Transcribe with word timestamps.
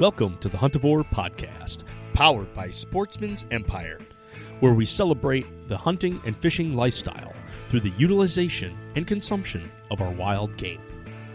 Welcome 0.00 0.38
to 0.38 0.48
the 0.48 0.56
Huntavore 0.56 1.04
Podcast, 1.10 1.84
powered 2.14 2.54
by 2.54 2.70
Sportsman's 2.70 3.44
Empire, 3.50 3.98
where 4.60 4.72
we 4.72 4.86
celebrate 4.86 5.68
the 5.68 5.76
hunting 5.76 6.22
and 6.24 6.34
fishing 6.38 6.74
lifestyle 6.74 7.34
through 7.68 7.80
the 7.80 7.92
utilization 7.98 8.74
and 8.96 9.06
consumption 9.06 9.70
of 9.90 10.00
our 10.00 10.10
wild 10.10 10.56
game. 10.56 10.80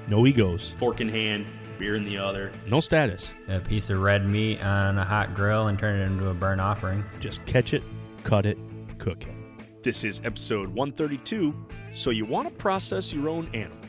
No 0.07 0.25
egos, 0.25 0.73
fork 0.77 0.99
in 0.99 1.07
hand, 1.07 1.45
beer 1.77 1.95
in 1.95 2.05
the 2.05 2.17
other. 2.17 2.51
no 2.65 2.79
status. 2.79 3.29
a 3.49 3.59
piece 3.59 3.91
of 3.91 4.01
red 4.01 4.25
meat 4.25 4.59
on 4.63 4.97
a 4.97 5.05
hot 5.05 5.35
grill 5.35 5.67
and 5.67 5.77
turn 5.77 6.01
it 6.01 6.05
into 6.05 6.29
a 6.29 6.33
burnt 6.33 6.59
offering. 6.59 7.05
Just 7.19 7.45
catch 7.45 7.75
it, 7.75 7.83
cut 8.23 8.47
it, 8.47 8.57
cook 8.97 9.27
it. 9.27 9.83
This 9.83 10.03
is 10.03 10.21
episode 10.23 10.69
132 10.69 11.53
So 11.93 12.09
You 12.09 12.25
Want 12.25 12.47
to 12.47 12.53
Process 12.55 13.13
Your 13.13 13.29
Own 13.29 13.47
Animal. 13.53 13.84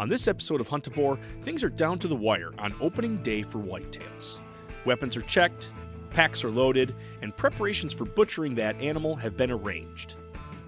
On 0.00 0.08
this 0.08 0.28
episode 0.28 0.62
of 0.62 0.68
Huntavore, 0.68 1.18
things 1.42 1.62
are 1.62 1.68
down 1.68 1.98
to 1.98 2.08
the 2.08 2.16
wire 2.16 2.52
on 2.56 2.74
opening 2.80 3.18
day 3.22 3.42
for 3.42 3.58
whitetails. 3.58 4.38
Weapons 4.86 5.14
are 5.14 5.20
checked, 5.20 5.72
packs 6.08 6.42
are 6.42 6.50
loaded, 6.50 6.94
and 7.20 7.36
preparations 7.36 7.92
for 7.92 8.06
butchering 8.06 8.54
that 8.54 8.80
animal 8.80 9.14
have 9.16 9.36
been 9.36 9.50
arranged. 9.50 10.14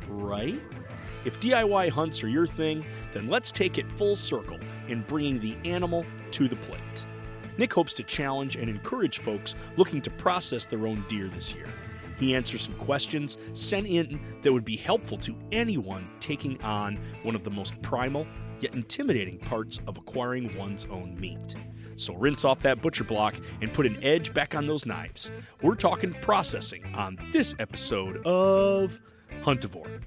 Right? 0.07 0.61
If 1.25 1.41
DIY 1.41 1.89
hunts 1.89 2.23
are 2.23 2.29
your 2.29 2.47
thing, 2.47 2.85
then 3.15 3.29
let's 3.29 3.51
take 3.51 3.79
it 3.79 3.91
full 3.93 4.15
circle 4.15 4.59
in 4.89 5.01
bringing 5.01 5.41
the 5.41 5.57
animal 5.65 6.05
to 6.33 6.47
the 6.47 6.57
plate. 6.57 7.07
Nick 7.57 7.73
hopes 7.73 7.95
to 7.95 8.03
challenge 8.03 8.57
and 8.57 8.69
encourage 8.69 9.21
folks 9.21 9.55
looking 9.79 10.03
to 10.03 10.11
process 10.11 10.67
their 10.67 10.87
own 10.87 11.07
deer 11.09 11.29
this 11.29 11.55
year. 11.55 11.73
He 12.19 12.35
answers 12.35 12.65
some 12.65 12.75
questions 12.75 13.39
sent 13.55 13.87
in 13.87 14.21
that 14.43 14.53
would 14.53 14.67
be 14.67 14.77
helpful 14.77 15.17
to 15.19 15.35
anyone 15.53 16.07
taking 16.21 16.61
on 16.61 16.99
one 17.23 17.35
of 17.35 17.45
the 17.45 17.51
most 17.51 17.81
primal 17.81 18.27
yet 18.63 18.75
intimidating 18.75 19.39
parts 19.39 19.81
of 19.87 19.99
acquiring 19.99 20.57
one's 20.57 20.87
own 20.91 21.19
meat. 21.19 21.57
So 21.97 22.15
rinse 22.15 22.45
off 22.45 22.63
that 22.63 22.81
butcher 22.81 23.05
block 23.05 23.35
and 23.61 23.73
put 23.73 23.87
an 23.87 23.99
edge 24.03 24.33
back 24.33 24.55
on 24.55 24.67
those 24.67 24.87
knives. 24.87 25.31
We're 25.63 25.75
talking 25.75 26.15
processing 26.15 26.85
on 26.95 27.19
this 27.33 27.55
episode 27.59 28.25
of 28.27 28.99
Huntavore. 29.43 30.03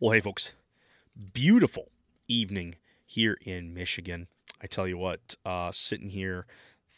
Well, 0.00 0.12
hey, 0.12 0.20
folks, 0.20 0.52
beautiful 1.32 1.90
evening 2.28 2.76
here 3.04 3.36
in 3.44 3.74
Michigan. 3.74 4.28
I 4.62 4.66
tell 4.66 4.86
you 4.86 4.96
what, 4.96 5.36
uh, 5.44 5.72
sitting 5.72 6.10
here 6.10 6.46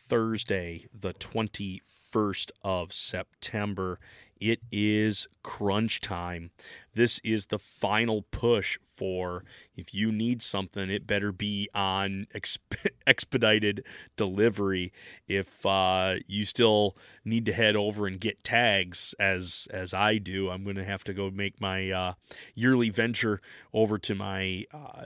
Thursday, 0.08 0.86
the 0.92 1.14
21st 1.14 2.50
of 2.62 2.92
September, 2.92 3.98
it 4.40 4.60
is 4.72 5.28
crunch 5.42 6.00
time. 6.00 6.50
This 6.94 7.20
is 7.22 7.46
the 7.46 7.58
final 7.58 8.22
push 8.22 8.78
for 8.82 9.44
if 9.76 9.94
you 9.94 10.10
need 10.10 10.42
something, 10.42 10.90
it 10.90 11.06
better 11.06 11.32
be 11.32 11.68
on 11.74 12.26
exp- 12.34 12.86
expedited 13.06 13.84
delivery. 14.16 14.92
If 15.28 15.64
uh, 15.64 16.16
you 16.26 16.44
still 16.44 16.96
need 17.24 17.46
to 17.46 17.52
head 17.52 17.76
over 17.76 18.06
and 18.06 18.18
get 18.18 18.42
tags, 18.42 19.14
as 19.18 19.68
as 19.70 19.94
I 19.94 20.18
do, 20.18 20.50
I'm 20.50 20.64
going 20.64 20.76
to 20.76 20.84
have 20.84 21.04
to 21.04 21.14
go 21.14 21.30
make 21.30 21.60
my 21.60 21.90
uh, 21.90 22.14
yearly 22.54 22.90
venture 22.90 23.40
over 23.72 23.98
to 23.98 24.14
my 24.14 24.64
uh, 24.72 25.04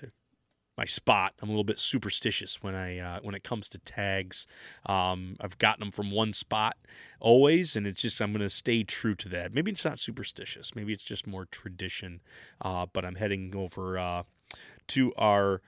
my 0.76 0.84
spot. 0.84 1.34
I'm 1.40 1.48
a 1.48 1.52
little 1.52 1.64
bit 1.64 1.78
superstitious 1.78 2.62
when 2.62 2.74
I 2.74 2.98
uh, 2.98 3.20
when 3.22 3.34
it 3.34 3.44
comes 3.44 3.68
to 3.70 3.78
tags. 3.78 4.46
Um, 4.86 5.36
I've 5.40 5.58
gotten 5.58 5.80
them 5.80 5.92
from 5.92 6.10
one 6.10 6.32
spot 6.32 6.76
always, 7.20 7.76
and 7.76 7.86
it's 7.86 8.02
just 8.02 8.20
I'm 8.20 8.32
going 8.32 8.42
to 8.42 8.50
stay 8.50 8.82
true 8.82 9.14
to 9.16 9.28
that. 9.30 9.54
Maybe 9.54 9.70
it's 9.70 9.84
not 9.84 9.98
superstitious. 9.98 10.74
Maybe 10.74 10.92
it's 10.92 11.04
just 11.04 11.26
more 11.26 11.44
tradition. 11.46 12.20
Uh, 12.60 12.86
but 12.92 13.04
I'm 13.04 13.16
heading 13.16 13.54
over 13.56 13.98
uh, 13.98 14.22
to 14.88 15.14
our 15.16 15.62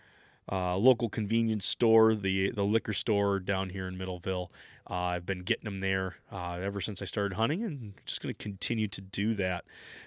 uh, 0.51 0.77
local 0.77 1.09
convenience 1.09 1.67
store, 1.67 2.15
the 2.15 2.51
the 2.51 2.65
liquor 2.65 2.93
store 2.93 3.39
down 3.41 3.71
here 3.71 3.89
in 3.89 3.97
Middleville. 3.97 4.49
Uh, 4.89 4.95
I've 4.95 5.27
been 5.27 5.41
getting 5.41 5.65
them 5.65 5.81
there 5.81 6.17
uh, 6.31 6.59
ever 6.63 6.81
since 6.81 7.03
I 7.03 7.07
started 7.07 7.35
hunting, 7.35 7.65
and 7.65 7.95
just 8.05 8.23
going 8.23 8.33
to 8.35 8.43
continue 8.43 8.87
to 8.89 9.01
do 9.01 9.35
that. 9.35 9.65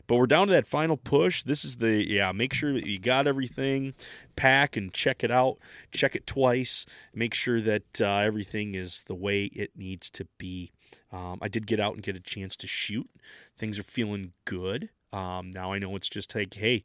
But 0.08 0.16
we're 0.16 0.28
down 0.28 0.48
to 0.48 0.54
that 0.54 0.68
final 0.68 0.96
push. 0.96 1.44
This 1.44 1.66
is 1.66 1.78
the 1.78 2.08
yeah. 2.08 2.32
Make 2.32 2.54
sure 2.54 2.72
that 2.74 2.86
you 2.86 2.98
got 2.98 3.28
everything, 3.28 3.94
pack 4.36 4.78
and 4.78 4.94
check 4.94 5.24
it 5.24 5.32
out. 5.32 5.58
Check 5.92 6.16
it 6.16 6.26
twice. 6.26 6.86
Make 7.14 7.34
sure 7.34 7.62
that 7.62 8.02
uh, 8.02 8.20
everything 8.20 8.74
is 8.74 9.04
the 9.08 9.16
way 9.16 9.46
it 9.46 9.72
needs 9.76 10.10
to 10.12 10.28
be. 10.38 10.72
Um, 11.12 11.40
I 11.42 11.50
did 11.50 11.68
get 11.68 11.80
out 11.80 11.96
and 11.96 12.04
get 12.04 12.16
a 12.16 12.22
chance 12.22 12.56
to 12.58 12.68
shoot. 12.68 13.10
Things 13.58 13.78
are 13.78 13.84
feeling 13.84 14.32
good. 14.46 14.90
Um, 15.12 15.52
now 15.52 15.74
I 15.74 15.80
know 15.80 15.96
it's 15.96 16.10
just 16.10 16.34
like, 16.36 16.54
hey, 16.54 16.84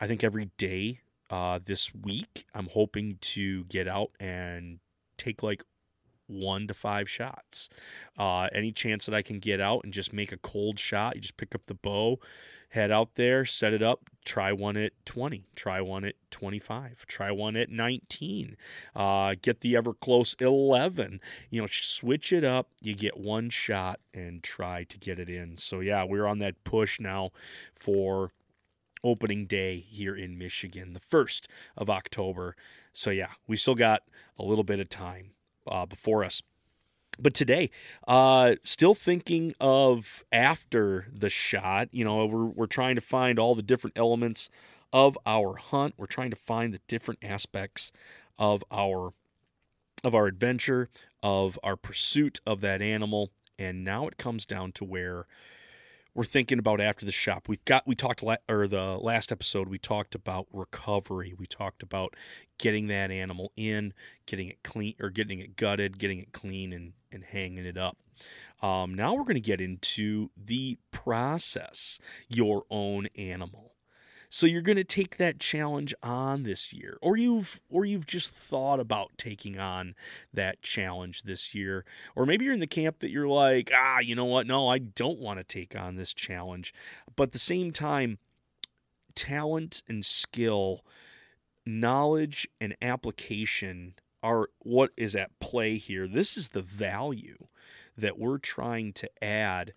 I 0.00 0.06
think 0.06 0.22
every 0.22 0.50
day 0.58 1.00
uh, 1.30 1.58
this 1.64 1.94
week 1.94 2.46
I'm 2.54 2.68
hoping 2.68 3.18
to 3.20 3.64
get 3.64 3.88
out 3.88 4.10
and 4.20 4.78
take 5.16 5.42
like 5.42 5.64
one 6.32 6.66
to 6.66 6.74
five 6.74 7.08
shots. 7.08 7.68
Uh, 8.18 8.48
any 8.52 8.72
chance 8.72 9.06
that 9.06 9.14
I 9.14 9.22
can 9.22 9.38
get 9.38 9.60
out 9.60 9.82
and 9.84 9.92
just 9.92 10.12
make 10.12 10.32
a 10.32 10.38
cold 10.38 10.78
shot, 10.78 11.14
you 11.14 11.20
just 11.20 11.36
pick 11.36 11.54
up 11.54 11.66
the 11.66 11.74
bow, 11.74 12.18
head 12.72 12.90
out 12.90 13.16
there, 13.16 13.44
set 13.44 13.74
it 13.74 13.82
up, 13.82 14.08
try 14.24 14.50
one 14.50 14.78
at 14.78 14.92
20, 15.04 15.44
try 15.54 15.80
one 15.82 16.04
at 16.04 16.14
25, 16.30 17.04
try 17.06 17.30
one 17.30 17.54
at 17.54 17.68
19, 17.68 18.56
uh, 18.96 19.34
get 19.42 19.60
the 19.60 19.76
ever 19.76 19.92
close 19.92 20.34
11. 20.40 21.20
You 21.50 21.60
know, 21.60 21.66
switch 21.70 22.32
it 22.32 22.44
up. 22.44 22.68
You 22.80 22.94
get 22.94 23.18
one 23.18 23.50
shot 23.50 24.00
and 24.14 24.42
try 24.42 24.84
to 24.84 24.98
get 24.98 25.18
it 25.18 25.28
in. 25.28 25.58
So, 25.58 25.80
yeah, 25.80 26.04
we're 26.04 26.26
on 26.26 26.38
that 26.38 26.64
push 26.64 26.98
now 26.98 27.30
for 27.74 28.32
opening 29.04 29.44
day 29.44 29.78
here 29.78 30.16
in 30.16 30.38
Michigan, 30.38 30.94
the 30.94 31.00
1st 31.00 31.46
of 31.76 31.90
October. 31.90 32.56
So, 32.94 33.10
yeah, 33.10 33.32
we 33.46 33.56
still 33.56 33.74
got 33.74 34.02
a 34.38 34.44
little 34.44 34.64
bit 34.64 34.80
of 34.80 34.88
time 34.88 35.32
uh, 35.66 35.86
before 35.86 36.24
us. 36.24 36.42
But 37.18 37.34
today, 37.34 37.70
uh, 38.08 38.54
still 38.62 38.94
thinking 38.94 39.54
of 39.60 40.24
after 40.32 41.06
the 41.12 41.28
shot. 41.28 41.88
You 41.92 42.04
know, 42.04 42.24
we're 42.26 42.44
we're 42.46 42.66
trying 42.66 42.94
to 42.94 43.02
find 43.02 43.38
all 43.38 43.54
the 43.54 43.62
different 43.62 43.96
elements 43.96 44.48
of 44.92 45.18
our 45.26 45.56
hunt. 45.56 45.94
We're 45.96 46.06
trying 46.06 46.30
to 46.30 46.36
find 46.36 46.72
the 46.72 46.80
different 46.88 47.20
aspects 47.22 47.92
of 48.38 48.64
our 48.70 49.12
of 50.02 50.14
our 50.14 50.26
adventure, 50.26 50.88
of 51.22 51.58
our 51.62 51.76
pursuit 51.76 52.40
of 52.46 52.60
that 52.62 52.82
animal. 52.82 53.30
And 53.58 53.84
now 53.84 54.08
it 54.08 54.16
comes 54.16 54.46
down 54.46 54.72
to 54.72 54.84
where 54.84 55.26
we're 56.14 56.24
thinking 56.24 56.58
about 56.58 56.80
after 56.80 57.06
the 57.06 57.12
shop. 57.12 57.48
We've 57.48 57.64
got 57.64 57.86
we 57.86 57.94
talked 57.94 58.22
la- 58.22 58.36
or 58.48 58.66
the 58.66 58.98
last 58.98 59.32
episode 59.32 59.68
we 59.68 59.78
talked 59.78 60.14
about 60.14 60.46
recovery. 60.52 61.34
We 61.36 61.46
talked 61.46 61.82
about 61.82 62.14
getting 62.58 62.88
that 62.88 63.10
animal 63.10 63.52
in, 63.56 63.94
getting 64.26 64.48
it 64.48 64.62
clean 64.62 64.94
or 65.00 65.10
getting 65.10 65.40
it 65.40 65.56
gutted, 65.56 65.98
getting 65.98 66.18
it 66.18 66.32
clean 66.32 66.72
and 66.72 66.92
and 67.10 67.24
hanging 67.24 67.64
it 67.64 67.78
up. 67.78 67.96
Um, 68.62 68.94
now 68.94 69.14
we're 69.14 69.24
going 69.24 69.34
to 69.34 69.40
get 69.40 69.60
into 69.60 70.30
the 70.36 70.78
process 70.92 71.98
your 72.28 72.64
own 72.70 73.08
animal. 73.16 73.71
So 74.34 74.46
you're 74.46 74.62
going 74.62 74.76
to 74.76 74.84
take 74.84 75.18
that 75.18 75.38
challenge 75.38 75.94
on 76.02 76.44
this 76.44 76.72
year 76.72 76.96
or 77.02 77.18
you've 77.18 77.60
or 77.68 77.84
you've 77.84 78.06
just 78.06 78.30
thought 78.30 78.80
about 78.80 79.10
taking 79.18 79.58
on 79.58 79.94
that 80.32 80.62
challenge 80.62 81.24
this 81.24 81.54
year 81.54 81.84
or 82.16 82.24
maybe 82.24 82.46
you're 82.46 82.54
in 82.54 82.60
the 82.60 82.66
camp 82.66 83.00
that 83.00 83.10
you're 83.10 83.28
like, 83.28 83.70
"Ah, 83.76 83.98
you 83.98 84.14
know 84.14 84.24
what? 84.24 84.46
No, 84.46 84.68
I 84.68 84.78
don't 84.78 85.18
want 85.18 85.38
to 85.38 85.44
take 85.44 85.76
on 85.76 85.96
this 85.96 86.14
challenge." 86.14 86.72
But 87.14 87.24
at 87.24 87.32
the 87.32 87.38
same 87.38 87.72
time, 87.72 88.16
talent 89.14 89.82
and 89.86 90.02
skill, 90.02 90.82
knowledge 91.66 92.48
and 92.58 92.74
application 92.80 93.96
are 94.22 94.48
what 94.60 94.92
is 94.96 95.14
at 95.14 95.38
play 95.40 95.76
here. 95.76 96.08
This 96.08 96.38
is 96.38 96.48
the 96.48 96.62
value 96.62 97.48
that 97.98 98.18
we're 98.18 98.38
trying 98.38 98.94
to 98.94 99.10
add 99.22 99.74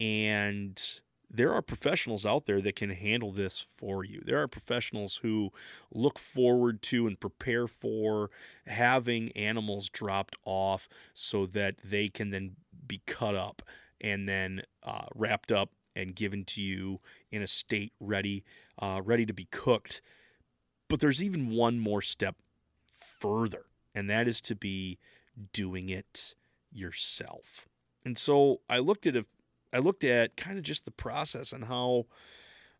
and 0.00 0.82
there 1.30 1.52
are 1.52 1.62
professionals 1.62 2.24
out 2.24 2.46
there 2.46 2.60
that 2.62 2.76
can 2.76 2.90
handle 2.90 3.32
this 3.32 3.64
for 3.76 4.04
you. 4.04 4.22
There 4.24 4.40
are 4.40 4.48
professionals 4.48 5.16
who 5.22 5.52
look 5.92 6.18
forward 6.18 6.82
to 6.84 7.06
and 7.06 7.20
prepare 7.20 7.66
for 7.66 8.30
having 8.66 9.30
animals 9.32 9.88
dropped 9.90 10.36
off 10.44 10.88
so 11.12 11.46
that 11.46 11.76
they 11.84 12.08
can 12.08 12.30
then 12.30 12.56
be 12.86 13.02
cut 13.06 13.34
up 13.34 13.62
and 14.00 14.28
then 14.28 14.62
uh, 14.82 15.06
wrapped 15.14 15.52
up 15.52 15.70
and 15.94 16.14
given 16.14 16.44
to 16.44 16.62
you 16.62 17.00
in 17.30 17.42
a 17.42 17.46
state 17.46 17.92
ready, 18.00 18.44
uh, 18.78 19.00
ready 19.04 19.26
to 19.26 19.34
be 19.34 19.48
cooked. 19.50 20.00
But 20.88 21.00
there's 21.00 21.22
even 21.22 21.50
one 21.50 21.78
more 21.78 22.00
step 22.00 22.36
further, 22.96 23.66
and 23.94 24.08
that 24.08 24.26
is 24.26 24.40
to 24.42 24.54
be 24.54 24.98
doing 25.52 25.90
it 25.90 26.34
yourself. 26.72 27.68
And 28.04 28.16
so 28.16 28.60
I 28.70 28.78
looked 28.78 29.06
at 29.06 29.16
a 29.16 29.26
I 29.72 29.78
looked 29.78 30.04
at 30.04 30.36
kind 30.36 30.58
of 30.58 30.64
just 30.64 30.84
the 30.84 30.90
process 30.90 31.52
and 31.52 31.64
how 31.64 32.06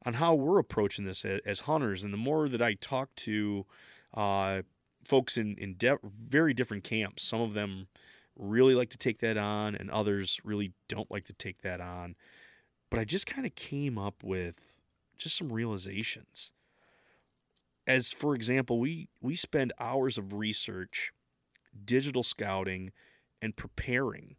on 0.06 0.14
how 0.14 0.34
we're 0.34 0.58
approaching 0.58 1.04
this 1.04 1.24
as, 1.24 1.60
hunters. 1.60 2.04
And 2.04 2.12
the 2.12 2.18
more 2.18 2.48
that 2.48 2.62
I 2.62 2.74
talk 2.74 3.14
to 3.16 3.66
uh, 4.14 4.62
folks 5.04 5.36
in 5.36 5.56
in 5.58 5.74
de- 5.74 5.98
very 6.02 6.54
different 6.54 6.84
camps, 6.84 7.22
some 7.22 7.40
of 7.40 7.54
them 7.54 7.88
really 8.36 8.74
like 8.74 8.90
to 8.90 8.98
take 8.98 9.18
that 9.20 9.36
on, 9.36 9.74
and 9.74 9.90
others 9.90 10.40
really 10.44 10.72
don't 10.88 11.10
like 11.10 11.24
to 11.26 11.32
take 11.32 11.62
that 11.62 11.80
on. 11.80 12.14
But 12.90 13.00
I 13.00 13.04
just 13.04 13.26
kind 13.26 13.46
of 13.46 13.54
came 13.54 13.98
up 13.98 14.22
with 14.22 14.78
just 15.18 15.36
some 15.36 15.52
realizations. 15.52 16.52
As 17.86 18.12
for 18.12 18.34
example, 18.34 18.78
we 18.78 19.08
we 19.20 19.34
spend 19.34 19.72
hours 19.80 20.16
of 20.16 20.32
research 20.32 21.12
digital 21.84 22.22
scouting, 22.22 22.92
and 23.40 23.56
preparing 23.56 24.36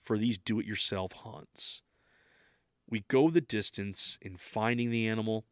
for 0.00 0.18
these 0.18 0.38
do 0.38 0.58
it 0.58 0.66
yourself 0.66 1.12
hunts. 1.12 1.82
We 2.90 3.04
go 3.06 3.30
the 3.30 3.40
distance 3.40 4.18
in 4.20 4.36
finding 4.36 4.90
the 4.90 5.06
animal, 5.06 5.46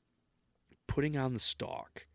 putting 0.89 1.17
on 1.17 1.35
the 1.35 1.41
stalk, 1.41 2.07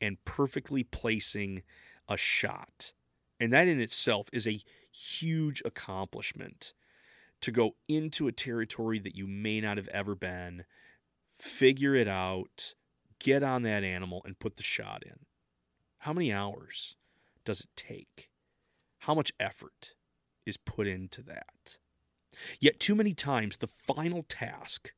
and 0.00 0.24
perfectly 0.24 0.82
placing 0.82 1.62
a 2.08 2.16
shot. 2.16 2.94
And 3.38 3.52
that 3.52 3.68
in 3.68 3.80
itself 3.80 4.28
is 4.32 4.46
a 4.46 4.62
huge 4.90 5.62
accomplishment 5.64 6.72
to 7.42 7.50
go 7.50 7.76
into 7.86 8.28
a 8.28 8.32
territory 8.32 8.98
that 8.98 9.14
you 9.14 9.26
may 9.26 9.60
not 9.60 9.76
have 9.76 9.88
ever 9.88 10.14
been, 10.14 10.64
figure 11.28 11.94
it 11.94 12.08
out, 12.08 12.74
get 13.18 13.42
on 13.42 13.62
that 13.62 13.84
animal, 13.84 14.22
and 14.24 14.38
put 14.38 14.56
the 14.56 14.62
shot 14.62 15.02
in. 15.04 15.26
How 15.98 16.14
many 16.14 16.32
hours 16.32 16.96
does 17.44 17.60
it 17.60 17.68
take? 17.76 18.30
How 19.00 19.14
much 19.14 19.32
effort 19.38 19.92
is 20.46 20.56
put 20.56 20.86
into 20.86 21.20
that? 21.22 21.76
Yet, 22.60 22.80
too 22.80 22.94
many 22.94 23.14
times, 23.14 23.58
the 23.58 23.66
final 23.66 24.22
task 24.22 24.92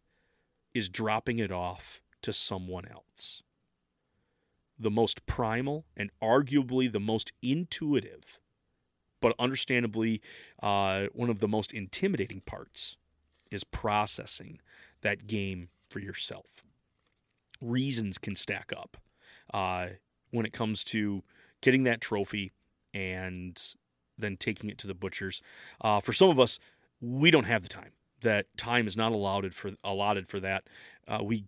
is 0.75 0.89
dropping 0.89 1.39
it 1.39 1.51
off 1.51 2.01
to 2.23 2.33
someone 2.33 2.87
else. 2.87 3.43
The 4.79 4.91
most 4.91 5.27
primal 5.27 5.85
and 5.97 6.11
arguably 6.23 6.91
the 6.91 7.01
most 7.01 7.33
intuitive, 7.43 8.39
but 9.21 9.35
understandably 9.39 10.21
uh, 10.63 11.07
one 11.13 11.31
of 11.31 11.41
the 11.41 11.49
most 11.49 11.73
intimidating 11.73 12.41
parts, 12.43 12.97
is 13.51 13.65
processing 13.65 14.61
that 15.01 15.27
game 15.27 15.69
for 15.89 15.99
yourself. 16.01 16.65
Reasons 17.61 18.19
can 18.19 18.37
stack 18.37 18.73
up 18.77 18.97
uh, 19.53 19.89
when 20.31 20.47
it 20.47 20.53
comes 20.53 20.85
to 20.85 21.23
getting 21.61 21.85
that 21.85 22.01
trophy 22.01 22.53
and 22.95 23.75
then 24.17 24.37
taking 24.37 24.69
it 24.69 24.79
to 24.79 24.87
the 24.87 24.95
butchers. 24.95 25.41
Uh, 25.81 26.01
for 26.01 26.13
some 26.13 26.31
of 26.31 26.39
us, 26.39 26.59
we 27.01 27.31
don't 27.31 27.45
have 27.45 27.63
the 27.63 27.69
time. 27.69 27.93
That 28.23 28.47
time 28.57 28.87
is 28.87 28.97
not 28.97 29.13
allotted 29.13 29.55
for 29.55 29.73
allotted 29.85 30.29
for 30.29 30.41
that. 30.41 30.65
Uh, 31.07 31.21
we 31.23 31.45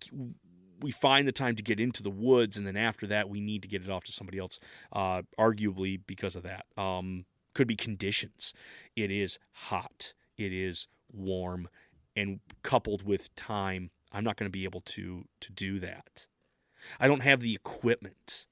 we 0.80 0.90
find 0.90 1.26
the 1.26 1.32
time 1.32 1.56
to 1.56 1.62
get 1.62 1.80
into 1.80 2.02
the 2.02 2.10
woods, 2.10 2.56
and 2.56 2.66
then 2.66 2.76
after 2.76 3.06
that, 3.08 3.28
we 3.28 3.40
need 3.40 3.62
to 3.62 3.68
get 3.68 3.82
it 3.82 3.90
off 3.90 4.04
to 4.04 4.12
somebody 4.12 4.38
else. 4.38 4.58
Uh, 4.92 5.22
arguably 5.38 6.00
because 6.06 6.36
of 6.36 6.42
that, 6.44 6.66
um, 6.80 7.24
could 7.54 7.66
be 7.66 7.76
conditions. 7.76 8.54
It 8.96 9.10
is 9.10 9.38
hot. 9.52 10.14
It 10.36 10.52
is 10.52 10.86
warm, 11.12 11.68
and 12.14 12.40
coupled 12.62 13.02
with 13.02 13.34
time, 13.34 13.90
I'm 14.12 14.24
not 14.24 14.36
going 14.36 14.46
to 14.46 14.56
be 14.56 14.64
able 14.64 14.80
to 14.82 15.24
to 15.40 15.52
do 15.52 15.80
that. 15.80 16.26
I 16.98 17.08
don't 17.08 17.22
have 17.22 17.40
the 17.40 17.54
equipment, 17.54 18.46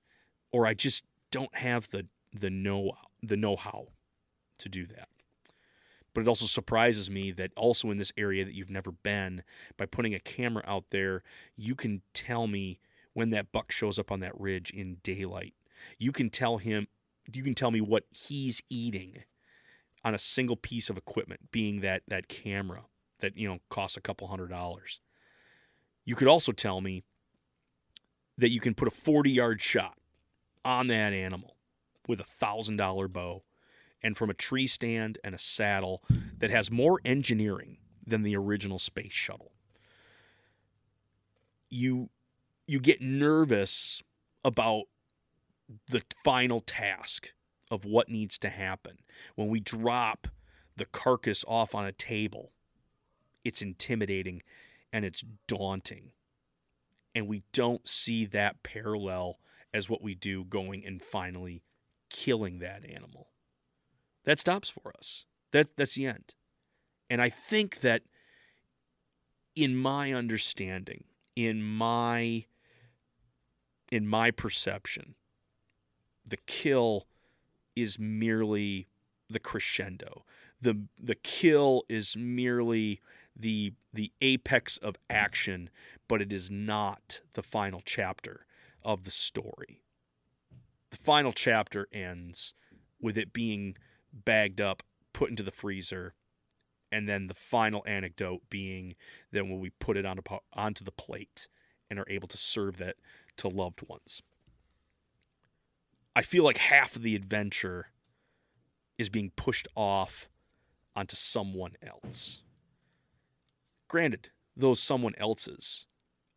or 0.51 0.67
I 0.67 0.75
just 0.75 1.05
don't 1.31 1.55
have 1.55 1.91
the 1.91 2.07
the 2.33 2.51
know 2.51 2.93
the 3.23 3.37
know 3.37 3.57
how 3.57 3.89
to 4.59 4.69
do 4.69 4.87
that. 4.87 5.09
But 6.19 6.23
it 6.23 6.29
also 6.29 6.47
surprises 6.47 7.09
me 7.09 7.31
that 7.31 7.53
also 7.57 7.93
in 7.93 7.99
this 7.99 8.13
area 8.17 8.45
that 8.45 8.53
you've 8.53 8.69
never 8.69 8.91
been, 8.91 9.45
by 9.77 9.87
putting 9.87 10.17
a 10.17 10.19
camera 10.19 10.65
out 10.67 10.87
there, 10.91 11.23
you 11.55 11.77
can 11.77 12.03
tell 12.13 12.49
me 12.49 12.81
when 13.13 13.31
that 13.31 13.53
buck 13.53 13.71
shows 13.71 14.01
up 14.01 14.11
on 14.11 14.19
that 14.19 14.37
ridge 14.37 14.73
in 14.73 14.97
daylight. 15.05 15.55
You 15.97 16.11
can 16.11 16.29
tell 16.29 16.59
him 16.59 16.89
you 17.33 17.45
can 17.45 17.55
tell 17.55 17.71
me 17.71 17.81
what 17.81 18.07
he's 18.11 18.61
eating 18.69 19.23
on 20.03 20.13
a 20.13 20.19
single 20.19 20.57
piece 20.57 20.91
of 20.91 20.97
equipment, 20.97 21.53
being 21.53 21.83
that 21.83 22.03
that 22.09 22.27
camera 22.27 22.87
that 23.21 23.37
you 23.37 23.47
know 23.47 23.61
costs 23.69 23.97
a 23.97 24.01
couple 24.01 24.27
hundred 24.27 24.51
dollars. 24.51 24.99
You 26.05 26.17
could 26.17 26.27
also 26.27 26.51
tell 26.51 26.81
me 26.81 27.05
that 28.37 28.51
you 28.51 28.59
can 28.59 28.75
put 28.75 28.89
a 28.89 28.91
40 28.91 29.31
yard 29.31 29.63
shot 29.63 29.99
on 30.65 30.89
that 30.89 31.13
animal 31.13 31.55
with 32.09 32.19
a 32.19 32.25
thousand 32.25 32.77
dollar 32.77 33.07
bow 33.07 33.45
and 34.03 34.17
from 34.17 34.31
a 34.31 34.35
tree 34.35 34.67
stand 34.67 35.19
and 35.25 35.35
a 35.35 35.39
saddle 35.39 36.03
that 36.39 36.51
has 36.51 36.71
more 36.71 37.01
engineering 37.05 37.79
than 38.07 38.23
the 38.23 38.37
original 38.37 38.79
space 38.79 39.13
shuttle. 39.13 39.53
You 41.69 42.11
you 42.67 42.81
get 42.81 43.01
nervous 43.01 44.03
about 44.45 44.85
the 45.89 46.03
final 46.25 46.61
task 46.61 47.33
of 47.71 47.85
what 47.85 48.09
needs 48.09 48.39
to 48.39 48.49
happen. 48.49 48.99
When 49.35 49.49
we 49.49 49.61
drop 49.61 50.29
the 50.77 50.87
carcass 50.87 51.45
off 51.47 51.75
on 51.75 51.87
a 51.87 51.93
table, 51.93 52.53
it's 53.45 53.63
intimidating 53.63 54.43
and 54.93 55.05
it's 55.05 55.25
daunting. 55.47 56.13
And 57.15 57.27
we 57.27 57.43
don't 57.53 57.87
see 57.89 58.25
that 58.27 58.63
parallel 58.63 59.39
as 59.75 59.91
what 59.91 60.03
we 60.03 60.15
do 60.15 60.45
going 60.45 60.85
and 60.87 61.03
finally 61.03 61.63
killing 62.11 62.59
that 62.61 62.89
animal 62.89 63.29
that 64.29 64.39
stops 64.39 64.69
for 64.69 64.93
us. 64.99 65.25
That 65.53 65.75
that's 65.79 65.95
the 65.95 66.05
end. 66.05 66.35
And 67.09 67.23
I 67.23 67.31
think 67.31 67.81
that 67.81 68.03
in 69.57 69.75
my 69.75 70.13
understanding, 70.13 71.05
in 71.35 71.63
my 71.63 72.45
in 73.91 74.07
my 74.07 74.31
perception, 74.31 75.15
the 76.27 76.37
kill 76.47 77.07
is 77.75 77.99
merely 77.99 78.89
the 79.31 79.39
crescendo. 79.39 80.27
The 80.61 80.83
the 81.03 81.15
kill 81.15 81.85
is 81.89 82.15
merely 82.15 83.01
the 83.35 83.73
the 83.95 84.13
apex 84.21 84.77
of 84.77 84.97
action, 85.09 85.71
but 86.07 86.21
it 86.21 86.35
is 86.35 86.51
not 86.51 87.23
the 87.33 87.43
final 87.43 87.81
chapter 87.83 88.45
of 88.83 89.05
the 89.05 89.11
story. 89.11 89.85
The 90.91 90.99
final 90.99 91.33
chapter 91.33 91.89
ends 91.95 92.53
with 93.01 93.17
it 93.17 93.33
being 93.33 93.79
bagged 94.25 94.61
up, 94.61 94.83
put 95.13 95.31
into 95.31 95.43
the 95.43 95.51
freezer, 95.51 96.15
and 96.91 97.09
then 97.09 97.27
the 97.27 97.35
final 97.35 97.83
anecdote 97.87 98.43
being 98.49 98.95
then 99.31 99.49
when 99.49 99.61
we 99.61 99.71
put 99.71 99.97
it 99.97 100.07
onto 100.07 100.23
onto 100.53 100.85
the 100.85 100.93
plate 100.93 101.49
and 101.91 101.99
are 101.99 102.09
able 102.09 102.29
to 102.29 102.37
serve 102.37 102.77
that 102.79 102.97
to 103.37 103.49
loved 103.49 103.81
ones. 103.89 104.23
I 106.17 106.23
feel 106.23 106.45
like 106.45 106.59
half 106.59 106.97
of 106.97 107.03
the 107.03 107.15
adventure 107.15 107.89
is 108.97 109.09
being 109.09 109.31
pushed 109.37 109.69
off 109.77 110.29
onto 110.97 111.15
someone 111.15 111.75
else. 111.83 112.43
Granted, 113.87 114.31
those 114.57 114.83
someone 114.83 115.15
else's 115.17 115.87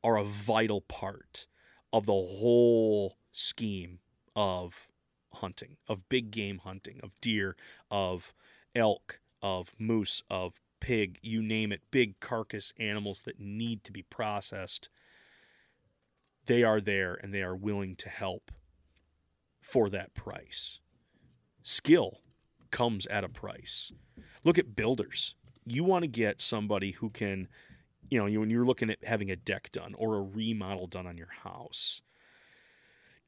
are 0.03 0.17
a 0.17 0.23
vital 0.23 0.81
part 0.81 1.47
of 1.91 2.05
the 2.05 2.11
whole 2.13 3.17
scheme 3.31 3.99
of 4.35 4.87
hunting, 5.35 5.77
of 5.87 6.07
big 6.09 6.31
game 6.31 6.59
hunting, 6.59 6.99
of 7.03 7.19
deer, 7.21 7.55
of 7.89 8.33
elk, 8.75 9.19
of 9.41 9.73
moose, 9.77 10.23
of 10.29 10.59
pig, 10.79 11.19
you 11.21 11.41
name 11.41 11.71
it, 11.71 11.81
big 11.91 12.19
carcass 12.19 12.73
animals 12.77 13.21
that 13.21 13.39
need 13.39 13.83
to 13.83 13.91
be 13.91 14.03
processed. 14.03 14.89
They 16.45 16.63
are 16.63 16.81
there 16.81 17.13
and 17.13 17.33
they 17.33 17.41
are 17.41 17.55
willing 17.55 17.95
to 17.97 18.09
help 18.09 18.51
for 19.61 19.89
that 19.89 20.13
price. 20.13 20.79
Skill 21.63 22.19
comes 22.71 23.05
at 23.07 23.23
a 23.23 23.29
price. 23.29 23.91
Look 24.43 24.57
at 24.57 24.75
builders. 24.75 25.35
You 25.65 25.83
want 25.83 26.03
to 26.03 26.07
get 26.07 26.41
somebody 26.41 26.91
who 26.91 27.09
can, 27.11 27.47
you 28.09 28.17
know, 28.17 28.39
when 28.39 28.49
you're 28.49 28.65
looking 28.65 28.89
at 28.89 29.03
having 29.03 29.29
a 29.29 29.35
deck 29.35 29.69
done 29.71 29.93
or 29.95 30.17
a 30.17 30.21
remodel 30.21 30.87
done 30.87 31.05
on 31.05 31.17
your 31.17 31.29
house, 31.43 32.01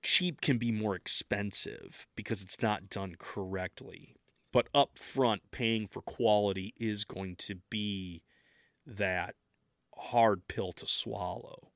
cheap 0.03 0.41
can 0.41 0.57
be 0.57 0.71
more 0.71 0.95
expensive 0.95 2.05
because 2.15 2.41
it's 2.41 2.61
not 2.61 2.89
done 2.89 3.15
correctly. 3.17 4.15
But 4.51 4.67
up 4.75 4.99
front, 4.99 5.49
paying 5.49 5.87
for 5.87 6.01
quality 6.01 6.75
is 6.77 7.05
going 7.05 7.37
to 7.37 7.55
be 7.71 8.21
that 8.85 9.35
hard 9.97 10.47
pill 10.47 10.71
to 10.73 10.85
swallow. 10.85 11.71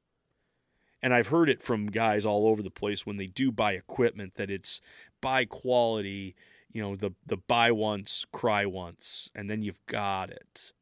And 1.02 1.14
I've 1.14 1.28
heard 1.28 1.50
it 1.50 1.64
from 1.64 1.88
guys 1.88 2.26
all 2.26 2.48
over 2.48 2.62
the 2.62 2.70
place 2.70 3.06
when 3.06 3.18
they 3.18 3.28
do 3.28 3.52
buy 3.52 3.74
equipment 3.74 4.36
that 4.36 4.52
it's 4.52 4.82
buy 5.22 5.46
quality, 5.46 6.36
you 6.72 6.82
know, 6.82 6.96
the 6.96 7.12
the 7.26 7.38
buy 7.38 7.72
once, 7.72 8.26
cry 8.32 8.66
once, 8.66 9.30
and 9.34 9.50
then 9.50 9.62
you've 9.62 9.84
got 9.88 10.30
it. 10.30 10.74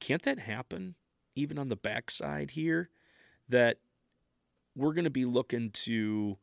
Can't 0.00 0.22
that 0.22 0.40
happen 0.40 0.94
even 1.34 1.58
on 1.58 1.68
the 1.68 1.76
backside 1.76 2.52
here? 2.52 2.90
That 3.48 3.78
we're 4.78 4.94
going 4.94 5.04
to 5.04 5.10
be 5.10 5.24
looking 5.24 5.70
to 5.70 6.38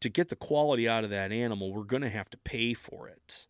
to 0.00 0.08
get 0.10 0.28
the 0.28 0.36
quality 0.36 0.86
out 0.86 1.04
of 1.04 1.10
that 1.10 1.32
animal, 1.32 1.72
we're 1.72 1.84
going 1.84 2.02
to 2.02 2.10
have 2.10 2.28
to 2.28 2.36
pay 2.36 2.74
for 2.74 3.08
it. 3.08 3.46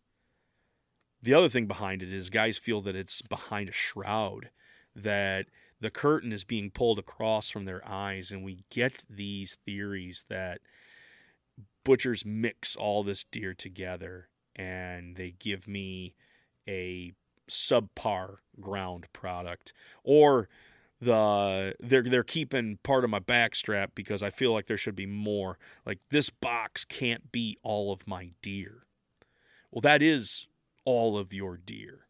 The 1.21 1.33
other 1.33 1.49
thing 1.49 1.65
behind 1.65 2.01
it 2.01 2.13
is 2.13 2.29
guys 2.29 2.57
feel 2.57 2.81
that 2.81 2.95
it's 2.95 3.21
behind 3.21 3.67
a 3.67 3.73
shroud, 3.73 4.51
that 4.95 5.47
the 5.81 5.89
curtain 5.89 6.31
is 6.31 6.45
being 6.45 6.69
pulled 6.69 6.97
across 6.97 7.49
from 7.49 7.65
their 7.65 7.85
eyes, 7.85 8.31
and 8.31 8.41
we 8.41 8.63
get 8.69 9.03
these 9.09 9.57
theories 9.65 10.23
that 10.29 10.61
butchers 11.83 12.23
mix 12.25 12.75
all 12.75 13.03
this 13.03 13.23
deer 13.23 13.53
together 13.53 14.29
and 14.55 15.15
they 15.15 15.33
give 15.37 15.67
me 15.67 16.15
a 16.67 17.13
subpar 17.49 18.37
ground 18.59 19.05
product 19.13 19.73
or 20.03 20.49
the 21.01 21.75
they're 21.79 22.03
they're 22.03 22.23
keeping 22.23 22.79
part 22.83 23.03
of 23.03 23.09
my 23.09 23.19
backstrap 23.19 23.89
because 23.95 24.23
I 24.23 24.29
feel 24.29 24.53
like 24.53 24.67
there 24.67 24.77
should 24.77 24.95
be 24.95 25.05
more. 25.05 25.57
Like 25.85 25.99
this 26.09 26.29
box 26.29 26.85
can't 26.85 27.31
be 27.31 27.57
all 27.63 27.91
of 27.91 28.07
my 28.07 28.31
deer. 28.41 28.85
Well, 29.71 29.81
that 29.81 30.01
is 30.01 30.47
all 30.85 31.17
of 31.17 31.33
your 31.33 31.57
deer. 31.57 32.07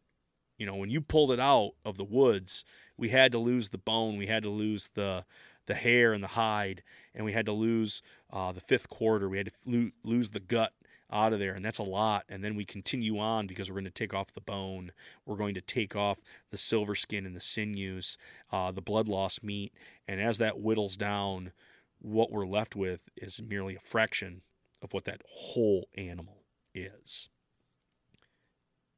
You 0.58 0.66
know, 0.66 0.76
when 0.76 0.90
you 0.90 1.00
pulled 1.00 1.32
it 1.32 1.40
out 1.40 1.72
of 1.84 1.96
the 1.96 2.04
woods, 2.04 2.64
we 2.96 3.10
had 3.10 3.32
to 3.32 3.38
lose 3.38 3.70
the 3.70 3.78
bone, 3.78 4.16
we 4.16 4.26
had 4.26 4.42
to 4.44 4.50
lose 4.50 4.90
the 4.94 5.24
the 5.66 5.74
hair 5.74 6.12
and 6.12 6.22
the 6.22 6.28
hide, 6.28 6.82
and 7.14 7.24
we 7.24 7.32
had 7.32 7.46
to 7.46 7.52
lose 7.52 8.00
uh, 8.32 8.52
the 8.52 8.60
fifth 8.60 8.88
quarter. 8.88 9.28
We 9.28 9.38
had 9.38 9.46
to 9.46 9.52
lo- 9.66 9.90
lose 10.04 10.30
the 10.30 10.40
gut 10.40 10.72
out 11.10 11.32
of 11.32 11.38
there, 11.38 11.52
and 11.52 11.64
that's 11.64 11.78
a 11.78 11.84
lot. 11.84 12.24
And 12.28 12.42
then 12.42 12.56
we 12.56 12.64
continue 12.64 13.18
on 13.18 13.46
because 13.46 13.70
we're 13.70 13.74
going 13.74 13.84
to 13.84 13.90
take 13.90 14.14
off 14.14 14.32
the 14.32 14.40
bone, 14.40 14.92
we're 15.24 15.36
going 15.36 15.54
to 15.54 15.60
take 15.60 15.94
off 15.94 16.20
the 16.50 16.56
silver 16.56 16.94
skin 16.94 17.26
and 17.26 17.36
the 17.36 17.40
sinews, 17.40 18.16
uh, 18.52 18.72
the 18.72 18.80
blood 18.80 19.08
loss 19.08 19.42
meat, 19.42 19.72
and 20.08 20.20
as 20.20 20.38
that 20.38 20.60
whittles 20.60 20.96
down, 20.96 21.52
what 22.00 22.30
we're 22.30 22.46
left 22.46 22.76
with 22.76 23.00
is 23.16 23.40
merely 23.42 23.74
a 23.74 23.80
fraction 23.80 24.42
of 24.82 24.92
what 24.92 25.04
that 25.04 25.22
whole 25.28 25.88
animal 25.96 26.42
is. 26.74 27.28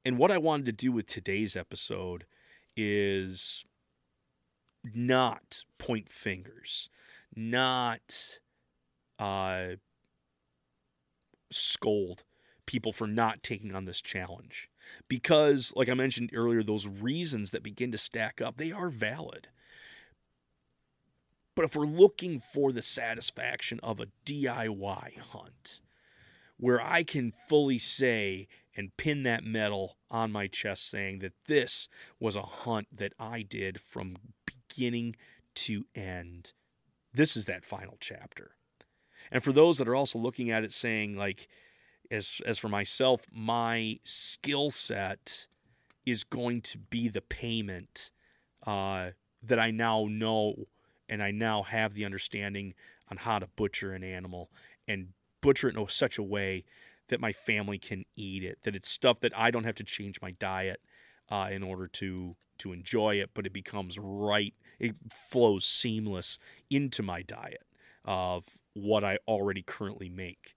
And 0.04 0.18
what 0.18 0.30
I 0.30 0.38
wanted 0.38 0.66
to 0.66 0.72
do 0.72 0.92
with 0.92 1.06
today's 1.06 1.56
episode 1.56 2.24
is 2.76 3.64
not 4.84 5.64
point 5.78 6.08
fingers, 6.08 6.88
not 7.34 8.38
uh, 9.18 9.76
scold 11.50 12.24
people 12.66 12.92
for 12.92 13.06
not 13.06 13.42
taking 13.42 13.74
on 13.74 13.86
this 13.86 14.00
challenge. 14.00 14.68
Because, 15.08 15.72
like 15.74 15.88
I 15.88 15.94
mentioned 15.94 16.30
earlier, 16.34 16.62
those 16.62 16.86
reasons 16.86 17.50
that 17.50 17.62
begin 17.62 17.92
to 17.92 17.98
stack 17.98 18.40
up, 18.40 18.56
they 18.56 18.72
are 18.72 18.90
valid. 18.90 19.48
But 21.54 21.64
if 21.64 21.74
we're 21.74 21.86
looking 21.86 22.38
for 22.38 22.72
the 22.72 22.82
satisfaction 22.82 23.80
of 23.82 24.00
a 24.00 24.08
DIY 24.24 25.18
hunt, 25.18 25.80
where 26.58 26.80
I 26.80 27.04
can 27.04 27.32
fully 27.48 27.78
say 27.78 28.48
and 28.76 28.96
pin 28.96 29.22
that 29.24 29.44
medal 29.44 29.96
on 30.10 30.30
my 30.30 30.46
chest 30.46 30.88
saying 30.88 31.20
that 31.20 31.32
this 31.46 31.88
was 32.20 32.36
a 32.36 32.42
hunt 32.42 32.88
that 32.92 33.12
I 33.18 33.42
did 33.42 33.80
from 33.80 34.16
beginning 34.46 35.16
to 35.54 35.84
end. 35.94 36.52
This 37.12 37.36
is 37.36 37.46
that 37.46 37.64
final 37.64 37.96
chapter. 37.98 38.52
And 39.30 39.42
for 39.42 39.52
those 39.52 39.78
that 39.78 39.88
are 39.88 39.96
also 39.96 40.18
looking 40.18 40.50
at 40.50 40.64
it 40.64 40.72
saying 40.72 41.16
like 41.16 41.48
as 42.10 42.40
as 42.46 42.58
for 42.58 42.68
myself, 42.68 43.26
my 43.32 43.98
skill 44.02 44.70
set 44.70 45.46
is 46.06 46.24
going 46.24 46.62
to 46.62 46.78
be 46.78 47.08
the 47.08 47.20
payment 47.20 48.10
uh, 48.66 49.10
that 49.42 49.58
I 49.58 49.70
now 49.70 50.06
know 50.08 50.54
and 51.08 51.22
I 51.22 51.30
now 51.30 51.62
have 51.62 51.94
the 51.94 52.04
understanding 52.04 52.74
on 53.10 53.18
how 53.18 53.38
to 53.38 53.46
butcher 53.56 53.92
an 53.92 54.04
animal 54.04 54.50
and 54.86 55.08
butcher 55.40 55.68
it 55.68 55.76
in 55.76 55.88
such 55.88 56.18
a 56.18 56.22
way 56.22 56.64
that 57.08 57.20
my 57.20 57.32
family 57.32 57.78
can 57.78 58.04
eat 58.16 58.44
it. 58.44 58.58
That 58.62 58.76
it's 58.76 58.90
stuff 58.90 59.20
that 59.20 59.36
I 59.36 59.50
don't 59.50 59.64
have 59.64 59.76
to 59.76 59.84
change 59.84 60.20
my 60.20 60.32
diet 60.32 60.80
uh, 61.30 61.48
in 61.50 61.62
order 61.62 61.86
to 61.88 62.36
to 62.58 62.72
enjoy 62.72 63.16
it, 63.16 63.30
but 63.34 63.46
it 63.46 63.52
becomes 63.52 63.98
right. 63.98 64.52
It 64.80 64.96
flows 65.30 65.64
seamless 65.64 66.38
into 66.68 67.02
my 67.02 67.22
diet 67.22 67.62
of 68.04 68.44
what 68.82 69.04
I 69.04 69.18
already 69.26 69.62
currently 69.62 70.08
make. 70.08 70.54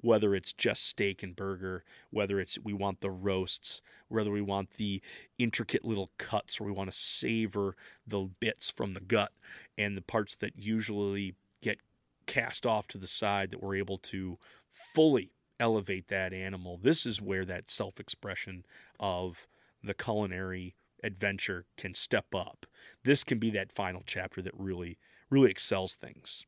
Whether 0.00 0.34
it's 0.34 0.52
just 0.52 0.86
steak 0.86 1.22
and 1.22 1.34
burger, 1.34 1.82
whether 2.10 2.38
it's 2.38 2.58
we 2.62 2.74
want 2.74 3.00
the 3.00 3.10
roasts, 3.10 3.80
whether 4.08 4.30
we 4.30 4.42
want 4.42 4.72
the 4.72 5.00
intricate 5.38 5.82
little 5.82 6.10
cuts, 6.18 6.60
or 6.60 6.64
we 6.64 6.72
want 6.72 6.90
to 6.90 6.96
savor 6.96 7.74
the 8.06 8.28
bits 8.38 8.70
from 8.70 8.92
the 8.92 9.00
gut 9.00 9.32
and 9.78 9.96
the 9.96 10.02
parts 10.02 10.34
that 10.36 10.58
usually 10.58 11.34
get 11.62 11.78
cast 12.26 12.66
off 12.66 12.86
to 12.88 12.98
the 12.98 13.06
side 13.06 13.50
that 13.50 13.62
we're 13.62 13.76
able 13.76 13.96
to 13.98 14.38
fully 14.68 15.30
elevate 15.58 16.08
that 16.08 16.34
animal. 16.34 16.78
This 16.82 17.06
is 17.06 17.22
where 17.22 17.46
that 17.46 17.70
self 17.70 17.98
expression 17.98 18.66
of 19.00 19.46
the 19.82 19.94
culinary 19.94 20.74
adventure 21.02 21.66
can 21.76 21.94
step 21.94 22.34
up. 22.34 22.66
This 23.04 23.24
can 23.24 23.38
be 23.38 23.50
that 23.50 23.72
final 23.72 24.02
chapter 24.06 24.42
that 24.42 24.54
really, 24.56 24.98
really 25.30 25.50
excels 25.50 25.94
things. 25.94 26.46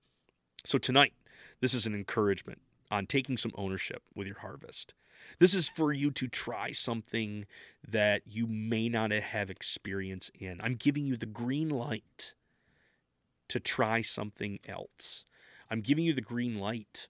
So 0.67 0.79
tonight, 0.79 1.13
this 1.61 1.75
is 1.75 1.87
an 1.87 1.95
encouragement 1.95 2.61
on 2.91 3.07
taking 3.07 3.37
some 3.37 3.53
ownership 3.55 4.03
with 4.17 4.27
your 4.27 4.41
harvest. 4.41 4.95
This 5.39 5.55
is 5.55 5.69
for 5.69 5.93
you 5.93 6.11
to 6.11 6.27
try 6.27 6.73
something 6.73 7.47
that 7.87 8.23
you 8.27 8.49
may 8.49 8.89
not 8.89 9.13
have 9.13 9.49
experience 9.49 10.29
in. 10.37 10.61
I'm 10.61 10.75
giving 10.75 11.07
you 11.07 11.17
the 11.17 11.25
green 11.25 11.69
light 11.69 12.35
to 13.49 13.61
try 13.61 14.03
something 14.03 14.59
else. 14.67 15.25
I'm 15.71 15.83
giving 15.83 16.05
you 16.05 16.13
the 16.13 16.21
green 16.21 16.59
light 16.59 17.07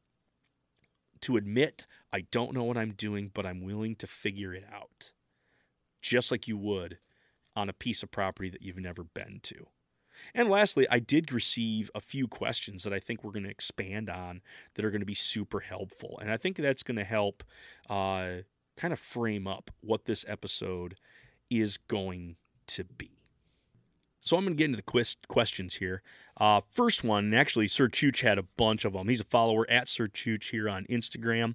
to 1.23 1.39
admit 1.39 1.87
I 2.13 2.27
don't 2.31 2.53
know 2.53 2.65
what 2.65 2.77
I'm 2.77 2.93
doing, 2.93 3.31
but 3.33 3.47
I'm 3.47 3.65
willing 3.65 3.97
to 3.97 4.07
figure 4.07 4.53
it 4.53 4.67
out, 4.71 5.13
just 6.03 6.31
like 6.31 6.47
you 6.47 6.59
would 6.59 6.99
on 7.57 7.71
a 7.71 7.73
piece 7.73 8.03
of 8.03 8.11
property 8.11 8.51
that 8.51 8.61
you've 8.61 8.77
never 8.77 9.03
been 9.03 9.41
to. 9.45 9.69
And 10.35 10.49
lastly, 10.49 10.87
I 10.91 10.99
did 10.99 11.33
receive 11.33 11.91
a 11.95 12.01
few 12.01 12.29
questions 12.29 12.83
that 12.85 12.93
I 12.93 13.01
think 13.01 13.23
we're 13.23 13.33
going 13.33 13.45
to 13.45 13.51
expand 13.51 14.11
on 14.11 14.41
that 14.75 14.85
are 14.85 14.91
going 14.91 15.01
to 15.01 15.07
be 15.07 15.15
super 15.15 15.61
helpful. 15.61 16.19
And 16.21 16.31
I 16.31 16.37
think 16.37 16.57
that's 16.57 16.83
going 16.83 16.99
to 16.99 17.05
help 17.05 17.43
uh, 17.89 18.43
kind 18.77 18.93
of 18.93 18.99
frame 18.99 19.47
up 19.47 19.71
what 19.81 20.05
this 20.05 20.25
episode 20.29 20.97
is 21.51 21.77
going 21.77 22.37
to 22.69 22.85
be. 22.85 23.17
So 24.21 24.37
I'm 24.37 24.45
going 24.45 24.57
to 24.57 24.59
get 24.59 24.65
into 24.65 24.77
the 24.77 24.83
quest- 24.83 25.29
questions 25.29 25.77
here. 25.77 26.03
Uh, 26.37 26.61
first 26.73 27.05
one, 27.05 27.33
actually, 27.33 27.69
Sir 27.69 27.89
Chooch 27.89 28.23
had 28.23 28.39
a 28.39 28.43
bunch 28.43 28.85
of 28.85 28.93
them. 28.93 29.09
He's 29.09 29.21
a 29.21 29.25
follower 29.25 29.65
at 29.71 29.89
Sir 29.89 30.09
Chooch 30.09 30.51
here 30.51 30.69
on 30.69 30.85
Instagram. 30.87 31.55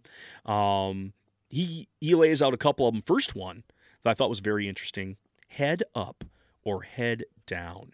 Um, 0.49 1.11
he 1.49 1.89
he 1.99 2.15
lays 2.15 2.41
out 2.41 2.53
a 2.53 2.57
couple 2.57 2.87
of 2.87 2.93
them. 2.93 3.01
First 3.01 3.35
one 3.35 3.63
that 4.03 4.11
I 4.11 4.13
thought 4.13 4.29
was 4.29 4.39
very 4.39 4.69
interesting: 4.69 5.17
head 5.49 5.83
up 5.93 6.23
or 6.63 6.83
head 6.83 7.25
down. 7.45 7.91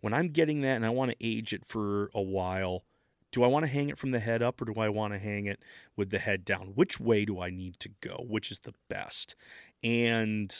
When 0.00 0.14
I'm 0.14 0.28
getting 0.28 0.62
that 0.62 0.76
and 0.76 0.86
I 0.86 0.90
want 0.90 1.10
to 1.10 1.26
age 1.26 1.52
it 1.52 1.64
for 1.64 2.10
a 2.14 2.22
while, 2.22 2.84
do 3.32 3.44
I 3.44 3.46
want 3.46 3.64
to 3.64 3.70
hang 3.70 3.88
it 3.88 3.98
from 3.98 4.10
the 4.10 4.20
head 4.20 4.42
up 4.42 4.60
or 4.60 4.64
do 4.64 4.80
I 4.80 4.88
want 4.88 5.12
to 5.12 5.18
hang 5.18 5.46
it 5.46 5.60
with 5.96 6.10
the 6.10 6.18
head 6.18 6.44
down? 6.44 6.72
Which 6.74 6.98
way 6.98 7.24
do 7.24 7.40
I 7.40 7.50
need 7.50 7.78
to 7.80 7.90
go? 8.00 8.24
Which 8.26 8.50
is 8.50 8.60
the 8.60 8.74
best? 8.88 9.36
And 9.82 10.54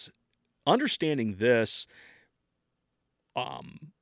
understanding 0.66 1.36
this 1.36 1.86
um, 3.36 3.92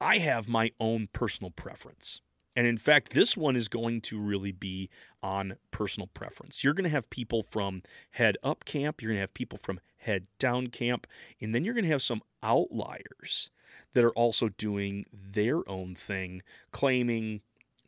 I 0.00 0.18
have 0.18 0.48
my 0.48 0.72
own 0.80 1.08
personal 1.12 1.50
preference. 1.50 2.20
And 2.54 2.66
in 2.66 2.78
fact, 2.78 3.12
this 3.12 3.36
one 3.36 3.54
is 3.54 3.68
going 3.68 4.00
to 4.02 4.18
really 4.18 4.52
be 4.52 4.88
on 5.22 5.56
personal 5.70 6.06
preference. 6.06 6.64
You're 6.64 6.74
going 6.74 6.84
to 6.84 6.90
have 6.90 7.10
people 7.10 7.42
from 7.42 7.82
head 8.12 8.36
up 8.42 8.64
camp, 8.64 9.02
you're 9.02 9.10
going 9.10 9.18
to 9.18 9.22
have 9.22 9.34
people 9.34 9.58
from 9.58 9.80
head 9.98 10.26
down 10.38 10.68
camp, 10.68 11.06
and 11.40 11.54
then 11.54 11.64
you're 11.64 11.74
going 11.74 11.84
to 11.84 11.90
have 11.90 12.02
some 12.02 12.22
outliers 12.42 13.50
that 13.94 14.04
are 14.04 14.12
also 14.12 14.48
doing 14.48 15.04
their 15.12 15.68
own 15.68 15.94
thing, 15.94 16.42
claiming 16.70 17.40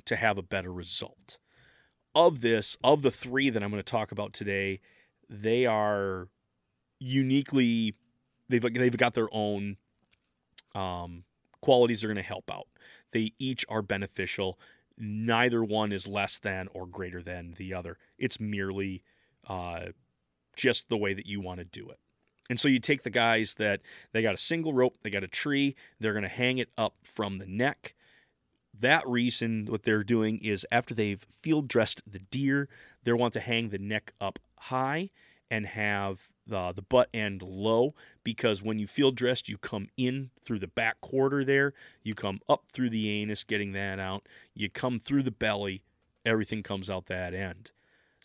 to 0.05 0.17
have 0.17 0.39
a 0.39 0.43
better 0.43 0.73
result. 0.73 1.39
Of 2.15 2.41
this, 2.41 2.77
of 2.83 3.03
the 3.03 3.11
three 3.11 3.51
that 3.51 3.63
I'm 3.63 3.71
going 3.71 3.83
to 3.83 3.91
talk 3.91 4.11
about 4.11 4.33
today, 4.33 4.81
they 5.29 5.67
are 5.67 6.29
uniquely, 6.99 7.95
they've, 8.49 8.63
they've 8.63 8.97
got 8.97 9.15
their 9.15 9.29
own 9.31 9.77
um, 10.75 11.25
qualities 11.61 12.03
are 12.03 12.09
going 12.09 12.17
to 12.17 12.23
help 12.23 12.51
out. 12.51 12.67
They 13.13 13.33
each 13.39 13.65
are 13.69 13.83
beneficial. 13.83 14.59
Neither 14.97 15.63
one 15.63 15.93
is 15.93 16.07
less 16.07 16.39
than 16.39 16.69
or 16.73 16.87
greater 16.87 17.23
than 17.23 17.55
the 17.57 17.75
other. 17.75 17.99
It's 18.19 18.41
merely 18.41 19.03
uh, 19.47 19.87
just 20.57 20.89
the 20.89 20.97
way 20.97 21.15
that 21.15 21.27
you 21.27 21.41
want 21.41 21.59
to 21.59 21.65
do 21.65 21.89
it. 21.89 21.99
And 22.49 22.59
so 22.59 22.69
you 22.69 22.79
take 22.79 23.03
the 23.03 23.11
guys 23.11 23.55
that 23.55 23.81
they 24.13 24.23
got 24.23 24.35
a 24.35 24.39
single 24.39 24.73
rope, 24.73 24.97
they 25.03 25.11
got 25.11 25.25
a 25.25 25.29
tree, 25.29 25.77
they're 26.01 26.13
going 26.13 26.23
to 26.23 26.29
hang 26.29 26.59
it 26.59 26.71
up 26.79 26.95
from 27.03 27.39
the 27.39 27.47
neck. 27.47 27.95
That 28.79 29.07
reason, 29.07 29.67
what 29.67 29.83
they're 29.83 30.05
doing 30.05 30.39
is 30.39 30.67
after 30.71 30.95
they've 30.95 31.27
field 31.43 31.69
dressed 31.69 32.03
the 32.07 32.21
deer, 32.21 32.69
they 33.05 33.13
want 33.13 33.33
to 33.35 33.41
hang 33.41 33.69
the 33.69 33.79
neck 33.79 34.13
up 34.21 34.39
high 34.57 35.11
and 35.51 35.67
have 35.67 36.29
the, 36.47 36.73
the 36.73 36.83
butt 36.83 37.09
end 37.13 37.43
low 37.43 37.95
because 38.25 38.63
when 38.63 38.79
you 38.79 38.87
field 38.87 39.17
dressed, 39.17 39.49
you 39.49 39.59
come 39.59 39.89
in 39.97 40.31
through 40.45 40.59
the 40.59 40.67
back 40.67 41.01
quarter 41.01 41.45
there, 41.45 41.75
you 42.03 42.15
come 42.15 42.41
up 42.49 42.65
through 42.73 42.91
the 42.91 43.11
anus, 43.11 43.45
getting 43.45 43.73
that 43.73 43.99
out, 43.99 44.27
you 44.55 44.71
come 44.71 44.99
through 44.99 45.23
the 45.23 45.31
belly, 45.31 45.83
everything 46.25 46.63
comes 46.63 46.89
out 46.89 47.07
that 47.07 47.35
end. 47.35 47.73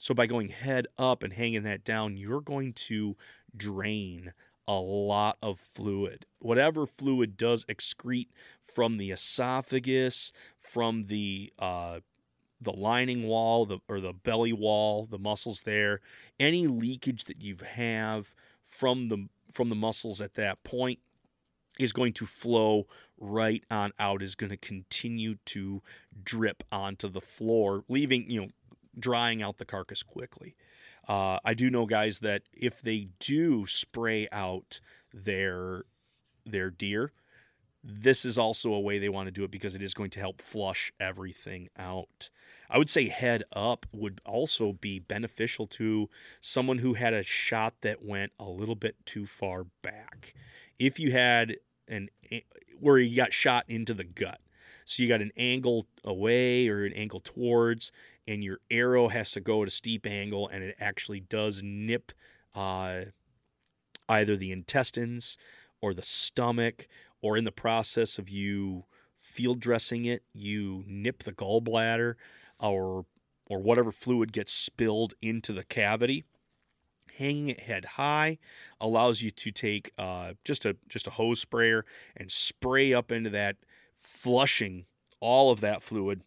So 0.04 0.14
by 0.14 0.26
going 0.26 0.50
head 0.50 0.88
up 0.98 1.24
and 1.24 1.32
hanging 1.32 1.64
that 1.64 1.86
down, 1.86 2.18
you're 2.18 2.42
going 2.42 2.74
to 2.74 3.16
drain 3.56 4.34
a 4.68 4.74
lot 4.74 5.38
of 5.42 5.62
fluid. 5.62 6.26
Whatever 6.40 6.86
fluid 6.86 7.38
does 7.38 7.64
excrete 7.70 8.28
from 8.66 8.98
the 8.98 9.12
esophagus, 9.12 10.34
from 10.60 11.06
the 11.06 11.54
uh, 11.58 12.02
the 12.60 12.74
lining 12.74 13.24
wall, 13.28 13.66
the 13.66 13.80
or 13.88 14.02
the 14.02 14.12
belly 14.12 14.52
wall, 14.52 15.08
the 15.10 15.18
muscles 15.18 15.62
there, 15.62 16.02
any 16.38 16.68
leakage 16.68 17.24
that 17.24 17.42
you 17.42 17.56
have 17.66 18.36
from 18.66 19.08
the 19.08 19.30
from 19.54 19.70
the 19.70 19.76
muscles 19.76 20.20
at 20.20 20.34
that 20.34 20.66
point 20.66 21.00
is 21.80 21.94
going 21.94 22.12
to 22.12 22.26
flow 22.26 22.88
right 23.18 23.64
on 23.72 23.94
out 23.98 24.22
is 24.22 24.36
going 24.36 24.50
to 24.50 24.58
continue 24.58 25.36
to 25.46 25.82
drip 26.24 26.64
onto 26.72 27.08
the 27.08 27.22
floor 27.22 27.84
leaving 27.88 28.30
you 28.30 28.42
know 28.42 28.48
drying 28.98 29.42
out 29.42 29.58
the 29.58 29.66
carcass 29.66 30.04
quickly 30.04 30.56
Uh, 31.08 31.38
I 31.44 31.54
do 31.54 31.70
know 31.70 31.86
guys 31.86 32.20
that 32.20 32.44
if 32.54 32.82
they 32.82 33.10
do 33.20 33.66
spray 33.68 34.28
out 34.32 34.80
their 35.14 35.84
their 36.46 36.70
deer, 36.70 37.12
this 37.84 38.24
is 38.26 38.38
also 38.38 38.74
a 38.74 38.80
way 38.80 39.00
they 39.00 39.10
want 39.10 39.28
to 39.28 39.32
do 39.32 39.44
it 39.44 39.52
because 39.52 39.76
it 39.76 39.84
is 39.84 39.94
going 39.94 40.10
to 40.12 40.20
help 40.20 40.42
flush 40.42 40.94
everything 41.00 41.70
out. 41.78 42.30
I 42.70 42.78
would 42.78 42.90
say 42.90 43.10
head 43.10 43.44
up 43.54 43.86
would 43.92 44.22
also 44.26 44.74
be 44.74 45.00
beneficial 45.00 45.68
to 45.68 46.10
someone 46.40 46.80
who 46.80 46.94
had 46.94 47.14
a 47.14 47.24
shot 47.24 47.74
that 47.82 48.04
went 48.04 48.32
a 48.40 48.46
little 48.46 48.76
bit 48.76 48.96
too 49.06 49.26
far 49.26 49.66
back. 49.82 50.34
If 50.80 51.00
you 51.00 51.12
had 51.12 51.58
an 51.88 52.10
where 52.80 52.98
you 52.98 53.16
got 53.16 53.34
shot 53.34 53.66
into 53.68 53.94
the 53.94 54.04
gut, 54.06 54.40
so 54.86 55.04
you 55.04 55.10
got 55.10 55.22
an 55.22 55.32
angle 55.38 55.88
away 56.04 56.68
or 56.68 56.86
an 56.86 56.94
angle 56.94 57.20
towards, 57.20 57.92
and 58.28 58.44
your 58.44 58.60
arrow 58.72 59.10
has 59.10 59.32
to 59.32 59.42
go 59.42 59.62
at 59.62 59.68
a 59.68 59.72
steep 59.72 60.06
angle, 60.06 60.48
and 60.48 60.64
it 60.64 60.76
actually 60.80 61.20
does 61.20 61.62
nip 61.64 62.12
uh, 62.56 63.06
either 64.08 64.38
the 64.38 64.52
intestines 64.52 65.38
or 65.82 65.94
the 65.94 66.04
stomach, 66.04 66.88
or 67.22 67.38
in 67.38 67.44
the 67.44 67.52
process 67.52 68.18
of 68.20 68.30
you 68.30 68.86
field 69.18 69.60
dressing 69.60 70.06
it, 70.06 70.24
you 70.34 70.84
nip 70.88 71.24
the 71.24 71.32
gallbladder 71.32 72.16
or 72.60 73.06
or 73.48 73.60
whatever 73.60 73.92
fluid 73.92 74.32
gets 74.32 74.54
spilled 74.54 75.14
into 75.22 75.54
the 75.54 75.64
cavity. 75.64 76.24
Hanging 77.18 77.50
it 77.50 77.62
head 77.62 77.86
high 77.86 78.40
allows 78.82 79.22
you 79.22 79.30
to 79.30 79.52
take 79.52 79.92
uh, 79.98 80.34
just 80.44 80.66
a 80.66 80.78
just 80.88 81.08
a 81.08 81.12
hose 81.12 81.40
sprayer 81.40 81.86
and 82.18 82.32
spray 82.32 82.94
up 82.94 83.12
into 83.12 83.30
that, 83.30 83.58
flushing 83.96 84.86
all 85.20 85.52
of 85.52 85.62
that 85.62 85.82
fluid, 85.82 86.22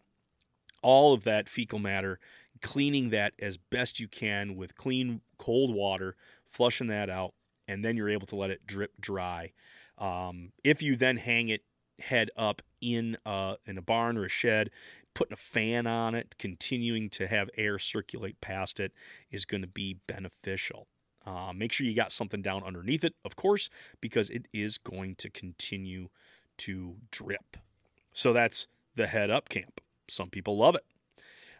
all 0.87 1.11
of 1.11 1.25
that 1.25 1.49
fecal 1.49 1.79
matter, 1.79 2.17
cleaning 2.61 3.09
that 3.09 3.33
as 3.39 3.57
best 3.57 3.99
you 3.99 4.07
can 4.07 4.55
with 4.55 4.77
clean 4.77 5.19
cold 5.37 5.75
water, 5.75 6.15
flushing 6.49 6.87
that 6.87 7.09
out, 7.09 7.33
and 7.67 7.83
then 7.83 7.97
you're 7.97 8.07
able 8.07 8.25
to 8.25 8.37
let 8.37 8.49
it 8.49 8.65
drip 8.65 8.93
dry. 9.01 9.51
Um, 9.97 10.53
if 10.63 10.81
you 10.81 10.95
then 10.95 11.17
hang 11.17 11.49
it 11.49 11.63
head 11.99 12.29
up 12.37 12.61
in 12.79 13.17
a, 13.25 13.57
in 13.65 13.77
a 13.77 13.81
barn 13.81 14.17
or 14.17 14.23
a 14.23 14.29
shed, 14.29 14.69
putting 15.13 15.33
a 15.33 15.35
fan 15.35 15.87
on 15.87 16.15
it, 16.15 16.35
continuing 16.39 17.09
to 17.09 17.27
have 17.27 17.49
air 17.57 17.77
circulate 17.77 18.39
past 18.39 18.79
it 18.79 18.93
is 19.29 19.43
going 19.43 19.61
to 19.63 19.67
be 19.67 19.97
beneficial. 20.07 20.87
Uh, 21.25 21.51
make 21.53 21.73
sure 21.73 21.85
you 21.85 21.93
got 21.93 22.13
something 22.13 22.41
down 22.41 22.63
underneath 22.63 23.03
it, 23.03 23.15
of 23.25 23.35
course, 23.35 23.69
because 23.99 24.29
it 24.29 24.47
is 24.53 24.77
going 24.77 25.15
to 25.15 25.29
continue 25.29 26.07
to 26.55 26.95
drip. 27.11 27.57
So 28.13 28.31
that's 28.31 28.67
the 28.95 29.07
head 29.07 29.29
up 29.29 29.49
camp. 29.49 29.81
Some 30.09 30.29
people 30.29 30.57
love 30.57 30.75
it. 30.75 30.83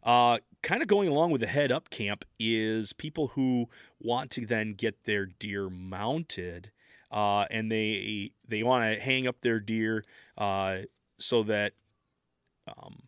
Uh, 0.04 0.40
kind 0.62 0.82
of 0.82 0.88
going 0.88 1.10
along 1.10 1.32
with 1.32 1.42
the 1.42 1.48
head 1.48 1.72
up 1.72 1.90
camp 1.90 2.24
is 2.40 2.94
people 2.94 3.30
who 3.30 3.68
want 4.00 4.32
to 4.32 4.46
then 4.46 4.74
get 4.74 5.04
their 5.04 5.26
deer 5.26 5.70
mounted 5.70 6.72
uh, 7.12 7.46
and 7.50 7.72
they 7.72 8.32
they 8.48 8.64
want 8.64 8.84
to 8.84 9.00
hang 9.00 9.28
up 9.28 9.42
their 9.42 9.60
deer 9.60 10.04
uh, 10.38 10.80
so 11.18 11.44
that 11.44 11.74
um, 12.68 13.04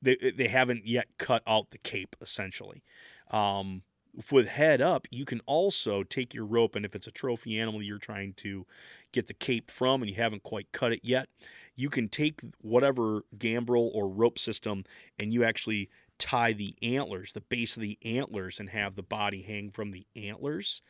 they 0.00 0.16
they 0.36 0.48
haven't 0.48 0.86
yet 0.86 1.06
cut 1.18 1.42
out 1.46 1.70
the 1.70 1.78
cape 1.78 2.16
essentially. 2.20 2.82
Um, 3.30 3.82
with 4.30 4.48
head 4.48 4.80
up, 4.80 5.06
you 5.10 5.26
can 5.26 5.40
also 5.44 6.02
take 6.02 6.32
your 6.32 6.46
rope, 6.46 6.74
and 6.74 6.86
if 6.86 6.94
it's 6.94 7.06
a 7.06 7.10
trophy 7.10 7.60
animal 7.60 7.82
you're 7.82 7.98
trying 7.98 8.32
to 8.34 8.66
get 9.12 9.26
the 9.26 9.34
cape 9.34 9.70
from 9.70 10.00
and 10.00 10.08
you 10.10 10.16
haven't 10.16 10.42
quite 10.42 10.72
cut 10.72 10.92
it 10.92 11.00
yet, 11.02 11.28
you 11.76 11.90
can 11.90 12.08
take 12.08 12.40
whatever 12.60 13.22
gambrel 13.38 13.90
or 13.94 14.08
rope 14.08 14.38
system 14.38 14.84
and 15.18 15.32
you 15.32 15.44
actually 15.44 15.90
tie 16.18 16.52
the 16.52 16.74
antlers, 16.82 17.32
the 17.32 17.42
base 17.42 17.76
of 17.76 17.82
the 17.82 17.98
antlers, 18.02 18.58
and 18.58 18.70
have 18.70 18.96
the 18.96 19.02
body 19.02 19.42
hang 19.42 19.70
from 19.70 19.90
the 19.90 20.06
antlers 20.16 20.80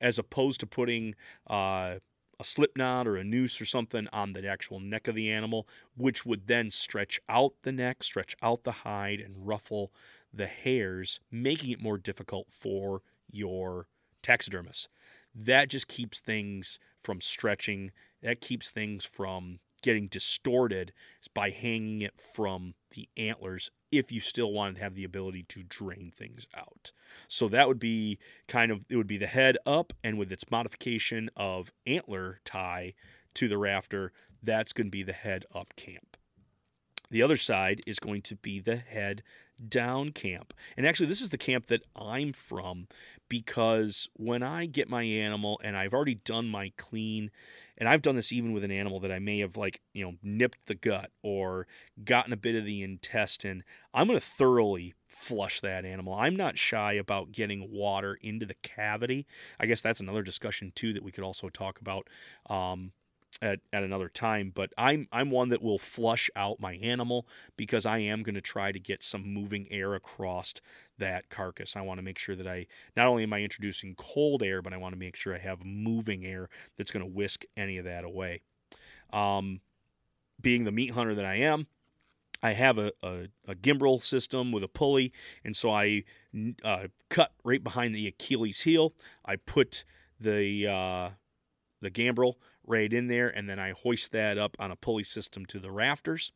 as 0.00 0.18
opposed 0.18 0.60
to 0.60 0.66
putting 0.66 1.14
uh, 1.48 1.96
a 2.38 2.44
slip 2.44 2.76
knot 2.76 3.06
or 3.06 3.16
a 3.16 3.24
noose 3.24 3.60
or 3.60 3.64
something 3.64 4.06
on 4.12 4.32
the 4.32 4.46
actual 4.46 4.78
neck 4.78 5.08
of 5.08 5.14
the 5.14 5.30
animal, 5.30 5.66
which 5.96 6.24
would 6.24 6.46
then 6.46 6.70
stretch 6.70 7.20
out 7.28 7.54
the 7.62 7.72
neck, 7.72 8.02
stretch 8.02 8.36
out 8.42 8.64
the 8.64 8.72
hide, 8.72 9.20
and 9.20 9.46
ruffle 9.46 9.90
the 10.32 10.46
hairs, 10.46 11.18
making 11.30 11.70
it 11.70 11.80
more 11.82 11.98
difficult 11.98 12.48
for 12.50 13.02
your 13.30 13.86
taxidermist. 14.22 14.88
That 15.34 15.68
just 15.70 15.88
keeps 15.88 16.20
things 16.20 16.78
from 17.02 17.20
stretching. 17.20 17.90
That 18.22 18.40
keeps 18.40 18.70
things 18.70 19.04
from 19.04 19.60
getting 19.82 20.08
distorted 20.08 20.92
by 21.34 21.50
hanging 21.50 22.02
it 22.02 22.14
from 22.20 22.74
the 22.94 23.08
antlers 23.16 23.70
if 23.92 24.10
you 24.10 24.20
still 24.20 24.52
wanted 24.52 24.76
to 24.76 24.82
have 24.82 24.94
the 24.94 25.04
ability 25.04 25.44
to 25.48 25.62
drain 25.62 26.12
things 26.16 26.46
out. 26.56 26.92
So 27.28 27.48
that 27.48 27.68
would 27.68 27.78
be 27.78 28.18
kind 28.48 28.72
of 28.72 28.84
it 28.88 28.96
would 28.96 29.06
be 29.06 29.18
the 29.18 29.26
head 29.26 29.56
up 29.66 29.92
and 30.02 30.18
with 30.18 30.32
its 30.32 30.50
modification 30.50 31.30
of 31.36 31.70
antler 31.86 32.40
tie 32.44 32.94
to 33.34 33.48
the 33.48 33.58
rafter, 33.58 34.12
that's 34.42 34.72
going 34.72 34.88
to 34.88 34.90
be 34.90 35.02
the 35.02 35.12
head 35.12 35.44
up 35.54 35.74
camp. 35.76 36.16
The 37.10 37.22
other 37.22 37.36
side 37.36 37.80
is 37.86 37.98
going 37.98 38.22
to 38.22 38.36
be 38.36 38.60
the 38.60 38.76
head 38.76 39.22
down 39.68 40.10
camp. 40.10 40.52
And 40.76 40.86
actually, 40.86 41.06
this 41.06 41.20
is 41.20 41.30
the 41.30 41.38
camp 41.38 41.66
that 41.66 41.82
I'm 41.94 42.32
from 42.32 42.88
because 43.28 44.08
when 44.14 44.42
I 44.42 44.66
get 44.66 44.88
my 44.88 45.02
animal 45.02 45.60
and 45.62 45.76
I've 45.76 45.94
already 45.94 46.16
done 46.16 46.48
my 46.48 46.72
clean 46.76 47.30
and 47.78 47.88
I've 47.88 48.02
done 48.02 48.16
this 48.16 48.32
even 48.32 48.52
with 48.52 48.64
an 48.64 48.70
animal 48.70 49.00
that 49.00 49.12
I 49.12 49.18
may 49.18 49.40
have 49.40 49.56
like, 49.56 49.80
you 49.92 50.04
know, 50.04 50.14
nipped 50.22 50.66
the 50.66 50.74
gut 50.74 51.10
or 51.22 51.66
gotten 52.04 52.32
a 52.32 52.36
bit 52.36 52.54
of 52.54 52.64
the 52.64 52.82
intestine. 52.82 53.64
I'm 53.92 54.06
going 54.06 54.18
to 54.18 54.24
thoroughly 54.24 54.94
flush 55.08 55.60
that 55.60 55.84
animal. 55.84 56.14
I'm 56.14 56.36
not 56.36 56.58
shy 56.58 56.94
about 56.94 57.32
getting 57.32 57.70
water 57.70 58.18
into 58.20 58.46
the 58.46 58.56
cavity. 58.62 59.26
I 59.60 59.66
guess 59.66 59.80
that's 59.80 60.00
another 60.00 60.22
discussion 60.22 60.72
too 60.74 60.92
that 60.94 61.02
we 61.02 61.12
could 61.12 61.24
also 61.24 61.48
talk 61.48 61.80
about. 61.80 62.08
Um, 62.48 62.92
at, 63.42 63.60
at 63.70 63.82
another 63.82 64.08
time 64.08 64.50
but 64.54 64.70
i'm 64.78 65.08
i'm 65.12 65.30
one 65.30 65.50
that 65.50 65.60
will 65.60 65.78
flush 65.78 66.30
out 66.34 66.58
my 66.58 66.74
animal 66.76 67.26
because 67.56 67.84
i 67.84 67.98
am 67.98 68.22
going 68.22 68.34
to 68.34 68.40
try 68.40 68.72
to 68.72 68.78
get 68.78 69.02
some 69.02 69.22
moving 69.30 69.66
air 69.70 69.94
across 69.94 70.54
that 70.98 71.28
carcass. 71.28 71.76
I 71.76 71.80
want 71.82 71.98
to 71.98 72.02
make 72.02 72.18
sure 72.18 72.36
that 72.36 72.46
I 72.46 72.66
not 72.96 73.06
only 73.06 73.22
am 73.22 73.32
I 73.32 73.40
introducing 73.40 73.94
cold 73.96 74.42
air, 74.42 74.62
but 74.62 74.72
I 74.72 74.76
want 74.76 74.94
to 74.94 74.98
make 74.98 75.16
sure 75.16 75.34
I 75.34 75.38
have 75.38 75.64
moving 75.64 76.26
air 76.26 76.48
that's 76.76 76.90
going 76.90 77.04
to 77.04 77.10
whisk 77.10 77.44
any 77.56 77.78
of 77.78 77.84
that 77.84 78.04
away. 78.04 78.42
Um, 79.12 79.60
being 80.40 80.64
the 80.64 80.72
meat 80.72 80.92
hunter 80.92 81.14
that 81.14 81.24
I 81.24 81.36
am, 81.36 81.66
I 82.42 82.52
have 82.52 82.78
a, 82.78 82.92
a, 83.02 83.28
a 83.48 83.54
gambrel 83.54 84.00
system 84.00 84.52
with 84.52 84.62
a 84.62 84.68
pulley, 84.68 85.12
and 85.44 85.56
so 85.56 85.70
I 85.70 86.04
uh, 86.62 86.88
cut 87.08 87.32
right 87.44 87.62
behind 87.62 87.94
the 87.94 88.06
Achilles 88.06 88.62
heel. 88.62 88.94
I 89.24 89.36
put 89.36 89.84
the 90.20 90.66
uh, 90.66 91.10
the 91.80 91.90
gambrel 91.90 92.38
right 92.66 92.92
in 92.92 93.06
there, 93.06 93.28
and 93.28 93.48
then 93.48 93.58
I 93.58 93.72
hoist 93.72 94.12
that 94.12 94.38
up 94.38 94.56
on 94.58 94.70
a 94.70 94.76
pulley 94.76 95.02
system 95.02 95.46
to 95.46 95.58
the 95.58 95.70
rafters, 95.70 96.32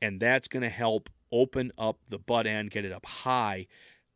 and 0.00 0.20
that's 0.20 0.48
going 0.48 0.62
to 0.62 0.68
help 0.68 1.08
open 1.30 1.72
up 1.78 1.98
the 2.08 2.18
butt 2.18 2.46
end, 2.46 2.70
get 2.70 2.84
it 2.84 2.92
up 2.92 3.06
high, 3.06 3.66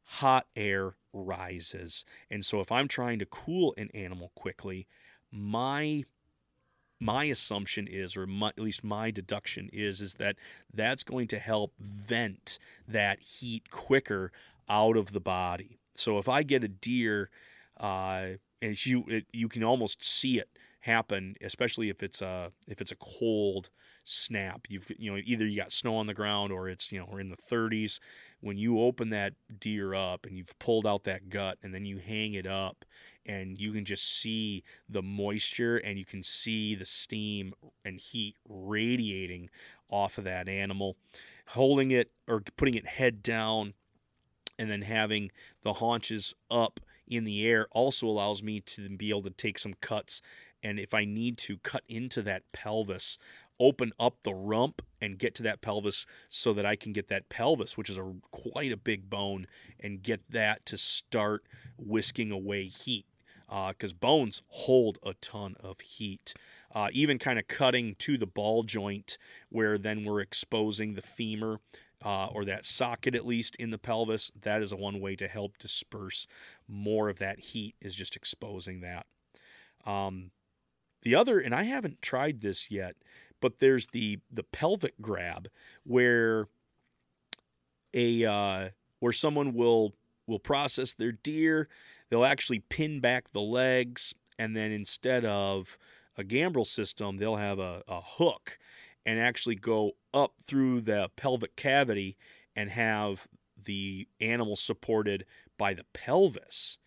hot 0.02 0.46
air 0.56 0.94
rises. 1.12 2.04
And 2.30 2.44
so 2.44 2.60
if 2.60 2.72
I'm 2.72 2.88
trying 2.88 3.18
to 3.18 3.26
cool 3.26 3.74
an 3.76 3.90
animal 3.94 4.32
quickly, 4.34 4.86
my 5.30 6.04
my 7.00 7.24
assumption 7.24 7.88
is 7.88 8.16
or 8.16 8.28
my, 8.28 8.48
at 8.48 8.60
least 8.60 8.84
my 8.84 9.10
deduction 9.10 9.68
is 9.72 10.00
is 10.00 10.14
that 10.14 10.36
that's 10.72 11.02
going 11.02 11.26
to 11.26 11.38
help 11.38 11.72
vent 11.80 12.58
that 12.86 13.20
heat 13.20 13.70
quicker 13.70 14.30
out 14.68 14.96
of 14.96 15.12
the 15.12 15.20
body. 15.20 15.80
So 15.94 16.18
if 16.18 16.28
I 16.28 16.44
get 16.44 16.62
a 16.62 16.68
deer 16.68 17.28
uh, 17.78 18.38
and 18.60 18.86
you 18.86 19.04
it, 19.08 19.26
you 19.32 19.48
can 19.48 19.64
almost 19.64 20.04
see 20.04 20.38
it 20.38 20.48
happen, 20.80 21.34
especially 21.42 21.88
if 21.88 22.02
it's 22.02 22.22
a 22.22 22.52
if 22.68 22.80
it's 22.80 22.92
a 22.92 22.96
cold 22.96 23.70
snap. 24.04 24.66
You've 24.68 24.90
you 24.98 25.12
know 25.12 25.20
either 25.24 25.46
you 25.46 25.56
got 25.56 25.72
snow 25.72 25.96
on 25.96 26.06
the 26.06 26.14
ground 26.14 26.52
or 26.52 26.68
it's 26.68 26.90
you 26.92 26.98
know 26.98 27.06
we're 27.10 27.20
in 27.20 27.30
the 27.30 27.36
30s. 27.36 27.98
When 28.40 28.58
you 28.58 28.80
open 28.80 29.10
that 29.10 29.34
deer 29.60 29.94
up 29.94 30.26
and 30.26 30.36
you've 30.36 30.58
pulled 30.58 30.86
out 30.86 31.04
that 31.04 31.28
gut 31.28 31.58
and 31.62 31.72
then 31.72 31.84
you 31.84 31.98
hang 31.98 32.34
it 32.34 32.46
up 32.46 32.84
and 33.24 33.56
you 33.58 33.72
can 33.72 33.84
just 33.84 34.04
see 34.20 34.64
the 34.88 35.02
moisture 35.02 35.76
and 35.76 35.96
you 35.96 36.04
can 36.04 36.24
see 36.24 36.74
the 36.74 36.84
steam 36.84 37.54
and 37.84 38.00
heat 38.00 38.34
radiating 38.48 39.48
off 39.88 40.18
of 40.18 40.24
that 40.24 40.48
animal. 40.48 40.96
Holding 41.48 41.92
it 41.92 42.10
or 42.26 42.42
putting 42.56 42.74
it 42.74 42.86
head 42.86 43.22
down 43.22 43.74
and 44.58 44.70
then 44.70 44.82
having 44.82 45.30
the 45.62 45.74
haunches 45.74 46.34
up 46.50 46.80
in 47.06 47.24
the 47.24 47.46
air 47.46 47.68
also 47.70 48.06
allows 48.06 48.42
me 48.42 48.60
to 48.60 48.88
be 48.88 49.10
able 49.10 49.22
to 49.22 49.30
take 49.30 49.58
some 49.58 49.74
cuts 49.80 50.20
and 50.62 50.78
if 50.78 50.94
I 50.94 51.04
need 51.04 51.38
to 51.38 51.58
cut 51.58 51.82
into 51.88 52.22
that 52.22 52.44
pelvis 52.52 53.18
open 53.68 53.92
up 53.98 54.16
the 54.22 54.34
rump 54.34 54.82
and 55.00 55.18
get 55.18 55.34
to 55.36 55.42
that 55.44 55.60
pelvis 55.60 56.06
so 56.28 56.52
that 56.52 56.66
I 56.66 56.76
can 56.76 56.92
get 56.92 57.08
that 57.08 57.28
pelvis, 57.28 57.76
which 57.78 57.90
is 57.90 57.98
a 57.98 58.14
quite 58.30 58.72
a 58.72 58.76
big 58.76 59.08
bone, 59.08 59.46
and 59.80 60.02
get 60.02 60.20
that 60.30 60.66
to 60.66 60.76
start 60.76 61.42
whisking 61.78 62.30
away 62.32 62.64
heat. 62.66 63.06
Because 63.48 63.92
uh, 63.92 64.00
bones 64.00 64.42
hold 64.48 64.98
a 65.02 65.14
ton 65.14 65.56
of 65.60 65.80
heat. 65.80 66.34
uh, 66.74 66.88
even 66.92 67.18
kind 67.18 67.38
of 67.38 67.46
cutting 67.48 67.94
to 67.96 68.16
the 68.16 68.26
ball 68.26 68.62
joint, 68.62 69.18
where 69.50 69.78
then 69.78 70.04
we're 70.04 70.20
exposing 70.20 70.94
the 70.94 71.02
femur 71.02 71.58
uh, 72.04 72.26
or 72.26 72.44
that 72.44 72.64
socket 72.64 73.14
at 73.14 73.26
least 73.26 73.56
in 73.56 73.70
the 73.70 73.78
pelvis. 73.78 74.30
That 74.40 74.62
is 74.62 74.72
a 74.72 74.76
one 74.76 75.00
way 75.00 75.16
to 75.16 75.28
help 75.28 75.58
disperse 75.58 76.26
more 76.66 77.08
of 77.08 77.18
that 77.18 77.38
heat 77.40 77.74
is 77.80 77.94
just 77.94 78.16
exposing 78.16 78.80
that. 78.80 79.06
Um, 79.84 80.30
the 81.02 81.14
other, 81.14 81.38
and 81.38 81.54
I 81.54 81.64
haven't 81.64 82.00
tried 82.00 82.40
this 82.40 82.70
yet, 82.70 82.96
but 83.42 83.58
there's 83.58 83.88
the 83.88 84.20
the 84.30 84.44
pelvic 84.44 84.94
grab 85.02 85.48
where 85.84 86.46
a 87.92 88.24
uh, 88.24 88.68
where 89.00 89.12
someone 89.12 89.52
will 89.52 89.92
will 90.26 90.38
process 90.38 90.94
their 90.94 91.12
deer. 91.12 91.68
They'll 92.08 92.24
actually 92.24 92.60
pin 92.60 93.00
back 93.00 93.32
the 93.32 93.40
legs, 93.40 94.14
and 94.38 94.56
then 94.56 94.70
instead 94.70 95.26
of 95.26 95.76
a 96.16 96.24
gambrel 96.24 96.64
system, 96.64 97.18
they'll 97.18 97.36
have 97.36 97.58
a, 97.58 97.82
a 97.88 98.00
hook 98.00 98.58
and 99.04 99.18
actually 99.18 99.56
go 99.56 99.92
up 100.14 100.34
through 100.46 100.82
the 100.82 101.10
pelvic 101.16 101.56
cavity 101.56 102.16
and 102.54 102.70
have 102.70 103.26
the 103.62 104.06
animal 104.20 104.56
supported 104.56 105.24
by 105.58 105.74
the 105.74 105.84
pelvis. 105.92 106.78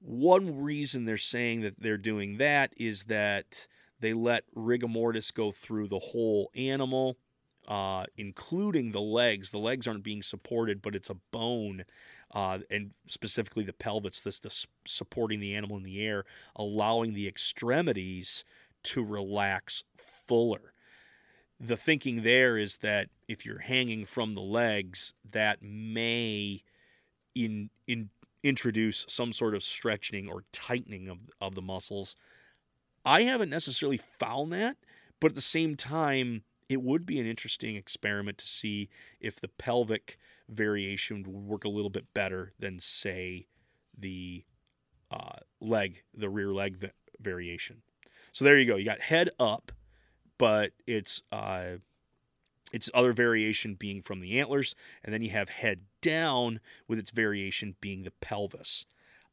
One 0.00 0.60
reason 0.60 1.04
they're 1.04 1.16
saying 1.16 1.60
that 1.60 1.80
they're 1.80 1.96
doing 1.96 2.38
that 2.38 2.74
is 2.76 3.04
that 3.04 3.68
they 4.02 4.12
let 4.12 4.44
rigor 4.54 4.88
mortis 4.88 5.30
go 5.30 5.52
through 5.52 5.88
the 5.88 5.98
whole 5.98 6.50
animal, 6.54 7.16
uh, 7.68 8.04
including 8.16 8.90
the 8.90 9.00
legs. 9.00 9.50
The 9.50 9.58
legs 9.58 9.86
aren't 9.86 10.02
being 10.02 10.22
supported, 10.22 10.82
but 10.82 10.94
it's 10.94 11.08
a 11.08 11.16
bone, 11.30 11.84
uh, 12.34 12.58
and 12.68 12.90
specifically 13.06 13.64
the 13.64 13.72
pelvis, 13.72 14.20
this, 14.20 14.40
this 14.40 14.66
supporting 14.84 15.38
the 15.40 15.54
animal 15.54 15.76
in 15.76 15.84
the 15.84 16.04
air, 16.04 16.24
allowing 16.56 17.14
the 17.14 17.28
extremities 17.28 18.44
to 18.82 19.04
relax 19.04 19.84
fuller. 20.26 20.74
The 21.60 21.76
thinking 21.76 22.24
there 22.24 22.58
is 22.58 22.78
that 22.78 23.08
if 23.28 23.46
you're 23.46 23.60
hanging 23.60 24.04
from 24.04 24.34
the 24.34 24.40
legs, 24.42 25.14
that 25.30 25.62
may 25.62 26.64
in 27.36 27.70
in 27.86 28.10
introduce 28.42 29.06
some 29.08 29.32
sort 29.32 29.54
of 29.54 29.62
stretching 29.62 30.28
or 30.28 30.42
tightening 30.52 31.08
of, 31.08 31.18
of 31.40 31.54
the 31.54 31.62
muscles. 31.62 32.16
I 33.04 33.22
haven't 33.22 33.50
necessarily 33.50 33.98
found 34.18 34.52
that, 34.52 34.76
but 35.20 35.32
at 35.32 35.34
the 35.34 35.40
same 35.40 35.76
time, 35.76 36.42
it 36.68 36.82
would 36.82 37.04
be 37.04 37.18
an 37.18 37.26
interesting 37.26 37.76
experiment 37.76 38.38
to 38.38 38.46
see 38.46 38.88
if 39.20 39.40
the 39.40 39.48
pelvic 39.48 40.18
variation 40.48 41.22
would 41.22 41.26
work 41.26 41.64
a 41.64 41.68
little 41.68 41.90
bit 41.90 42.12
better 42.14 42.52
than, 42.58 42.78
say, 42.78 43.46
the 43.98 44.44
uh, 45.10 45.36
leg, 45.60 46.02
the 46.14 46.28
rear 46.28 46.52
leg 46.52 46.90
variation. 47.20 47.82
So 48.32 48.44
there 48.44 48.58
you 48.58 48.66
go. 48.66 48.76
You 48.76 48.84
got 48.84 49.00
head 49.00 49.30
up, 49.38 49.72
but 50.38 50.72
it's 50.86 51.22
uh, 51.30 51.76
its 52.72 52.90
other 52.94 53.12
variation 53.12 53.74
being 53.74 54.00
from 54.00 54.20
the 54.20 54.40
antlers, 54.40 54.74
and 55.04 55.12
then 55.12 55.22
you 55.22 55.30
have 55.30 55.50
head 55.50 55.82
down 56.00 56.60
with 56.88 56.98
its 56.98 57.10
variation 57.10 57.76
being 57.80 58.02
the 58.04 58.10
pelvis. 58.10 58.86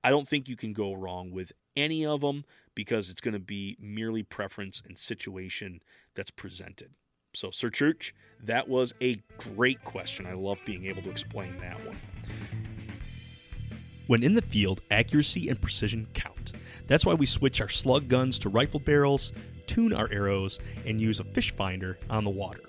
I 0.03 0.09
don't 0.09 0.27
think 0.27 0.49
you 0.49 0.55
can 0.55 0.73
go 0.73 0.93
wrong 0.93 1.31
with 1.31 1.53
any 1.79 2.05
of 2.05 2.21
them 2.21 2.45
because 2.75 3.09
it's 3.09 3.21
going 3.21 3.33
to 3.33 3.39
be 3.39 3.77
merely 3.79 4.23
preference 4.23 4.81
and 4.85 4.97
situation 4.97 5.81
that's 6.15 6.31
presented. 6.31 6.91
So, 7.33 7.51
Sir 7.51 7.69
Chooch, 7.69 8.11
that 8.43 8.67
was 8.67 8.93
a 9.01 9.21
great 9.37 9.83
question. 9.83 10.25
I 10.25 10.33
love 10.33 10.57
being 10.65 10.85
able 10.85 11.01
to 11.03 11.11
explain 11.11 11.57
that 11.59 11.85
one. 11.85 11.97
When 14.07 14.23
in 14.23 14.33
the 14.33 14.41
field, 14.41 14.81
accuracy 14.89 15.49
and 15.49 15.61
precision 15.61 16.07
count. 16.13 16.53
That's 16.87 17.05
why 17.05 17.13
we 17.13 17.27
switch 17.27 17.61
our 17.61 17.69
slug 17.69 18.07
guns 18.07 18.39
to 18.39 18.49
rifle 18.49 18.79
barrels, 18.79 19.31
tune 19.67 19.93
our 19.93 20.09
arrows, 20.11 20.59
and 20.87 20.99
use 20.99 21.19
a 21.19 21.23
fish 21.23 21.55
finder 21.55 21.99
on 22.09 22.23
the 22.23 22.31
water. 22.31 22.61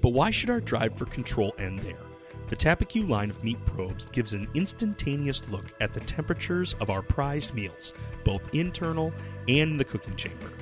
But 0.00 0.10
why 0.10 0.30
should 0.30 0.50
our 0.50 0.60
drive 0.60 0.96
for 0.96 1.06
control 1.06 1.52
end 1.58 1.80
there? 1.80 2.05
The 2.48 2.56
Tappecue 2.56 3.08
line 3.08 3.30
of 3.30 3.42
meat 3.42 3.58
probes 3.66 4.06
gives 4.06 4.32
an 4.32 4.46
instantaneous 4.54 5.48
look 5.48 5.64
at 5.80 5.92
the 5.92 6.00
temperatures 6.00 6.76
of 6.80 6.90
our 6.90 7.02
prized 7.02 7.54
meals, 7.54 7.92
both 8.22 8.54
internal 8.54 9.12
and 9.48 9.80
the 9.80 9.84
cooking 9.84 10.14
chamber. 10.14 10.52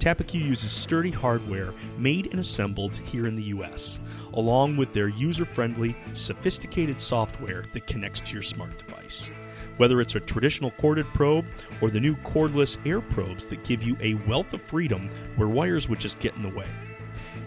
Tappecue 0.00 0.44
uses 0.44 0.72
sturdy 0.72 1.12
hardware 1.12 1.72
made 1.96 2.26
and 2.32 2.40
assembled 2.40 2.96
here 2.96 3.28
in 3.28 3.36
the 3.36 3.54
US, 3.54 4.00
along 4.34 4.76
with 4.76 4.92
their 4.92 5.06
user 5.06 5.44
friendly, 5.44 5.94
sophisticated 6.12 7.00
software 7.00 7.66
that 7.72 7.86
connects 7.86 8.20
to 8.22 8.32
your 8.32 8.42
smart 8.42 8.76
device. 8.84 9.30
Whether 9.76 10.00
it's 10.00 10.16
a 10.16 10.20
traditional 10.20 10.72
corded 10.72 11.06
probe 11.14 11.46
or 11.80 11.90
the 11.90 12.00
new 12.00 12.16
cordless 12.16 12.84
air 12.84 13.00
probes 13.00 13.46
that 13.46 13.62
give 13.62 13.84
you 13.84 13.96
a 14.00 14.14
wealth 14.26 14.52
of 14.54 14.62
freedom 14.62 15.08
where 15.36 15.46
wires 15.46 15.88
would 15.88 16.00
just 16.00 16.18
get 16.18 16.34
in 16.34 16.42
the 16.42 16.48
way. 16.48 16.66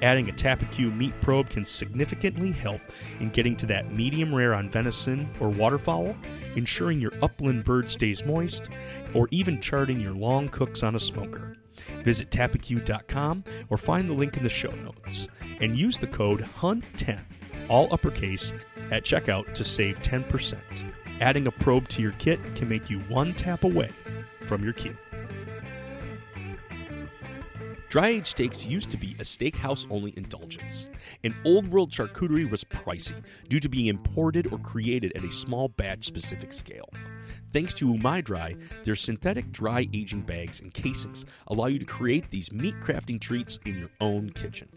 Adding 0.01 0.29
a 0.29 0.33
Tappecue 0.33 0.95
meat 0.95 1.13
probe 1.21 1.49
can 1.49 1.65
significantly 1.65 2.51
help 2.51 2.81
in 3.19 3.29
getting 3.29 3.55
to 3.57 3.65
that 3.67 3.91
medium 3.91 4.33
rare 4.33 4.53
on 4.53 4.69
venison 4.69 5.29
or 5.39 5.49
waterfowl, 5.49 6.15
ensuring 6.55 6.99
your 6.99 7.13
upland 7.21 7.63
bird 7.63 7.89
stays 7.89 8.25
moist, 8.25 8.69
or 9.13 9.27
even 9.31 9.61
charting 9.61 9.99
your 9.99 10.13
long 10.13 10.49
cooks 10.49 10.83
on 10.83 10.95
a 10.95 10.99
smoker. 10.99 11.57
Visit 12.03 12.29
tappecue.com 12.29 13.43
or 13.69 13.77
find 13.77 14.09
the 14.09 14.13
link 14.13 14.37
in 14.37 14.43
the 14.43 14.49
show 14.49 14.71
notes 14.71 15.27
and 15.61 15.77
use 15.77 15.97
the 15.97 16.07
code 16.07 16.41
HUNT10, 16.59 17.21
all 17.69 17.91
uppercase, 17.93 18.53
at 18.91 19.03
checkout 19.03 19.53
to 19.53 19.63
save 19.63 19.99
10%. 20.01 20.55
Adding 21.21 21.47
a 21.47 21.51
probe 21.51 21.87
to 21.89 22.01
your 22.01 22.11
kit 22.13 22.39
can 22.55 22.69
make 22.69 22.89
you 22.89 22.99
one 23.01 23.33
tap 23.33 23.63
away 23.63 23.89
from 24.45 24.63
your 24.63 24.73
cue. 24.73 24.95
Dry 27.95 28.09
aged 28.09 28.27
steaks 28.27 28.65
used 28.65 28.91
to 28.91 28.97
be 28.97 29.15
a 29.19 29.23
steakhouse 29.23 29.87
only 29.89 30.13
indulgence, 30.17 30.87
and 31.23 31.33
old 31.45 31.65
world 31.71 31.91
charcuterie 31.91 32.51
was 32.51 32.65
pricey 32.65 33.23
due 33.47 33.61
to 33.61 33.69
being 33.69 33.85
imported 33.85 34.51
or 34.51 34.59
created 34.59 35.13
at 35.15 35.23
a 35.23 35.31
small 35.31 35.69
batch 35.69 36.03
specific 36.03 36.51
scale. 36.51 36.89
Thanks 37.53 37.73
to 37.75 37.87
Umai 37.87 38.21
Dry, 38.21 38.57
their 38.83 38.95
synthetic 38.95 39.49
dry 39.53 39.87
aging 39.93 40.23
bags 40.23 40.59
and 40.59 40.73
casings 40.73 41.23
allow 41.47 41.67
you 41.67 41.79
to 41.79 41.85
create 41.85 42.29
these 42.29 42.51
meat 42.51 42.75
crafting 42.81 43.17
treats 43.17 43.59
in 43.65 43.79
your 43.79 43.91
own 44.01 44.29
kitchen. 44.31 44.67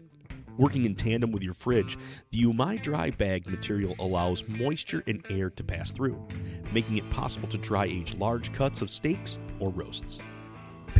Working 0.57 0.85
in 0.85 0.95
tandem 0.95 1.33
with 1.33 1.43
your 1.43 1.53
fridge, 1.53 1.97
the 2.31 2.43
Umai 2.43 2.81
Dry 2.81 3.09
bag 3.09 3.47
material 3.47 3.97
allows 3.99 4.47
moisture 4.47 5.03
and 5.07 5.25
air 5.29 5.49
to 5.49 5.63
pass 5.65 5.91
through, 5.91 6.25
making 6.71 6.95
it 6.95 7.09
possible 7.09 7.49
to 7.49 7.57
dry 7.57 7.83
age 7.83 8.15
large 8.15 8.53
cuts 8.53 8.81
of 8.81 8.89
steaks 8.89 9.39
or 9.59 9.71
roasts 9.71 10.21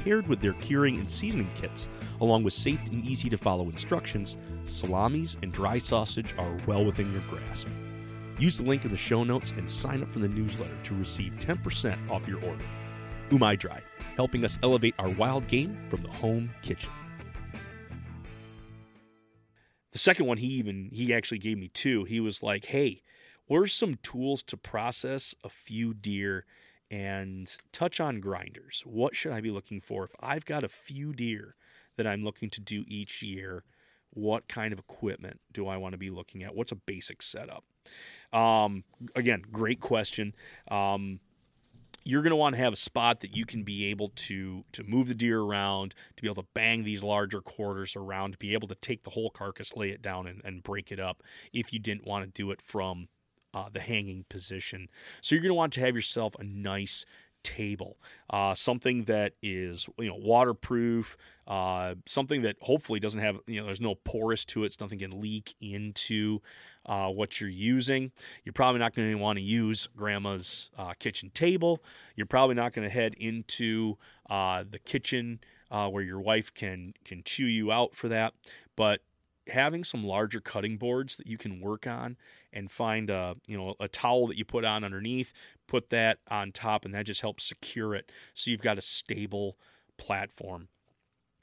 paired 0.03 0.27
with 0.27 0.41
their 0.41 0.53
curing 0.53 0.97
and 0.97 1.09
seasoning 1.09 1.49
kits, 1.55 1.89
along 2.21 2.43
with 2.43 2.53
safe 2.53 2.79
and 2.91 3.03
easy 3.05 3.29
to 3.29 3.38
follow 3.38 3.65
instructions, 3.65 4.38
salamis 4.63 5.38
and 5.43 5.51
dry 5.51 5.77
sausage 5.77 6.33
are 6.38 6.57
well 6.67 6.85
within 6.85 7.12
your 7.12 7.21
grasp. 7.29 7.67
Use 8.38 8.57
the 8.57 8.63
link 8.63 8.85
in 8.85 8.91
the 8.91 8.97
show 8.97 9.23
notes 9.23 9.51
and 9.57 9.69
sign 9.69 10.01
up 10.01 10.09
for 10.09 10.19
the 10.19 10.27
newsletter 10.27 10.77
to 10.83 10.95
receive 10.95 11.33
10% 11.39 12.09
off 12.09 12.27
your 12.27 12.43
order. 12.45 12.63
Umai 13.29 13.59
Dry, 13.59 13.81
helping 14.15 14.45
us 14.45 14.57
elevate 14.63 14.95
our 14.97 15.09
wild 15.09 15.47
game 15.47 15.77
from 15.89 16.01
the 16.01 16.09
home 16.09 16.49
kitchen. 16.62 16.91
The 19.91 19.99
second 19.99 20.25
one, 20.27 20.38
he 20.38 20.47
even 20.47 20.89
he 20.93 21.13
actually 21.13 21.39
gave 21.39 21.57
me 21.57 21.67
two. 21.67 22.03
He 22.05 22.19
was 22.19 22.41
like, 22.41 22.65
"Hey, 22.65 23.01
are 23.51 23.67
some 23.67 23.95
tools 24.01 24.43
to 24.43 24.57
process 24.57 25.35
a 25.43 25.49
few 25.49 25.93
deer 25.93 26.45
and 26.91 27.56
touch 27.71 27.99
on 27.99 28.19
grinders. 28.19 28.84
What 28.86 29.15
should 29.15 29.32
I 29.32 29.41
be 29.41 29.52
looking 29.52 29.82
for 29.82 30.04
if 30.04 30.12
I've 30.19 30.45
got 30.45 30.63
a 30.63 30.69
few 30.69 31.13
deer 31.13 31.56
that 31.97 32.08
I'm 32.08 32.23
looking 32.23 32.49
to 32.52 32.62
do 32.62 32.84
each 32.88 33.21
year? 33.21 33.63
What 34.12 34.47
kind 34.47 34.73
of 34.73 34.80
equipment 34.80 35.39
do 35.54 35.67
I 35.67 35.78
want 35.78 35.93
to 35.93 35.97
be 35.97 36.10
looking 36.10 36.43
at? 36.43 36.56
What's 36.56 36.71
a 36.71 36.75
basic 36.75 37.21
setup? 37.21 37.63
Um, 38.34 38.84
again, 39.15 39.43
great 39.52 39.80
question. 39.80 40.34
Um, 40.69 41.19
you're 42.04 42.23
going 42.23 42.32
to 42.32 42.36
want 42.36 42.56
to 42.56 42.62
have 42.62 42.73
a 42.73 42.78
spot 42.78 43.19
that 43.19 43.36
you 43.36 43.45
can 43.45 43.63
be 43.63 43.86
able 43.86 44.10
to 44.15 44.63
to 44.71 44.84
move 44.84 45.10
the 45.10 45.13
deer 45.13 45.41
around, 45.41 45.93
to 46.15 46.21
be 46.21 46.28
able 46.28 46.41
to 46.41 46.47
bang 46.54 46.84
these 46.84 47.04
larger 47.04 47.41
quarters 47.41 47.95
around, 47.95 48.32
to 48.32 48.38
be 48.38 48.54
able 48.54 48.67
to 48.69 48.75
take 48.75 49.04
the 49.04 49.12
whole 49.12 49.30
carcass, 49.30 49.75
lay 49.75 49.89
it 49.89 50.02
down, 50.02 50.25
and, 50.25 50.41
and 50.43 50.63
break 50.63 50.91
it 50.91 50.99
up. 50.99 51.21
If 51.54 51.71
you 51.71 51.80
didn't 51.80 52.08
want 52.08 52.25
to 52.25 52.32
do 52.32 52.49
it 52.52 52.62
from 52.62 53.10
uh, 53.53 53.69
the 53.71 53.79
hanging 53.79 54.25
position. 54.29 54.89
So 55.21 55.35
you're 55.35 55.41
going 55.41 55.49
to 55.49 55.55
want 55.55 55.73
to 55.73 55.81
have 55.81 55.95
yourself 55.95 56.35
a 56.39 56.43
nice 56.43 57.05
table, 57.43 57.97
uh, 58.29 58.53
something 58.53 59.05
that 59.05 59.33
is 59.41 59.88
you 59.97 60.09
know 60.09 60.15
waterproof, 60.15 61.17
uh, 61.47 61.95
something 62.05 62.41
that 62.41 62.57
hopefully 62.62 62.99
doesn't 62.99 63.19
have 63.19 63.39
you 63.47 63.59
know 63.59 63.65
there's 63.65 63.81
no 63.81 63.95
porous 63.95 64.45
to 64.45 64.63
it, 64.63 64.73
so 64.73 64.85
nothing 64.85 64.99
can 64.99 65.21
leak 65.21 65.55
into 65.62 66.41
uh, 66.85 67.09
what 67.09 67.39
you're 67.39 67.49
using. 67.49 68.12
You're 68.43 68.53
probably 68.53 68.79
not 68.79 68.93
going 68.93 69.09
to 69.09 69.15
want 69.15 69.38
to 69.38 69.43
use 69.43 69.88
grandma's 69.95 70.69
uh, 70.77 70.93
kitchen 70.99 71.31
table. 71.33 71.81
You're 72.15 72.27
probably 72.27 72.55
not 72.55 72.73
going 72.73 72.88
to 72.88 72.93
head 72.93 73.13
into 73.15 73.97
uh, 74.29 74.63
the 74.69 74.79
kitchen 74.79 75.39
uh, 75.71 75.88
where 75.89 76.03
your 76.03 76.19
wife 76.19 76.53
can 76.53 76.93
can 77.05 77.23
chew 77.23 77.45
you 77.45 77.71
out 77.71 77.95
for 77.95 78.07
that, 78.09 78.33
but 78.75 79.01
having 79.49 79.83
some 79.83 80.03
larger 80.03 80.39
cutting 80.39 80.77
boards 80.77 81.15
that 81.17 81.27
you 81.27 81.38
can 81.38 81.62
work 81.62 81.88
on 81.88 82.17
and 82.53 82.71
find 82.71 83.09
a 83.09 83.35
you 83.47 83.57
know 83.57 83.75
a 83.79 83.88
towel 83.88 84.27
that 84.27 84.38
you 84.38 84.45
put 84.45 84.65
on 84.65 84.83
underneath 84.83 85.33
put 85.67 85.89
that 85.89 86.19
on 86.29 86.51
top 86.51 86.85
and 86.85 86.93
that 86.93 87.05
just 87.05 87.21
helps 87.21 87.43
secure 87.43 87.93
it 87.95 88.12
so 88.33 88.51
you've 88.51 88.62
got 88.62 88.77
a 88.77 88.81
stable 88.81 89.57
platform 89.97 90.67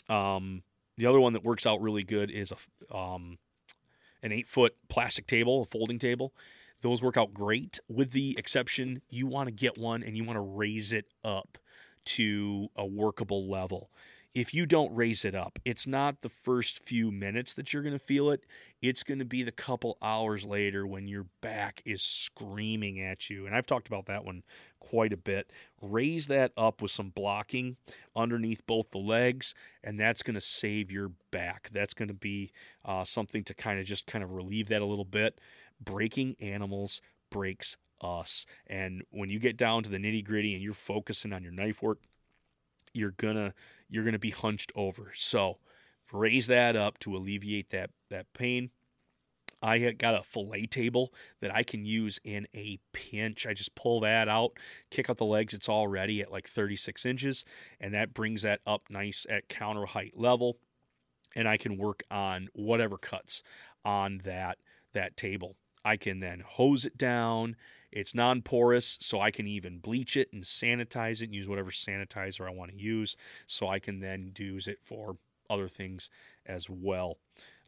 Um, 0.08 0.62
the 0.96 1.06
other 1.06 1.20
one 1.20 1.32
that 1.34 1.44
works 1.44 1.66
out 1.66 1.80
really 1.80 2.04
good 2.04 2.30
is 2.30 2.52
a 2.52 2.96
um, 2.96 3.38
an 4.22 4.32
eight 4.32 4.46
foot 4.48 4.74
plastic 4.88 5.26
table, 5.26 5.62
a 5.62 5.64
folding 5.66 5.98
table. 5.98 6.32
Those 6.82 7.02
work 7.02 7.16
out 7.16 7.34
great, 7.34 7.80
with 7.88 8.12
the 8.12 8.34
exception 8.38 9.02
you 9.10 9.26
want 9.26 9.48
to 9.48 9.52
get 9.52 9.78
one 9.78 10.02
and 10.02 10.16
you 10.16 10.24
want 10.24 10.36
to 10.36 10.40
raise 10.42 10.92
it 10.92 11.06
up 11.24 11.58
to 12.04 12.68
a 12.76 12.86
workable 12.86 13.48
level. 13.50 13.90
If 14.36 14.52
you 14.52 14.66
don't 14.66 14.94
raise 14.94 15.24
it 15.24 15.34
up, 15.34 15.58
it's 15.64 15.86
not 15.86 16.20
the 16.20 16.28
first 16.28 16.78
few 16.78 17.10
minutes 17.10 17.54
that 17.54 17.72
you're 17.72 17.82
going 17.82 17.94
to 17.94 17.98
feel 17.98 18.28
it. 18.28 18.44
It's 18.82 19.02
going 19.02 19.18
to 19.18 19.24
be 19.24 19.42
the 19.42 19.50
couple 19.50 19.96
hours 20.02 20.44
later 20.44 20.86
when 20.86 21.08
your 21.08 21.24
back 21.40 21.80
is 21.86 22.02
screaming 22.02 23.00
at 23.00 23.30
you. 23.30 23.46
And 23.46 23.54
I've 23.54 23.64
talked 23.64 23.88
about 23.88 24.04
that 24.06 24.26
one 24.26 24.42
quite 24.78 25.14
a 25.14 25.16
bit. 25.16 25.50
Raise 25.80 26.26
that 26.26 26.52
up 26.54 26.82
with 26.82 26.90
some 26.90 27.08
blocking 27.08 27.78
underneath 28.14 28.60
both 28.66 28.90
the 28.90 28.98
legs, 28.98 29.54
and 29.82 29.98
that's 29.98 30.22
going 30.22 30.34
to 30.34 30.40
save 30.42 30.92
your 30.92 31.12
back. 31.30 31.70
That's 31.72 31.94
going 31.94 32.08
to 32.08 32.14
be 32.14 32.52
uh, 32.84 33.04
something 33.04 33.42
to 33.44 33.54
kind 33.54 33.80
of 33.80 33.86
just 33.86 34.06
kind 34.06 34.22
of 34.22 34.32
relieve 34.32 34.68
that 34.68 34.82
a 34.82 34.86
little 34.86 35.06
bit. 35.06 35.40
Breaking 35.82 36.36
animals 36.42 37.00
breaks 37.30 37.78
us. 38.02 38.44
And 38.66 39.02
when 39.08 39.30
you 39.30 39.38
get 39.38 39.56
down 39.56 39.82
to 39.84 39.88
the 39.88 39.96
nitty 39.96 40.26
gritty 40.26 40.52
and 40.52 40.62
you're 40.62 40.74
focusing 40.74 41.32
on 41.32 41.42
your 41.42 41.52
knife 41.52 41.80
work, 41.80 42.00
you're 42.92 43.12
gonna 43.12 43.54
you're 43.88 44.04
gonna 44.04 44.18
be 44.18 44.30
hunched 44.30 44.72
over. 44.74 45.12
So 45.14 45.58
raise 46.12 46.46
that 46.46 46.76
up 46.76 46.98
to 47.00 47.16
alleviate 47.16 47.70
that 47.70 47.90
that 48.10 48.32
pain. 48.32 48.70
I 49.62 49.78
got 49.92 50.14
a 50.14 50.22
fillet 50.22 50.66
table 50.66 51.12
that 51.40 51.54
I 51.54 51.62
can 51.62 51.84
use 51.84 52.20
in 52.22 52.46
a 52.54 52.78
pinch. 52.92 53.46
I 53.46 53.54
just 53.54 53.74
pull 53.74 54.00
that 54.00 54.28
out, 54.28 54.52
kick 54.90 55.08
out 55.08 55.16
the 55.16 55.24
legs. 55.24 55.54
It's 55.54 55.68
already 55.68 56.20
at 56.20 56.30
like 56.30 56.46
36 56.46 57.06
inches, 57.06 57.44
and 57.80 57.94
that 57.94 58.12
brings 58.12 58.42
that 58.42 58.60
up 58.66 58.82
nice 58.90 59.26
at 59.30 59.48
counter 59.48 59.86
height 59.86 60.12
level. 60.16 60.58
And 61.34 61.48
I 61.48 61.56
can 61.56 61.76
work 61.76 62.02
on 62.10 62.48
whatever 62.54 62.96
cuts 62.96 63.42
on 63.84 64.20
that 64.24 64.58
that 64.94 65.16
table. 65.16 65.56
I 65.84 65.96
can 65.96 66.20
then 66.20 66.42
hose 66.44 66.84
it 66.84 66.98
down. 66.98 67.56
It's 67.96 68.14
non 68.14 68.42
porous, 68.42 68.98
so 69.00 69.22
I 69.22 69.30
can 69.30 69.46
even 69.46 69.78
bleach 69.78 70.18
it 70.18 70.28
and 70.30 70.44
sanitize 70.44 71.22
it 71.22 71.24
and 71.24 71.34
use 71.34 71.48
whatever 71.48 71.70
sanitizer 71.70 72.46
I 72.46 72.50
want 72.50 72.70
to 72.72 72.76
use. 72.76 73.16
So 73.46 73.68
I 73.68 73.78
can 73.78 74.00
then 74.00 74.32
use 74.36 74.68
it 74.68 74.78
for 74.82 75.16
other 75.48 75.66
things 75.66 76.10
as 76.44 76.68
well. 76.68 77.16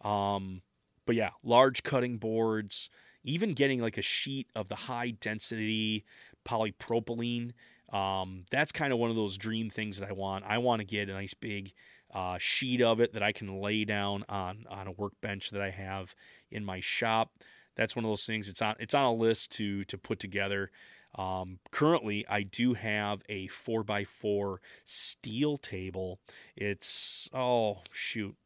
Um, 0.03 0.61
but 1.07 1.17
yeah, 1.17 1.31
large 1.43 1.83
cutting 1.83 2.19
boards, 2.19 2.91
even 3.25 3.55
getting 3.55 3.81
like 3.81 3.97
a 3.97 4.03
sheet 4.03 4.49
of 4.55 4.69
the 4.69 4.75
high 4.75 5.13
density 5.13 6.05
polypropylene. 6.45 7.53
Um, 7.91 8.45
that's 8.51 8.71
kind 8.71 8.93
of 8.93 8.99
one 8.99 9.09
of 9.09 9.17
those 9.17 9.39
dream 9.39 9.71
things 9.71 9.99
that 9.99 10.11
I 10.11 10.13
want. 10.13 10.45
I 10.47 10.59
want 10.59 10.81
to 10.81 10.85
get 10.85 11.09
a 11.09 11.15
nice 11.15 11.33
big 11.33 11.73
uh, 12.13 12.37
sheet 12.39 12.83
of 12.83 13.01
it 13.01 13.15
that 13.15 13.23
I 13.23 13.33
can 13.33 13.63
lay 13.63 13.87
down 13.87 14.27
on 14.29 14.67
on 14.69 14.87
a 14.89 14.93
workbench 14.93 15.51
that 15.51 15.63
I 15.63 15.71
have 15.71 16.15
in 16.51 16.67
my 16.67 16.81
shop 16.81 17.31
that's 17.79 17.97
one 17.97 18.05
of 18.05 18.11
those 18.11 18.27
things. 18.27 18.49
It's 18.49 18.61
on 18.61 18.75
it's 18.79 18.93
on 18.93 19.05
a 19.05 19.13
list 19.15 19.53
to 19.53 19.85
to 19.85 19.97
put 19.97 20.19
together. 20.19 20.71
Um, 21.15 21.61
currently, 21.71 22.27
I 22.29 22.43
do 22.43 22.75
have 22.75 23.23
a 23.29 23.47
four 23.47 23.85
x 23.89 24.11
four 24.11 24.61
steel 24.85 25.57
table. 25.57 26.19
It's 26.57 27.31
oh 27.33 27.79
shoot, 27.91 28.37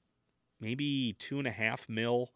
maybe 0.61 1.16
two 1.18 1.38
and 1.38 1.49
a 1.49 1.51
half 1.51 1.88
mil. 1.88 2.31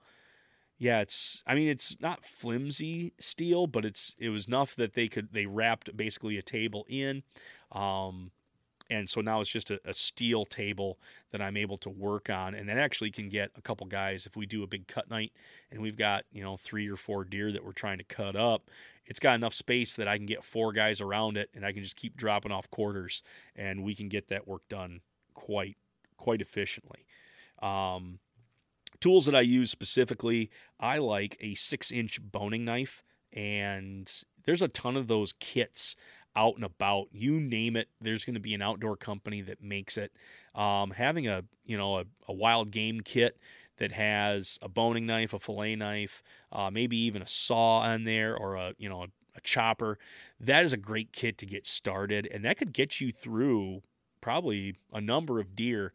Yeah, 0.78 1.00
it's. 1.00 1.42
I 1.46 1.54
mean, 1.54 1.68
it's 1.68 2.00
not 2.00 2.24
flimsy 2.24 3.12
steel, 3.18 3.66
but 3.66 3.84
it's. 3.84 4.16
It 4.18 4.30
was 4.30 4.46
enough 4.46 4.74
that 4.76 4.94
they 4.94 5.06
could. 5.08 5.32
They 5.32 5.46
wrapped 5.46 5.96
basically 5.96 6.38
a 6.38 6.42
table 6.42 6.86
in. 6.88 7.22
Um, 7.72 8.30
and 8.90 9.08
so 9.08 9.20
now 9.20 9.40
it's 9.40 9.50
just 9.50 9.70
a, 9.70 9.80
a, 9.84 9.92
steel 9.92 10.44
table 10.44 10.98
that 11.32 11.42
I'm 11.42 11.56
able 11.56 11.76
to 11.78 11.90
work 11.90 12.30
on, 12.30 12.54
and 12.54 12.68
that 12.68 12.78
actually 12.78 13.10
can 13.10 13.28
get 13.28 13.50
a 13.56 13.60
couple 13.60 13.86
guys 13.86 14.26
if 14.26 14.36
we 14.36 14.46
do 14.46 14.62
a 14.62 14.66
big 14.66 14.86
cut 14.86 15.10
night 15.10 15.32
and 15.70 15.80
we've 15.82 15.96
got 15.96 16.24
you 16.32 16.42
know 16.42 16.56
three 16.56 16.88
or 16.88 16.96
four 16.96 17.24
deer 17.24 17.52
that 17.52 17.64
we're 17.64 17.72
trying 17.72 17.98
to 17.98 18.04
cut 18.04 18.36
up. 18.36 18.70
It's 19.04 19.20
got 19.20 19.34
enough 19.34 19.54
space 19.54 19.94
that 19.94 20.08
I 20.08 20.16
can 20.16 20.26
get 20.26 20.44
four 20.44 20.72
guys 20.72 21.00
around 21.00 21.36
it, 21.36 21.50
and 21.54 21.64
I 21.64 21.72
can 21.72 21.82
just 21.82 21.96
keep 21.96 22.16
dropping 22.16 22.52
off 22.52 22.70
quarters, 22.70 23.22
and 23.54 23.82
we 23.82 23.94
can 23.94 24.08
get 24.08 24.28
that 24.28 24.46
work 24.46 24.62
done 24.68 25.00
quite 25.34 25.76
quite 26.16 26.40
efficiently. 26.40 27.06
Um, 27.60 28.18
tools 29.00 29.26
that 29.26 29.34
I 29.34 29.40
use 29.40 29.70
specifically, 29.70 30.50
I 30.78 30.98
like 30.98 31.36
a 31.40 31.54
six 31.54 31.90
inch 31.90 32.20
boning 32.22 32.64
knife, 32.64 33.02
and 33.32 34.10
there's 34.44 34.62
a 34.62 34.68
ton 34.68 34.96
of 34.96 35.08
those 35.08 35.32
kits 35.32 35.96
out 36.36 36.56
and 36.56 36.64
about. 36.64 37.08
You 37.12 37.40
name 37.40 37.76
it, 37.76 37.88
there's 38.00 38.24
going 38.24 38.34
to 38.34 38.40
be 38.40 38.54
an 38.54 38.62
outdoor 38.62 38.96
company 38.96 39.40
that 39.42 39.62
makes 39.62 39.96
it. 39.96 40.12
Um, 40.54 40.92
having 40.92 41.26
a 41.26 41.44
you 41.64 41.76
know 41.76 41.98
a, 41.98 42.04
a, 42.28 42.32
wild 42.32 42.70
game 42.70 43.00
kit 43.00 43.38
that 43.78 43.92
has 43.92 44.58
a 44.62 44.68
boning 44.68 45.06
knife, 45.06 45.32
a 45.32 45.38
fillet 45.38 45.76
knife, 45.76 46.22
uh, 46.52 46.70
maybe 46.70 46.96
even 46.96 47.22
a 47.22 47.26
saw 47.26 47.78
on 47.78 48.04
there 48.04 48.36
or 48.36 48.54
a 48.54 48.74
you 48.78 48.88
know 48.88 49.02
a, 49.02 49.06
a 49.36 49.40
chopper. 49.42 49.98
That 50.38 50.64
is 50.64 50.72
a 50.72 50.78
great 50.78 51.12
kit 51.12 51.38
to 51.38 51.46
get 51.46 51.66
started, 51.66 52.28
and 52.32 52.44
that 52.44 52.58
could 52.58 52.72
get 52.72 53.00
you 53.00 53.12
through 53.12 53.82
probably 54.20 54.76
a 54.92 55.00
number 55.00 55.40
of 55.40 55.54
deer. 55.54 55.92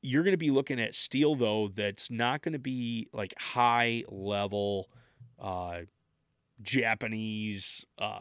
You're 0.00 0.24
going 0.24 0.32
to 0.32 0.38
be 0.38 0.50
looking 0.50 0.80
at 0.80 0.94
steel 0.94 1.36
though 1.36 1.68
that's 1.68 2.10
not 2.10 2.42
going 2.42 2.54
to 2.54 2.58
be 2.58 3.08
like 3.12 3.34
high 3.38 4.04
level 4.08 4.88
uh, 5.40 5.82
Japanese 6.62 7.84
uh, 7.98 8.20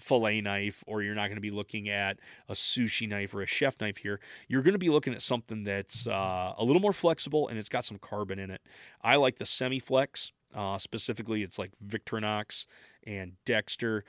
fillet 0.00 0.40
knife 0.40 0.82
or 0.86 1.02
you're 1.02 1.14
not 1.14 1.26
going 1.26 1.36
to 1.36 1.40
be 1.40 1.50
looking 1.50 1.88
at 1.88 2.18
a 2.48 2.54
sushi 2.54 3.08
knife 3.08 3.34
or 3.34 3.42
a 3.42 3.46
chef 3.46 3.80
knife 3.80 3.98
here. 3.98 4.20
You're 4.48 4.62
going 4.62 4.72
to 4.72 4.78
be 4.78 4.90
looking 4.90 5.14
at 5.14 5.22
something 5.22 5.64
that's 5.64 6.06
uh, 6.06 6.54
a 6.56 6.64
little 6.64 6.80
more 6.80 6.92
flexible 6.92 7.48
and 7.48 7.58
it's 7.58 7.68
got 7.68 7.84
some 7.84 7.98
carbon 7.98 8.38
in 8.38 8.50
it. 8.50 8.62
I 9.02 9.16
like 9.16 9.38
the 9.38 9.46
semi-flex. 9.46 10.32
Uh, 10.52 10.78
specifically, 10.78 11.42
it's 11.44 11.58
like 11.58 11.70
Victorinox 11.84 12.66
and 13.06 13.34
Dexter. 13.44 14.04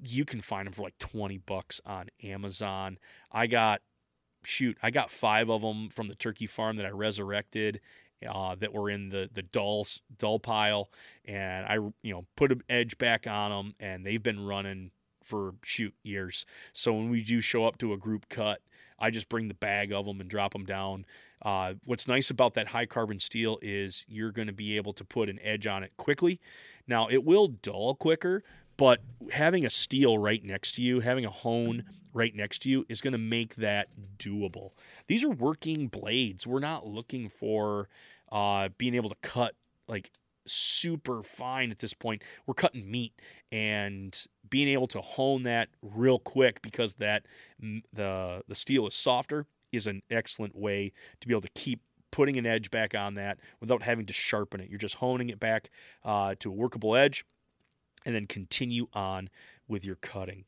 You 0.00 0.24
can 0.24 0.40
find 0.40 0.66
them 0.66 0.72
for 0.74 0.82
like 0.82 0.96
20 0.98 1.38
bucks 1.38 1.80
on 1.84 2.08
Amazon. 2.22 2.98
I 3.32 3.48
got 3.48 3.80
shoot, 4.44 4.78
I 4.82 4.90
got 4.90 5.10
five 5.10 5.50
of 5.50 5.62
them 5.62 5.88
from 5.88 6.08
the 6.08 6.14
turkey 6.14 6.46
farm 6.46 6.76
that 6.76 6.86
I 6.86 6.90
resurrected 6.90 7.80
uh, 8.28 8.54
that 8.56 8.72
were 8.72 8.90
in 8.90 9.08
the 9.08 9.28
the 9.32 9.42
dulls 9.42 10.00
dull 10.16 10.38
pile, 10.38 10.90
and 11.24 11.66
I 11.66 11.74
you 11.74 12.14
know 12.14 12.26
put 12.36 12.52
an 12.52 12.62
edge 12.68 12.98
back 12.98 13.26
on 13.26 13.50
them, 13.50 13.74
and 13.80 14.06
they've 14.06 14.22
been 14.22 14.44
running 14.44 14.90
for 15.24 15.54
shoot 15.62 15.94
years. 16.02 16.44
So 16.72 16.92
when 16.92 17.10
we 17.10 17.22
do 17.22 17.40
show 17.40 17.66
up 17.66 17.78
to 17.78 17.92
a 17.92 17.96
group 17.96 18.28
cut, 18.28 18.60
I 18.98 19.10
just 19.10 19.28
bring 19.28 19.48
the 19.48 19.54
bag 19.54 19.92
of 19.92 20.06
them 20.06 20.20
and 20.20 20.30
drop 20.30 20.52
them 20.52 20.64
down. 20.64 21.04
Uh, 21.42 21.74
what's 21.84 22.06
nice 22.06 22.30
about 22.30 22.54
that 22.54 22.68
high 22.68 22.86
carbon 22.86 23.18
steel 23.18 23.58
is 23.60 24.04
you're 24.08 24.30
going 24.30 24.46
to 24.46 24.52
be 24.52 24.76
able 24.76 24.92
to 24.92 25.04
put 25.04 25.28
an 25.28 25.40
edge 25.42 25.66
on 25.66 25.82
it 25.82 25.92
quickly. 25.96 26.40
Now 26.86 27.08
it 27.08 27.24
will 27.24 27.48
dull 27.48 27.96
quicker, 27.96 28.44
but 28.76 29.00
having 29.32 29.66
a 29.66 29.70
steel 29.70 30.18
right 30.18 30.42
next 30.44 30.76
to 30.76 30.82
you, 30.82 31.00
having 31.00 31.24
a 31.24 31.30
hone 31.30 31.84
right 32.12 32.34
next 32.34 32.60
to 32.62 32.70
you 32.70 32.86
is 32.88 33.00
going 33.00 33.12
to 33.12 33.18
make 33.18 33.56
that 33.56 33.88
doable. 34.18 34.70
These 35.08 35.24
are 35.24 35.30
working 35.30 35.88
blades. 35.88 36.46
We're 36.46 36.60
not 36.60 36.86
looking 36.86 37.28
for 37.28 37.88
uh, 38.30 38.68
being 38.78 38.94
able 38.94 39.10
to 39.10 39.16
cut 39.22 39.54
like 39.88 40.10
super 40.46 41.22
fine 41.22 41.70
at 41.70 41.78
this 41.78 41.94
point. 41.94 42.22
We're 42.46 42.54
cutting 42.54 42.90
meat 42.90 43.12
and 43.50 44.16
being 44.48 44.68
able 44.68 44.86
to 44.88 45.00
hone 45.00 45.42
that 45.44 45.68
real 45.82 46.18
quick 46.18 46.62
because 46.62 46.94
that 46.94 47.24
the 47.60 48.42
the 48.46 48.54
steel 48.54 48.86
is 48.86 48.94
softer 48.94 49.46
is 49.72 49.86
an 49.86 50.02
excellent 50.10 50.54
way 50.54 50.92
to 51.20 51.28
be 51.28 51.32
able 51.32 51.42
to 51.42 51.50
keep 51.54 51.80
putting 52.10 52.36
an 52.36 52.46
edge 52.46 52.70
back 52.70 52.94
on 52.94 53.14
that 53.14 53.38
without 53.60 53.82
having 53.82 54.06
to 54.06 54.12
sharpen 54.12 54.60
it. 54.60 54.68
You're 54.68 54.78
just 54.78 54.96
honing 54.96 55.30
it 55.30 55.40
back 55.40 55.70
uh, 56.04 56.34
to 56.40 56.50
a 56.50 56.52
workable 56.52 56.94
edge 56.94 57.24
and 58.04 58.14
then 58.14 58.26
continue 58.26 58.86
on 58.92 59.30
with 59.66 59.84
your 59.84 59.96
cutting. 59.96 60.44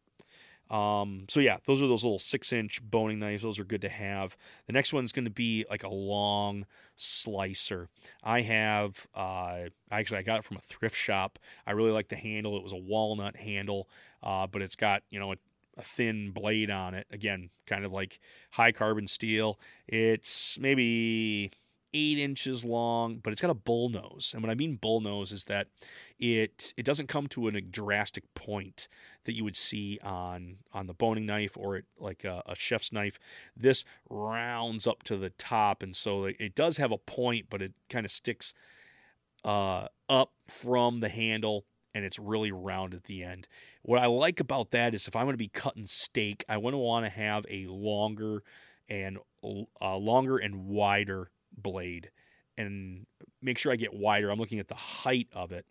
Um, 0.71 1.27
so 1.29 1.41
yeah, 1.41 1.59
those 1.67 1.83
are 1.83 1.87
those 1.87 2.05
little 2.05 2.19
six 2.19 2.53
inch 2.53 2.81
boning 2.83 3.19
knives. 3.19 3.43
Those 3.43 3.59
are 3.59 3.65
good 3.65 3.83
to 3.83 3.89
have. 3.89 4.37
The 4.67 4.73
next 4.73 4.93
one's 4.93 5.13
going 5.13 5.27
to 5.27 5.31
be 5.31 5.65
like 5.69 5.85
a 5.85 5.89
long 5.89 6.67
slicer. 6.97 7.89
I 8.23 8.41
have, 8.43 9.07
uh, 9.15 9.65
actually, 9.91 10.19
I 10.19 10.23
got 10.23 10.39
it 10.39 10.45
from 10.45 10.57
a 10.57 10.61
thrift 10.61 10.97
shop. 10.97 11.39
I 11.67 11.73
really 11.73 11.93
like 11.93 12.09
the 12.09 12.17
handle. 12.17 12.57
It 12.57 12.63
was 12.63 12.73
a 12.73 12.77
walnut 12.77 13.37
handle, 13.37 13.89
uh, 14.23 14.47
but 14.47 14.63
it's 14.63 14.77
got, 14.77 15.03
you 15.11 15.21
know, 15.21 15.33
a, 15.33 15.37
a 15.77 15.83
thin 15.83 16.31
blade 16.31 16.71
on 16.71 16.95
it. 16.95 17.07
Again, 17.11 17.51
kind 17.67 17.85
of 17.85 17.93
like 17.93 18.21
high 18.53 18.73
carbon 18.73 19.07
steel. 19.07 19.59
It's 19.87 20.59
maybe 20.59 21.53
eight 21.95 22.19
inches 22.19 22.65
long, 22.65 23.19
but 23.19 23.33
it's 23.33 23.41
got 23.41 23.51
a 23.51 23.55
bull 23.55 23.89
nose. 23.89 24.33
And 24.35 24.43
what 24.43 24.51
I 24.51 24.55
mean 24.55 24.77
bull 24.77 25.01
nose 25.01 25.33
is 25.33 25.45
that 25.45 25.69
it 26.19 26.75
it 26.77 26.85
doesn't 26.85 27.07
come 27.07 27.29
to 27.29 27.47
a 27.49 27.61
drastic 27.61 28.35
point 28.35 28.89
that 29.25 29.35
you 29.35 29.45
would 29.45 29.57
see 29.57 29.99
on 30.03 30.57
on 30.73 30.89
the 30.89 30.93
boning 30.93 31.25
knife 31.25 31.57
or 31.57 31.77
it, 31.77 31.85
like 31.99 32.25
a, 32.25 32.43
a, 32.47 32.55
chef's 32.55 32.93
knife. 32.93 33.19
This 33.57 33.85
rounds 34.11 34.87
up 34.87 35.05
to 35.05 35.17
the 35.17 35.31
top, 35.31 35.83
and 35.83 35.95
so 35.95 36.25
it 36.25 36.55
does 36.55 36.77
have 36.77 36.93
a 36.93 36.99
point, 36.99 37.47
but 37.49 37.63
it 37.63 37.73
kind 37.89 38.05
of 38.05 38.11
sticks 38.11 38.53
uh, 39.45 39.87
up 40.09 40.33
from 40.49 41.01
the 41.01 41.09
handle, 41.09 41.65
and 41.95 42.05
it's 42.05 42.19
really 42.19 42.51
round 42.51 42.93
at 42.93 43.05
the 43.05 43.23
end. 43.23 43.47
What 43.83 44.01
I 44.01 44.07
like 44.07 44.41
about 44.41 44.73
that 44.73 44.95
is 44.95 45.07
if 45.07 45.15
I'm 45.15 45.27
going 45.27 45.35
to 45.35 45.39
be 45.39 45.49
cutting 45.49 45.87
steak, 45.87 46.45
I 46.49 46.57
want 46.57 46.75
to 46.75 46.79
want 46.79 47.07
to 47.07 47.11
have 47.11 47.47
a 47.49 47.67
longer 47.67 48.43
and 48.89 49.19
a 49.81 49.97
longer 49.97 50.37
and 50.37 50.67
wider 50.67 51.31
blade. 51.57 52.11
And 52.57 53.07
make 53.43 53.59
sure 53.59 53.73
I 53.73 53.77
get 53.77 53.95
wider. 53.95 54.31
I'm 54.31 54.39
looking 54.39 54.61
at 54.61 54.69
the 54.69 54.75
height 54.75 55.29
of 55.33 55.51
it 55.53 55.67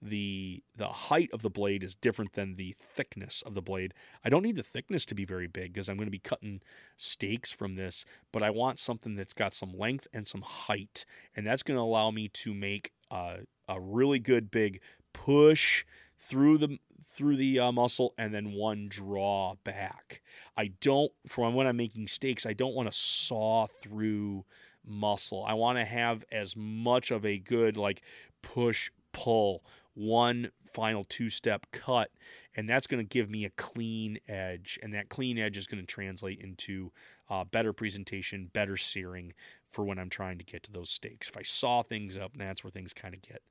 the 0.00 0.62
the 0.76 0.88
height 0.88 1.30
of 1.32 1.42
the 1.42 1.50
blade 1.50 1.82
is 1.82 1.94
different 1.94 2.34
than 2.34 2.54
the 2.54 2.74
thickness 2.78 3.42
of 3.44 3.54
the 3.54 3.62
blade. 3.62 3.94
I 4.24 4.28
don't 4.28 4.42
need 4.42 4.56
the 4.56 4.62
thickness 4.62 5.04
to 5.06 5.14
be 5.14 5.24
very 5.24 5.46
big 5.46 5.72
because 5.72 5.88
I'm 5.88 5.96
going 5.96 6.06
to 6.06 6.12
be 6.12 6.18
cutting 6.18 6.60
steaks 6.96 7.50
from 7.50 7.74
this, 7.74 8.04
but 8.32 8.42
I 8.42 8.50
want 8.50 8.78
something 8.78 9.16
that's 9.16 9.34
got 9.34 9.54
some 9.54 9.76
length 9.76 10.06
and 10.12 10.26
some 10.26 10.42
height, 10.42 11.04
and 11.34 11.46
that's 11.46 11.62
going 11.62 11.76
to 11.76 11.82
allow 11.82 12.10
me 12.10 12.28
to 12.28 12.54
make 12.54 12.92
a, 13.10 13.38
a 13.68 13.80
really 13.80 14.18
good 14.18 14.50
big 14.50 14.80
push 15.12 15.84
through 16.18 16.58
the 16.58 16.78
through 17.10 17.36
the 17.36 17.58
uh, 17.58 17.72
muscle 17.72 18.14
and 18.16 18.32
then 18.32 18.52
one 18.52 18.86
draw 18.88 19.56
back. 19.64 20.22
I 20.56 20.72
don't 20.80 21.12
from 21.26 21.54
when 21.54 21.66
I'm 21.66 21.76
making 21.76 22.06
steaks, 22.06 22.46
I 22.46 22.52
don't 22.52 22.74
want 22.74 22.90
to 22.90 22.96
saw 22.96 23.66
through 23.82 24.44
muscle. 24.88 25.44
I 25.46 25.54
want 25.54 25.78
to 25.78 25.84
have 25.84 26.24
as 26.32 26.56
much 26.56 27.10
of 27.10 27.24
a 27.24 27.38
good 27.38 27.76
like 27.76 28.02
push 28.42 28.90
pull 29.12 29.62
one 29.94 30.50
final 30.72 31.04
two 31.04 31.28
step 31.28 31.66
cut, 31.72 32.10
and 32.54 32.68
that's 32.68 32.86
going 32.86 33.04
to 33.04 33.08
give 33.08 33.28
me 33.28 33.44
a 33.44 33.50
clean 33.50 34.18
edge. 34.28 34.78
And 34.82 34.94
that 34.94 35.08
clean 35.08 35.38
edge 35.38 35.56
is 35.58 35.66
going 35.66 35.80
to 35.80 35.86
translate 35.86 36.40
into 36.40 36.92
uh, 37.28 37.44
better 37.44 37.72
presentation, 37.72 38.50
better 38.52 38.76
searing 38.76 39.34
for 39.68 39.84
when 39.84 39.98
I'm 39.98 40.10
trying 40.10 40.38
to 40.38 40.44
get 40.44 40.62
to 40.64 40.72
those 40.72 40.90
steaks. 40.90 41.28
If 41.28 41.36
I 41.36 41.42
saw 41.42 41.82
things 41.82 42.16
up, 42.16 42.32
that's 42.36 42.64
where 42.64 42.70
things 42.70 42.94
kind 42.94 43.14
of 43.14 43.22
get 43.22 43.42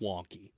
wonky. 0.00 0.52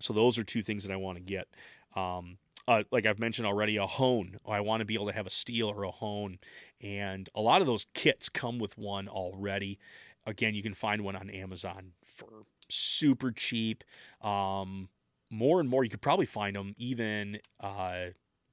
So 0.00 0.12
those 0.12 0.38
are 0.38 0.44
two 0.44 0.62
things 0.62 0.84
that 0.84 0.92
I 0.92 0.96
want 0.96 1.18
to 1.18 1.22
get. 1.22 1.48
Um, 1.94 2.38
uh, 2.68 2.82
like 2.90 3.06
I've 3.06 3.18
mentioned 3.18 3.46
already, 3.46 3.76
a 3.76 3.86
hone. 3.86 4.38
I 4.46 4.60
want 4.60 4.80
to 4.80 4.84
be 4.84 4.94
able 4.94 5.06
to 5.06 5.12
have 5.12 5.26
a 5.26 5.30
steel 5.30 5.68
or 5.68 5.82
a 5.84 5.90
hone, 5.90 6.38
and 6.80 7.28
a 7.34 7.40
lot 7.40 7.60
of 7.60 7.66
those 7.66 7.86
kits 7.94 8.28
come 8.28 8.58
with 8.58 8.78
one 8.78 9.08
already. 9.08 9.78
Again, 10.26 10.54
you 10.54 10.62
can 10.62 10.74
find 10.74 11.02
one 11.02 11.16
on 11.16 11.30
Amazon 11.30 11.92
for 12.04 12.44
super 12.68 13.32
cheap. 13.32 13.82
Um, 14.22 14.88
more 15.30 15.60
and 15.60 15.68
more, 15.68 15.82
you 15.82 15.90
could 15.90 16.00
probably 16.02 16.26
find 16.26 16.54
them 16.54 16.74
even 16.76 17.38
uh, 17.60 18.06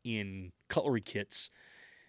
in 0.03 0.51
cutlery 0.69 1.01
kits 1.01 1.51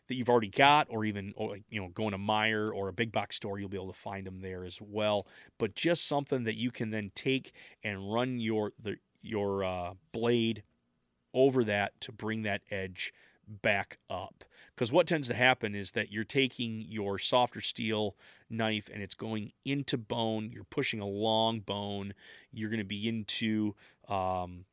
that 0.09 0.17
you've 0.17 0.31
already 0.31 0.49
got, 0.49 0.89
or 0.91 1.05
even 1.05 1.33
or, 1.37 1.59
you 1.69 1.81
know 1.81 1.89
going 1.89 2.13
to 2.13 2.19
Meijer 2.19 2.75
or 2.75 2.89
a 2.89 2.93
big 2.93 3.13
box 3.13 3.37
store, 3.37 3.59
you'll 3.59 3.69
be 3.69 3.77
able 3.77 3.93
to 3.93 3.99
find 3.99 4.27
them 4.27 4.41
there 4.41 4.65
as 4.65 4.81
well. 4.81 5.27
But 5.59 5.75
just 5.75 6.07
something 6.07 6.45
that 6.45 6.57
you 6.57 6.71
can 6.71 6.91
then 6.91 7.13
take 7.15 7.53
and 7.85 8.13
run 8.13 8.39
your 8.41 8.73
the 8.83 8.97
your 9.23 9.63
uh, 9.63 9.93
blade 10.13 10.63
over 11.35 11.65
that 11.65 12.01
to 12.03 12.13
bring 12.13 12.43
that 12.43 12.63
edge 12.71 13.13
back 13.47 13.99
up. 14.09 14.45
Because 14.75 14.93
what 14.93 15.07
tends 15.07 15.29
to 15.29 15.35
happen 15.35 15.75
is 15.75 15.91
that 15.91 16.11
you're 16.11 16.25
taking 16.25 16.87
your 16.89 17.19
softer 17.19 17.61
steel 17.61 18.17
knife 18.49 18.89
and 18.93 19.03
it's 19.03 19.15
going 19.15 19.53
into 19.65 19.99
bone. 19.99 20.51
You're 20.53 20.65
pushing 20.65 21.01
a 21.01 21.07
long 21.07 21.61
bone. 21.61 22.15
You're 22.53 22.71
going 22.71 22.79
to 22.79 22.85
be 22.85 23.09
into 23.09 23.75
um, 24.09 24.65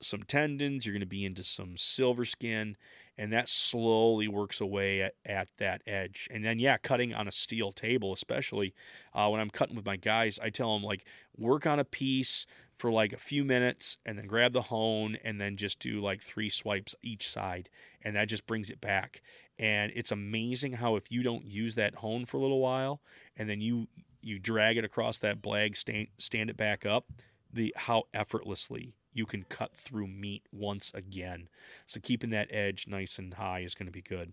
some 0.00 0.22
tendons. 0.22 0.86
You're 0.86 0.92
going 0.92 1.00
to 1.00 1.06
be 1.06 1.24
into 1.24 1.42
some 1.42 1.76
silver 1.76 2.24
skin. 2.24 2.76
And 3.18 3.32
that 3.32 3.48
slowly 3.48 4.28
works 4.28 4.60
away 4.60 5.00
at, 5.00 5.14
at 5.24 5.50
that 5.56 5.80
edge. 5.86 6.28
And 6.30 6.44
then, 6.44 6.58
yeah, 6.58 6.76
cutting 6.76 7.14
on 7.14 7.26
a 7.26 7.32
steel 7.32 7.72
table, 7.72 8.12
especially 8.12 8.74
uh, 9.14 9.28
when 9.30 9.40
I'm 9.40 9.50
cutting 9.50 9.74
with 9.74 9.86
my 9.86 9.96
guys, 9.96 10.38
I 10.40 10.50
tell 10.50 10.74
them, 10.74 10.82
like, 10.84 11.06
work 11.36 11.66
on 11.66 11.80
a 11.80 11.84
piece 11.84 12.46
for 12.76 12.90
like 12.90 13.12
a 13.12 13.18
few 13.18 13.44
minutes 13.44 13.96
and 14.04 14.18
then 14.18 14.26
grab 14.26 14.52
the 14.52 14.62
hone 14.62 15.16
and 15.24 15.40
then 15.40 15.56
just 15.56 15.78
do 15.78 16.00
like 16.00 16.22
three 16.22 16.50
swipes 16.50 16.94
each 17.02 17.28
side 17.28 17.68
and 18.02 18.14
that 18.14 18.28
just 18.28 18.46
brings 18.46 18.70
it 18.70 18.80
back. 18.80 19.22
And 19.58 19.90
it's 19.96 20.12
amazing 20.12 20.74
how 20.74 20.96
if 20.96 21.10
you 21.10 21.22
don't 21.22 21.46
use 21.46 21.74
that 21.76 21.96
hone 21.96 22.26
for 22.26 22.36
a 22.36 22.40
little 22.40 22.60
while 22.60 23.00
and 23.36 23.48
then 23.48 23.60
you 23.60 23.88
you 24.20 24.38
drag 24.38 24.76
it 24.76 24.84
across 24.84 25.18
that 25.18 25.40
blag 25.40 25.76
stand, 25.76 26.08
stand 26.18 26.50
it 26.50 26.56
back 26.56 26.84
up 26.84 27.06
the 27.52 27.72
how 27.76 28.04
effortlessly 28.12 28.94
you 29.12 29.24
can 29.24 29.44
cut 29.44 29.74
through 29.74 30.08
meat 30.08 30.42
once 30.52 30.92
again. 30.92 31.48
So 31.86 32.00
keeping 32.00 32.30
that 32.30 32.52
edge 32.52 32.86
nice 32.86 33.18
and 33.18 33.32
high 33.32 33.60
is 33.60 33.74
going 33.74 33.86
to 33.86 33.92
be 33.92 34.02
good. 34.02 34.32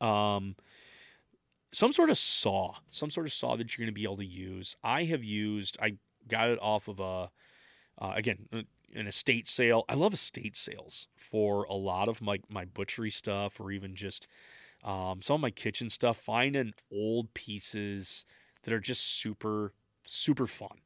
Um 0.00 0.56
some 1.72 1.92
sort 1.92 2.10
of 2.10 2.18
saw 2.18 2.74
some 2.90 3.10
sort 3.10 3.26
of 3.26 3.32
saw 3.32 3.56
that 3.56 3.78
you're 3.78 3.84
going 3.86 3.94
to 3.94 3.98
be 3.98 4.04
able 4.04 4.16
to 4.18 4.26
use. 4.26 4.76
I 4.84 5.04
have 5.04 5.24
used 5.24 5.78
i 5.80 5.96
got 6.28 6.48
it 6.48 6.58
off 6.60 6.88
of 6.88 7.00
a 7.00 7.30
uh, 8.00 8.12
again 8.14 8.46
uh, 8.52 8.62
an 8.94 9.06
estate 9.06 9.48
sale. 9.48 9.84
I 9.88 9.94
love 9.94 10.14
estate 10.14 10.56
sales 10.56 11.06
for 11.16 11.64
a 11.64 11.74
lot 11.74 12.08
of 12.08 12.20
my 12.20 12.40
my 12.48 12.64
butchery 12.64 13.10
stuff 13.10 13.60
or 13.60 13.70
even 13.70 13.94
just 13.94 14.26
um, 14.82 15.22
some 15.22 15.34
of 15.34 15.40
my 15.40 15.50
kitchen 15.50 15.90
stuff. 15.90 16.16
Finding 16.16 16.74
old 16.92 17.32
pieces 17.34 18.24
that 18.62 18.72
are 18.72 18.80
just 18.80 19.04
super 19.20 19.72
super 20.04 20.46
fun. 20.46 20.78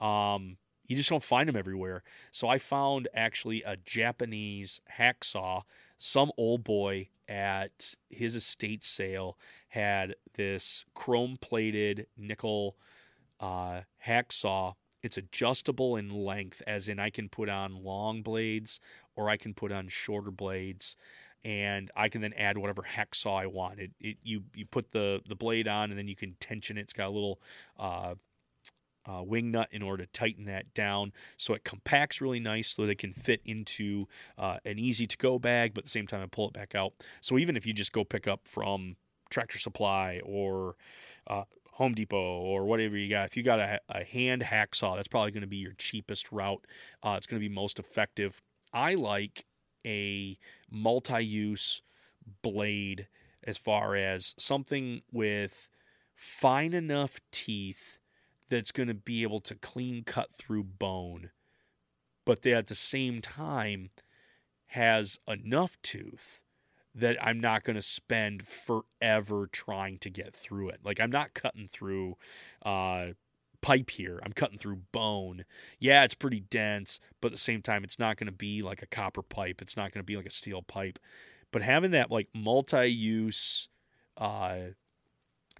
Um, 0.00 0.56
you 0.86 0.96
just 0.96 1.10
don't 1.10 1.22
find 1.22 1.48
them 1.48 1.56
everywhere. 1.56 2.02
So 2.32 2.48
I 2.48 2.58
found 2.58 3.08
actually 3.14 3.62
a 3.62 3.76
Japanese 3.76 4.80
hacksaw. 4.98 5.62
Some 5.98 6.32
old 6.38 6.64
boy 6.64 7.08
at 7.28 7.94
his 8.08 8.34
estate 8.34 8.84
sale 8.84 9.36
had 9.68 10.14
this 10.34 10.84
chrome 10.94 11.36
plated 11.40 12.06
nickel 12.16 12.76
uh, 13.40 13.82
hacksaw 14.06 14.74
it's 15.02 15.16
adjustable 15.16 15.96
in 15.96 16.10
length, 16.10 16.62
as 16.66 16.88
in 16.88 16.98
I 16.98 17.10
can 17.10 17.28
put 17.28 17.48
on 17.48 17.84
long 17.84 18.22
blades 18.22 18.80
or 19.16 19.30
I 19.30 19.36
can 19.36 19.54
put 19.54 19.72
on 19.72 19.88
shorter 19.88 20.30
blades, 20.30 20.96
and 21.44 21.90
I 21.96 22.08
can 22.08 22.20
then 22.20 22.32
add 22.34 22.58
whatever 22.58 22.82
hacksaw 22.82 23.42
I 23.42 23.46
want. 23.46 23.78
It, 23.78 23.92
it 24.00 24.16
you 24.22 24.42
you 24.54 24.66
put 24.66 24.90
the 24.92 25.20
the 25.28 25.36
blade 25.36 25.68
on, 25.68 25.90
and 25.90 25.98
then 25.98 26.08
you 26.08 26.16
can 26.16 26.36
tension 26.40 26.78
it. 26.78 26.82
It's 26.82 26.92
got 26.92 27.08
a 27.08 27.10
little 27.10 27.40
uh, 27.78 28.14
uh, 29.06 29.22
wing 29.22 29.50
nut 29.52 29.68
in 29.70 29.82
order 29.82 30.04
to 30.04 30.12
tighten 30.12 30.44
that 30.46 30.74
down 30.74 31.12
so 31.36 31.54
it 31.54 31.64
compacts 31.64 32.20
really 32.20 32.40
nice 32.40 32.68
so 32.68 32.82
it 32.82 32.98
can 32.98 33.14
fit 33.14 33.40
into 33.44 34.06
uh, 34.36 34.58
an 34.64 34.78
easy 34.78 35.06
to 35.06 35.16
go 35.16 35.38
bag, 35.38 35.72
but 35.74 35.80
at 35.80 35.84
the 35.84 35.90
same 35.90 36.06
time 36.06 36.22
I 36.22 36.26
pull 36.26 36.48
it 36.48 36.54
back 36.54 36.74
out. 36.74 36.92
So 37.20 37.38
even 37.38 37.56
if 37.56 37.66
you 37.66 37.72
just 37.72 37.92
go 37.92 38.04
pick 38.04 38.28
up 38.28 38.46
from 38.46 38.96
Tractor 39.30 39.58
Supply 39.58 40.20
or 40.24 40.76
uh, 41.26 41.44
Home 41.78 41.94
Depot 41.94 42.40
or 42.40 42.64
whatever 42.64 42.96
you 42.96 43.08
got. 43.08 43.26
If 43.26 43.36
you 43.36 43.44
got 43.44 43.60
a, 43.60 43.80
a 43.88 44.02
hand 44.02 44.42
hacksaw, 44.42 44.96
that's 44.96 45.06
probably 45.06 45.30
going 45.30 45.42
to 45.42 45.46
be 45.46 45.58
your 45.58 45.74
cheapest 45.78 46.32
route. 46.32 46.66
Uh, 47.04 47.14
it's 47.16 47.26
going 47.28 47.40
to 47.40 47.48
be 47.48 47.54
most 47.54 47.78
effective. 47.78 48.42
I 48.72 48.94
like 48.94 49.46
a 49.86 50.36
multi 50.68 51.24
use 51.24 51.82
blade 52.42 53.06
as 53.44 53.58
far 53.58 53.94
as 53.94 54.34
something 54.36 55.02
with 55.12 55.68
fine 56.16 56.74
enough 56.74 57.20
teeth 57.30 57.98
that's 58.48 58.72
going 58.72 58.88
to 58.88 58.94
be 58.94 59.22
able 59.22 59.40
to 59.42 59.54
clean 59.54 60.02
cut 60.02 60.32
through 60.34 60.64
bone, 60.64 61.30
but 62.24 62.42
that 62.42 62.54
at 62.54 62.66
the 62.66 62.74
same 62.74 63.22
time 63.22 63.90
has 64.72 65.16
enough 65.28 65.80
tooth 65.82 66.40
that 66.98 67.16
I'm 67.24 67.40
not 67.40 67.64
going 67.64 67.76
to 67.76 67.82
spend 67.82 68.46
forever 68.46 69.48
trying 69.50 69.98
to 69.98 70.10
get 70.10 70.34
through 70.34 70.70
it. 70.70 70.80
Like 70.84 71.00
I'm 71.00 71.10
not 71.10 71.34
cutting 71.34 71.68
through 71.68 72.16
uh, 72.64 73.08
pipe 73.60 73.90
here. 73.90 74.20
I'm 74.22 74.32
cutting 74.32 74.58
through 74.58 74.82
bone. 74.92 75.44
Yeah, 75.78 76.04
it's 76.04 76.14
pretty 76.14 76.40
dense, 76.40 77.00
but 77.20 77.28
at 77.28 77.32
the 77.32 77.38
same 77.38 77.62
time, 77.62 77.84
it's 77.84 77.98
not 77.98 78.16
going 78.16 78.26
to 78.26 78.32
be 78.32 78.62
like 78.62 78.82
a 78.82 78.86
copper 78.86 79.22
pipe. 79.22 79.62
It's 79.62 79.76
not 79.76 79.92
going 79.92 80.00
to 80.00 80.06
be 80.06 80.16
like 80.16 80.26
a 80.26 80.30
steel 80.30 80.62
pipe. 80.62 80.98
But 81.50 81.62
having 81.62 81.92
that 81.92 82.10
like 82.10 82.28
multi-use 82.34 83.68
uh, 84.16 84.58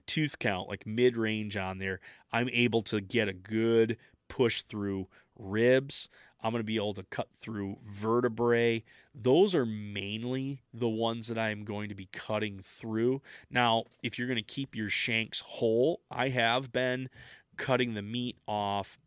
tooth 0.07 0.39
count, 0.39 0.69
like 0.69 0.87
mid-range 0.87 1.57
on 1.57 1.79
there, 1.79 2.01
I'm 2.33 2.49
able 2.51 2.83
to 2.83 3.01
get 3.01 3.29
a 3.29 3.33
good 3.33 3.97
push 4.29 4.63
through 4.63 5.09
ribs. 5.39 6.09
I'm 6.43 6.53
going 6.53 6.61
to 6.61 6.67
be 6.67 6.77
able 6.77 6.95
to 6.95 7.03
cut 7.05 7.29
through 7.41 7.79
vertebrae. 7.87 8.85
Those 9.15 9.55
are 9.55 9.67
mainly 9.67 10.63
the 10.73 10.89
ones 10.89 11.27
that 11.27 11.39
I'm 11.39 11.65
going 11.65 11.89
to 11.89 11.95
be 11.95 12.09
cutting 12.13 12.61
through. 12.65 13.23
Now, 13.51 13.85
if 14.03 14.19
you're 14.19 14.29
going 14.29 14.37
to 14.37 14.43
keep 14.43 14.77
your 14.77 14.89
shanks 14.89 15.41
whole, 15.41 16.01
I 16.11 16.29
have 16.29 16.73
been 16.73 17.09
cutting 17.57 17.95
the 17.95 18.03
meat 18.03 18.37
off 18.47 18.99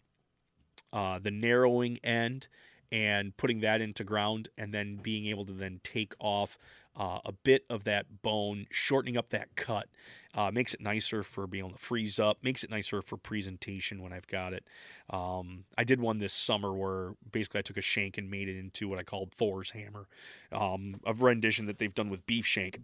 uh, 0.91 1.19
the 1.19 1.31
narrowing 1.31 1.99
end 2.03 2.47
and 2.91 3.35
putting 3.37 3.61
that 3.61 3.79
into 3.79 4.03
ground 4.03 4.49
and 4.57 4.73
then 4.73 4.97
being 4.97 5.25
able 5.27 5.45
to 5.45 5.53
then 5.53 5.79
take 5.83 6.13
off 6.19 6.57
uh, 6.95 7.19
a 7.23 7.31
bit 7.31 7.63
of 7.69 7.85
that 7.85 8.21
bone, 8.21 8.67
shortening 8.69 9.15
up 9.17 9.29
that 9.29 9.55
cut. 9.55 9.87
Uh, 10.33 10.49
makes 10.49 10.73
it 10.73 10.79
nicer 10.79 11.23
for 11.23 11.45
being 11.45 11.65
able 11.65 11.75
to 11.75 11.81
freeze 11.81 12.19
up. 12.19 12.37
Makes 12.41 12.63
it 12.63 12.69
nicer 12.69 13.01
for 13.01 13.17
presentation 13.17 14.01
when 14.01 14.13
I've 14.13 14.27
got 14.27 14.53
it. 14.53 14.65
Um, 15.09 15.65
I 15.77 15.83
did 15.83 15.99
one 15.99 16.19
this 16.19 16.33
summer 16.33 16.73
where 16.73 17.15
basically 17.29 17.59
I 17.59 17.63
took 17.63 17.77
a 17.77 17.81
shank 17.81 18.17
and 18.17 18.31
made 18.31 18.47
it 18.47 18.57
into 18.57 18.87
what 18.87 18.97
I 18.97 19.03
called 19.03 19.33
Thor's 19.33 19.71
hammer, 19.71 20.07
um, 20.51 21.01
a 21.05 21.13
rendition 21.13 21.65
that 21.65 21.79
they've 21.79 21.93
done 21.93 22.09
with 22.09 22.25
beef 22.25 22.45
shank, 22.45 22.79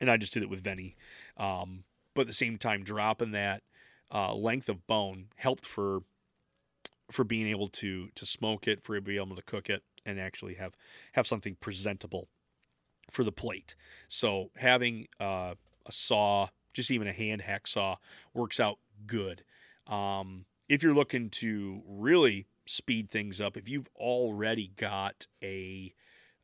and 0.00 0.10
I 0.10 0.18
just 0.18 0.34
did 0.34 0.42
it 0.42 0.50
with 0.50 0.62
Veni. 0.62 0.96
Um, 1.38 1.84
but 2.14 2.22
at 2.22 2.26
the 2.26 2.34
same 2.34 2.58
time, 2.58 2.82
dropping 2.84 3.32
that 3.32 3.62
uh, 4.12 4.34
length 4.34 4.68
of 4.68 4.86
bone 4.86 5.26
helped 5.36 5.64
for 5.64 6.02
for 7.10 7.24
being 7.24 7.46
able 7.46 7.68
to 7.68 8.08
to 8.14 8.26
smoke 8.26 8.68
it, 8.68 8.82
for 8.82 9.00
being 9.00 9.22
able 9.22 9.36
to 9.36 9.42
cook 9.42 9.70
it, 9.70 9.82
and 10.04 10.20
actually 10.20 10.54
have 10.54 10.76
have 11.12 11.26
something 11.26 11.56
presentable 11.58 12.28
for 13.10 13.24
the 13.24 13.32
plate. 13.32 13.74
So 14.08 14.50
having 14.56 15.08
uh, 15.18 15.54
a 15.86 15.92
saw, 15.92 16.48
just 16.72 16.90
even 16.90 17.08
a 17.08 17.12
hand 17.12 17.42
hacksaw 17.42 17.96
works 18.34 18.60
out 18.60 18.78
good. 19.06 19.42
Um, 19.86 20.44
if 20.68 20.82
you're 20.82 20.94
looking 20.94 21.30
to 21.30 21.82
really 21.86 22.46
speed 22.66 23.10
things 23.10 23.40
up, 23.40 23.56
if 23.56 23.68
you've 23.68 23.88
already 23.96 24.72
got 24.76 25.26
a 25.42 25.92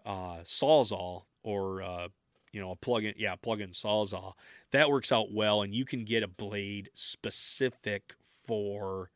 uh, 0.05 0.39
sawzall 0.43 1.25
or 1.43 1.83
uh, 1.83 2.09
you 2.53 2.61
know 2.61 2.73
a 2.73 2.77
plug-in, 2.77 3.15
yeah, 3.17 3.37
plug-in 3.37 3.71
sawzall, 3.71 4.35
that 4.73 4.91
works 4.91 5.13
out 5.13 5.33
well, 5.33 5.63
and 5.63 5.75
you 5.75 5.85
can 5.85 6.05
get 6.05 6.23
a 6.23 6.29
blade 6.29 6.91
specific 6.95 8.15
for 8.45 9.11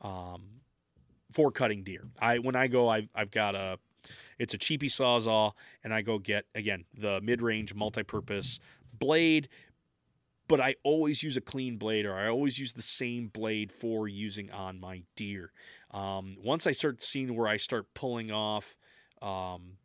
um, 0.00 0.60
for 1.32 1.50
cutting 1.50 1.82
deer. 1.82 2.08
I 2.20 2.38
when 2.38 2.56
I 2.56 2.68
go, 2.68 2.88
I've 2.88 3.08
I've 3.14 3.30
got 3.30 3.54
a 3.54 3.78
it's 4.38 4.54
a 4.54 4.58
cheapy 4.58 4.88
sawzall, 4.88 5.52
and 5.82 5.94
I 5.94 6.02
go 6.02 6.18
get 6.18 6.46
again 6.54 6.84
the 6.96 7.20
mid-range 7.20 7.74
multi-purpose 7.74 8.60
blade. 8.98 9.48
But 10.48 10.60
I 10.60 10.76
always 10.84 11.24
use 11.24 11.36
a 11.36 11.40
clean 11.40 11.76
blade, 11.76 12.06
or 12.06 12.14
I 12.14 12.28
always 12.28 12.56
use 12.56 12.72
the 12.72 12.82
same 12.82 13.26
blade 13.26 13.72
for 13.72 14.06
using 14.06 14.50
on 14.52 14.78
my 14.78 15.02
deer. 15.16 15.50
Um, 15.90 16.36
once 16.44 16.68
I 16.68 16.72
start 16.72 17.02
seeing 17.02 17.34
where 17.34 17.48
I 17.48 17.56
start 17.56 17.92
pulling 17.94 18.30
off 18.30 18.76
um, 19.20 19.78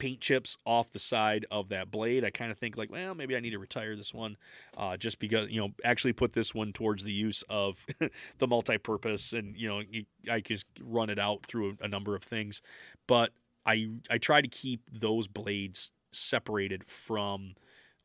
paint 0.00 0.18
chips 0.18 0.56
off 0.64 0.90
the 0.90 0.98
side 0.98 1.46
of 1.50 1.68
that 1.68 1.90
blade, 1.92 2.24
I 2.24 2.30
kind 2.30 2.50
of 2.50 2.58
think 2.58 2.76
like, 2.76 2.90
well, 2.90 3.14
maybe 3.14 3.36
I 3.36 3.40
need 3.40 3.50
to 3.50 3.58
retire 3.60 3.94
this 3.94 4.12
one, 4.12 4.36
uh, 4.76 4.96
just 4.96 5.20
because 5.20 5.48
you 5.50 5.60
know 5.60 5.68
actually 5.84 6.14
put 6.14 6.32
this 6.32 6.52
one 6.52 6.72
towards 6.72 7.04
the 7.04 7.12
use 7.12 7.44
of 7.48 7.86
the 8.38 8.48
multi-purpose, 8.48 9.32
and 9.32 9.56
you 9.56 9.68
know 9.68 9.82
I 10.28 10.40
just 10.40 10.66
run 10.82 11.10
it 11.10 11.20
out 11.20 11.46
through 11.46 11.76
a, 11.80 11.86
number 11.86 12.16
of 12.16 12.24
things, 12.24 12.62
but 13.06 13.30
I 13.64 13.90
I 14.10 14.18
try 14.18 14.40
to 14.40 14.48
keep 14.48 14.80
those 14.90 15.28
blades 15.28 15.92
separated 16.10 16.84
from. 16.84 17.54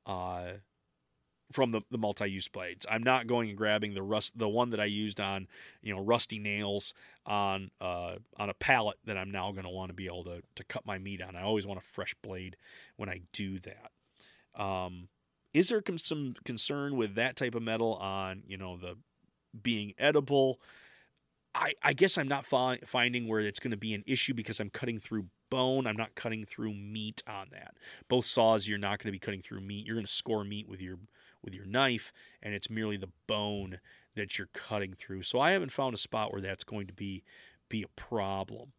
Uh, 0.06 0.60
from 1.52 1.72
the, 1.72 1.82
the 1.92 1.98
multi-use 1.98 2.48
blades. 2.48 2.86
I'm 2.90 3.04
not 3.04 3.28
going 3.28 3.50
and 3.50 3.58
grabbing 3.58 3.94
the 3.94 4.02
rust 4.02 4.38
the 4.38 4.50
one 4.50 4.72
that 4.72 4.80
I 4.80 4.86
used 4.86 5.20
on, 5.20 5.48
you 5.82 5.94
know, 5.94 6.02
rusty 6.02 6.40
nails 6.40 6.94
on 7.26 7.72
uh, 7.80 8.16
on 8.38 8.50
a 8.50 8.54
pallet 8.54 8.98
that 9.06 9.18
I'm 9.18 9.32
now 9.32 9.52
going 9.52 9.66
to 9.66 9.70
want 9.70 9.90
to 9.90 9.94
be 9.96 10.08
able 10.08 10.24
to 10.26 10.42
to 10.56 10.64
cut 10.64 10.86
my 10.86 10.98
meat 10.98 11.22
on. 11.22 11.36
I 11.36 11.44
always 11.44 11.68
want 11.68 11.80
a 11.80 11.84
fresh 11.84 12.16
blade 12.22 12.58
when 12.98 13.10
I 13.10 13.22
do 13.32 13.60
that. 13.60 14.62
Um, 14.62 15.10
is 15.54 15.70
there 15.70 15.82
some 15.98 16.36
concern 16.44 16.98
with 16.98 17.16
that 17.16 17.36
type 17.36 17.56
of 17.56 17.64
metal 17.64 17.94
on, 17.96 18.44
you 18.48 18.58
know, 18.58 18.78
the 18.78 18.98
being 19.62 19.94
edible? 19.98 20.60
I, 21.54 21.74
I 21.82 21.94
guess 21.94 22.18
I'm 22.18 22.28
not 22.28 22.46
fi- 22.46 22.80
finding 22.86 23.30
where 23.30 23.40
it's 23.40 23.60
going 23.60 23.72
to 23.72 23.78
be 23.78 23.94
an 23.94 24.04
issue 24.06 24.34
because 24.34 24.60
I'm 24.60 24.70
cutting 24.70 25.00
through 25.00 25.28
bone. 25.50 25.88
I'm 25.88 25.96
not 25.96 26.16
cutting 26.16 26.44
through 26.46 26.74
meat 26.74 27.24
on 27.26 27.48
that. 27.52 27.76
Both 28.10 28.26
saws, 28.26 28.68
you're 28.68 28.78
not 28.78 29.00
going 29.00 29.08
to 29.08 29.12
be 29.14 29.20
cutting 29.20 29.42
through 29.42 29.62
meat. 29.62 29.86
You're 29.86 29.96
going 29.96 30.06
to 30.06 30.12
score 30.12 30.44
meat 30.44 30.68
with 30.68 30.82
your 30.82 30.98
with 31.46 31.54
your 31.54 31.66
knife, 31.66 32.12
and 32.42 32.54
it's 32.54 32.70
merely 32.70 32.98
the 32.98 33.12
bone 33.28 33.80
that 34.16 34.38
you're 34.38 34.50
cutting 34.54 34.94
through. 34.94 35.22
So 35.22 35.40
I 35.40 35.52
haven't 35.52 35.72
found 35.72 35.94
a 35.94 35.98
spot 35.98 36.32
where 36.32 36.42
that's 36.42 36.64
going 36.64 36.88
to 36.88 36.94
be 36.94 37.24
be 37.70 37.84
a 37.84 38.00
problem. 38.00 38.74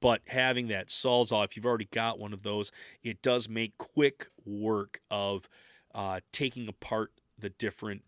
But 0.00 0.22
having 0.26 0.68
that 0.68 0.88
sawzall, 0.88 1.44
if 1.44 1.56
you've 1.56 1.66
already 1.66 1.88
got 1.90 2.18
one 2.18 2.32
of 2.32 2.42
those, 2.42 2.72
it 3.02 3.20
does 3.22 3.48
make 3.48 3.76
quick 3.76 4.28
work 4.44 5.00
of 5.10 5.48
uh, 5.94 6.20
taking 6.32 6.68
apart 6.68 7.12
the 7.38 7.50
different 7.50 8.02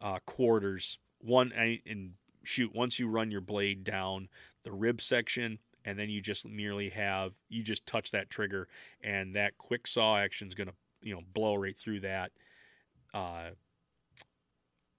uh, 0.00 0.18
quarters. 0.26 0.98
One 1.20 1.52
and 1.52 2.14
shoot, 2.42 2.74
once 2.74 2.98
you 2.98 3.08
run 3.08 3.30
your 3.30 3.40
blade 3.40 3.84
down 3.84 4.28
the 4.64 4.72
rib 4.72 5.00
section, 5.00 5.58
and 5.84 5.98
then 5.98 6.10
you 6.10 6.20
just 6.20 6.46
merely 6.46 6.90
have 6.90 7.34
you 7.48 7.62
just 7.62 7.86
touch 7.86 8.10
that 8.10 8.30
trigger, 8.30 8.68
and 9.02 9.34
that 9.36 9.58
quick 9.58 9.86
saw 9.86 10.18
action 10.18 10.48
is 10.48 10.54
going 10.54 10.68
to 10.68 10.74
you 11.02 11.14
know 11.14 11.22
blow 11.32 11.54
right 11.54 11.76
through 11.76 12.00
that 12.00 12.32
uh, 13.14 13.50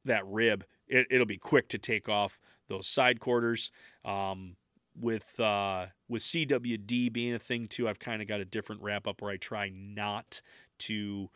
that 0.05 0.25
rib, 0.25 0.65
it, 0.87 1.07
will 1.11 1.25
be 1.25 1.37
quick 1.37 1.69
to 1.69 1.77
take 1.77 2.09
off 2.09 2.39
those 2.67 2.87
side 2.87 3.19
quarters. 3.19 3.71
Um, 4.05 4.55
with 4.99 5.39
uh, 5.39 5.87
with 6.07 6.21
CWD 6.21 7.13
being 7.13 7.33
a 7.33 7.39
thing 7.39 7.67
too, 7.67 7.87
I've 7.87 7.99
kind 7.99 8.21
of 8.21 8.27
got 8.27 8.41
a 8.41 8.45
different 8.45 8.81
wrap 8.81 9.07
up 9.07 9.21
where 9.21 9.31
I 9.31 9.37
try 9.37 9.71
not 9.73 10.41
to 10.79 11.29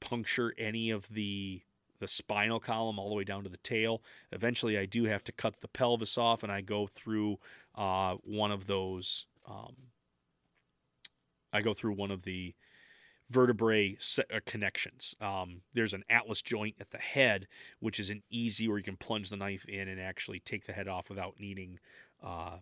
puncture 0.00 0.54
any 0.58 0.90
of 0.90 1.08
the 1.08 1.62
the 2.00 2.08
spinal 2.08 2.60
column 2.60 2.98
all 2.98 3.08
the 3.08 3.14
way 3.14 3.24
down 3.24 3.42
to 3.42 3.48
the 3.48 3.56
tail. 3.58 4.02
Eventually, 4.30 4.78
I 4.78 4.86
do 4.86 5.04
have 5.04 5.24
to 5.24 5.32
cut 5.32 5.60
the 5.60 5.68
pelvis 5.68 6.16
off, 6.16 6.42
and 6.42 6.52
I 6.52 6.60
go 6.60 6.86
through 6.86 7.38
uh, 7.74 8.16
one 8.22 8.52
of 8.52 8.66
those. 8.66 9.26
Um, 9.48 9.74
I 11.52 11.60
go 11.60 11.74
through 11.74 11.94
one 11.94 12.10
of 12.10 12.24
the 12.24 12.54
vertebrae 13.30 13.96
uh, 14.18 14.40
connections. 14.46 15.14
Um, 15.20 15.62
there's 15.74 15.94
an 15.94 16.04
atlas 16.08 16.42
joint 16.42 16.76
at 16.80 16.90
the 16.90 16.98
head, 16.98 17.46
which 17.80 18.00
is 18.00 18.10
an 18.10 18.22
easy 18.30 18.68
where 18.68 18.78
you 18.78 18.84
can 18.84 18.96
plunge 18.96 19.30
the 19.30 19.36
knife 19.36 19.64
in 19.66 19.88
and 19.88 20.00
actually 20.00 20.40
take 20.40 20.66
the 20.66 20.72
head 20.72 20.88
off 20.88 21.10
without 21.10 21.34
needing 21.38 21.78
uh, 22.22 22.58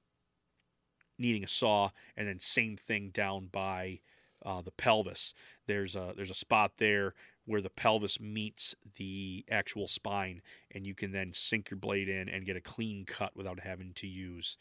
needing 1.18 1.44
a 1.44 1.48
saw. 1.48 1.90
And 2.16 2.28
then 2.28 2.40
same 2.40 2.76
thing 2.76 3.10
down 3.10 3.48
by 3.50 4.00
uh, 4.44 4.62
the 4.62 4.72
pelvis. 4.72 5.34
There's 5.66 5.96
a 5.96 6.12
there's 6.16 6.30
a 6.30 6.34
spot 6.34 6.72
there 6.78 7.14
where 7.44 7.62
the 7.62 7.70
pelvis 7.70 8.18
meets 8.18 8.74
the 8.96 9.44
actual 9.48 9.86
spine, 9.86 10.42
and 10.72 10.84
you 10.84 10.94
can 10.94 11.12
then 11.12 11.32
sink 11.32 11.70
your 11.70 11.78
blade 11.78 12.08
in 12.08 12.28
and 12.28 12.44
get 12.44 12.56
a 12.56 12.60
clean 12.60 13.04
cut 13.06 13.36
without 13.36 13.60
having 13.60 13.92
to 13.94 14.06
use 14.08 14.58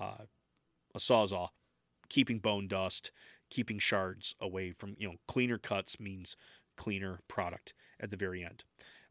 uh, 0.00 0.24
a 0.94 0.98
sawzall, 0.98 1.48
keeping 2.08 2.38
bone 2.38 2.66
dust 2.66 3.12
keeping 3.50 3.78
shards 3.78 4.34
away 4.40 4.72
from 4.72 4.96
you 4.98 5.08
know 5.08 5.14
cleaner 5.28 5.58
cuts 5.58 5.98
means 6.00 6.36
cleaner 6.76 7.20
product 7.28 7.74
at 8.00 8.10
the 8.10 8.16
very 8.16 8.44
end. 8.44 8.64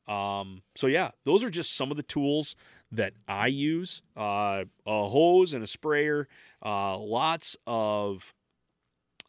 Um, 0.08 0.64
so 0.76 0.88
yeah, 0.88 1.12
those 1.26 1.44
are 1.44 1.50
just 1.50 1.76
some 1.76 1.92
of 1.92 1.98
the 1.98 2.04
tools 2.04 2.56
that 2.92 3.14
I 3.28 3.48
use. 3.48 4.02
Uh, 4.18 4.66
a 4.86 5.10
hose 5.10 5.54
and 5.54 5.64
a 5.64 5.68
sprayer, 5.68 6.28
uh, 6.64 6.98
lots 6.98 7.56
of 7.66 8.34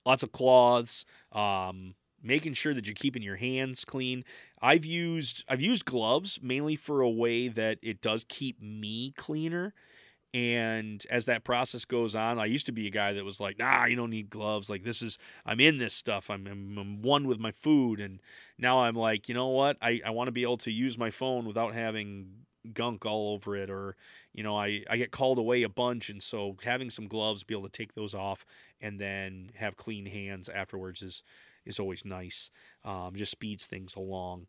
lots 0.05 0.23
of 0.23 0.33
cloths. 0.33 1.05
Um, 1.33 1.95
making 2.25 2.55
sure 2.55 2.73
that 2.75 2.87
you're 2.87 2.95
keeping 2.95 3.23
your 3.23 3.37
hands 3.37 3.85
clean. 3.85 4.25
I've 4.61 4.85
used 4.85 5.45
I've 5.47 5.61
used 5.61 5.85
gloves 5.85 6.41
mainly 6.43 6.75
for 6.75 7.03
a 7.03 7.11
way 7.11 7.49
that 7.49 7.79
it 7.83 8.01
does 8.01 8.25
keep 8.29 8.61
me 8.61 9.13
cleaner. 9.17 9.75
And 10.35 11.07
as 11.11 11.27
that 11.27 11.45
process 11.45 11.85
goes 11.85 12.17
on, 12.17 12.41
I 12.41 12.47
used 12.47 12.67
to 12.67 12.73
be 12.73 12.89
a 12.89 12.91
guy 12.91 13.13
that 13.13 13.25
was 13.25 13.39
like, 13.39 13.57
nah, 13.57 13.85
you 13.85 13.95
don't 13.95 14.11
need 14.11 14.31
gloves. 14.31 14.69
Like, 14.69 14.83
this 14.83 15.01
is, 15.01 15.17
I'm 15.47 15.61
in 15.61 15.79
this 15.79 15.95
stuff. 15.95 16.29
I'm, 16.29 16.49
I'm, 16.49 16.77
I'm 16.77 17.03
one 17.03 17.29
with 17.29 17.39
my 17.39 17.53
food. 17.53 18.01
And 18.01 18.21
now 18.59 18.81
I'm 18.81 18.97
like, 18.97 19.29
you 19.29 19.35
know 19.37 19.47
what? 19.47 19.77
I, 19.81 20.01
I 20.05 20.11
want 20.11 20.27
to 20.27 20.33
be 20.33 20.43
able 20.43 20.57
to 20.59 20.73
use 20.73 20.99
my 20.99 21.11
phone 21.11 21.47
without 21.47 21.73
having 21.73 22.31
gunk 22.73 23.07
all 23.07 23.33
over 23.33 23.57
it. 23.57 23.71
Or, 23.71 23.95
you 24.33 24.43
know, 24.43 24.59
I, 24.59 24.83
I 24.91 24.97
get 24.97 25.13
called 25.13 25.39
away 25.39 25.63
a 25.63 25.69
bunch. 25.69 26.11
And 26.11 26.21
so 26.21 26.57
having 26.65 26.91
some 26.91 27.07
gloves, 27.07 27.45
be 27.45 27.55
able 27.55 27.69
to 27.69 27.73
take 27.73 27.95
those 27.95 28.13
off 28.13 28.45
and 28.81 28.99
then 28.99 29.53
have 29.55 29.77
clean 29.77 30.05
hands 30.05 30.49
afterwards 30.49 31.01
is, 31.01 31.23
is 31.65 31.79
always 31.79 32.05
nice. 32.05 32.51
Um, 32.85 33.13
just 33.15 33.31
speeds 33.31 33.67
things 33.67 33.95
along. 33.95 34.49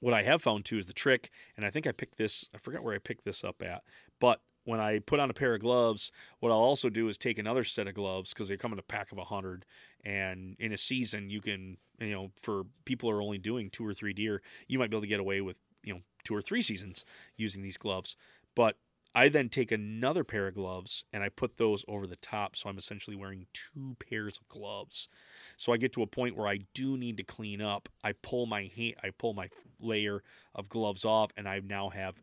What 0.00 0.14
I 0.14 0.22
have 0.22 0.40
found 0.40 0.64
too 0.64 0.78
is 0.78 0.86
the 0.86 0.94
trick, 0.94 1.30
and 1.54 1.66
I 1.66 1.70
think 1.70 1.86
I 1.86 1.92
picked 1.92 2.16
this, 2.16 2.48
I 2.54 2.58
forgot 2.58 2.82
where 2.82 2.94
I 2.94 2.98
picked 2.98 3.24
this 3.24 3.44
up 3.44 3.62
at, 3.62 3.82
but 4.18 4.40
when 4.64 4.80
I 4.80 5.00
put 5.00 5.20
on 5.20 5.30
a 5.30 5.34
pair 5.34 5.54
of 5.54 5.60
gloves, 5.60 6.12
what 6.40 6.50
I'll 6.50 6.58
also 6.58 6.88
do 6.88 7.08
is 7.08 7.18
take 7.18 7.38
another 7.38 7.64
set 7.64 7.88
of 7.88 7.94
gloves 7.94 8.32
because 8.32 8.48
they 8.48 8.56
come 8.56 8.72
in 8.72 8.78
a 8.78 8.82
pack 8.82 9.12
of 9.12 9.18
a 9.18 9.24
hundred. 9.24 9.64
And 10.04 10.56
in 10.58 10.72
a 10.72 10.76
season, 10.76 11.30
you 11.30 11.40
can, 11.40 11.78
you 12.00 12.12
know, 12.12 12.30
for 12.40 12.64
people 12.84 13.10
who 13.10 13.16
are 13.16 13.22
only 13.22 13.38
doing 13.38 13.70
two 13.70 13.86
or 13.86 13.94
three 13.94 14.12
deer, 14.12 14.42
you 14.68 14.78
might 14.78 14.90
be 14.90 14.96
able 14.96 15.02
to 15.02 15.08
get 15.08 15.20
away 15.20 15.40
with, 15.40 15.56
you 15.82 15.94
know, 15.94 16.00
two 16.24 16.34
or 16.34 16.42
three 16.42 16.62
seasons 16.62 17.04
using 17.36 17.62
these 17.62 17.76
gloves. 17.76 18.16
But 18.54 18.76
I 19.14 19.28
then 19.28 19.48
take 19.48 19.72
another 19.72 20.24
pair 20.24 20.46
of 20.46 20.54
gloves 20.54 21.04
and 21.12 21.22
I 21.22 21.28
put 21.28 21.58
those 21.58 21.84
over 21.86 22.06
the 22.06 22.16
top. 22.16 22.56
So 22.56 22.68
I'm 22.68 22.78
essentially 22.78 23.16
wearing 23.16 23.46
two 23.52 23.96
pairs 23.98 24.38
of 24.38 24.48
gloves. 24.48 25.08
So 25.56 25.72
I 25.72 25.76
get 25.76 25.92
to 25.94 26.02
a 26.02 26.06
point 26.06 26.36
where 26.36 26.48
I 26.48 26.60
do 26.74 26.96
need 26.96 27.16
to 27.18 27.22
clean 27.22 27.60
up. 27.60 27.88
I 28.02 28.12
pull 28.12 28.46
my 28.46 28.70
hand, 28.74 28.94
I 29.02 29.10
pull 29.10 29.34
my 29.34 29.48
layer 29.80 30.22
of 30.54 30.68
gloves 30.68 31.04
off, 31.04 31.30
and 31.36 31.48
I 31.48 31.60
now 31.60 31.90
have 31.90 32.14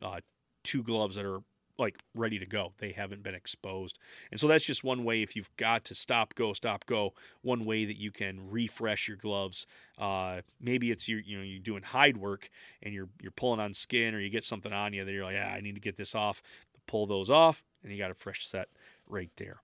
uh, 0.00 0.20
two 0.62 0.82
gloves 0.82 1.16
that 1.16 1.24
are 1.24 1.40
like 1.82 1.98
ready 2.14 2.38
to 2.38 2.46
go. 2.46 2.72
They 2.78 2.92
haven't 2.92 3.22
been 3.22 3.34
exposed. 3.34 3.98
And 4.30 4.40
so 4.40 4.48
that's 4.48 4.64
just 4.64 4.82
one 4.82 5.04
way 5.04 5.22
if 5.22 5.36
you've 5.36 5.54
got 5.56 5.84
to 5.84 5.94
stop, 5.94 6.34
go, 6.34 6.52
stop, 6.54 6.86
go, 6.86 7.12
one 7.42 7.64
way 7.64 7.84
that 7.84 7.98
you 7.98 8.10
can 8.10 8.50
refresh 8.50 9.08
your 9.08 9.18
gloves. 9.18 9.66
Uh, 9.98 10.40
maybe 10.60 10.90
it's 10.90 11.08
you 11.08 11.18
you 11.18 11.36
know, 11.36 11.44
you're 11.44 11.58
doing 11.58 11.82
hide 11.82 12.16
work 12.16 12.48
and 12.82 12.94
you're 12.94 13.08
you're 13.20 13.32
pulling 13.32 13.60
on 13.60 13.74
skin 13.74 14.14
or 14.14 14.20
you 14.20 14.30
get 14.30 14.44
something 14.44 14.72
on 14.72 14.92
you 14.92 15.04
that 15.04 15.12
you're 15.12 15.24
like, 15.24 15.34
yeah, 15.34 15.52
I 15.54 15.60
need 15.60 15.74
to 15.74 15.80
get 15.80 15.96
this 15.96 16.14
off. 16.14 16.42
Pull 16.86 17.06
those 17.06 17.30
off 17.30 17.62
and 17.82 17.92
you 17.92 17.98
got 17.98 18.10
a 18.10 18.14
fresh 18.14 18.46
set 18.46 18.68
right 19.06 19.30
there. 19.36 19.60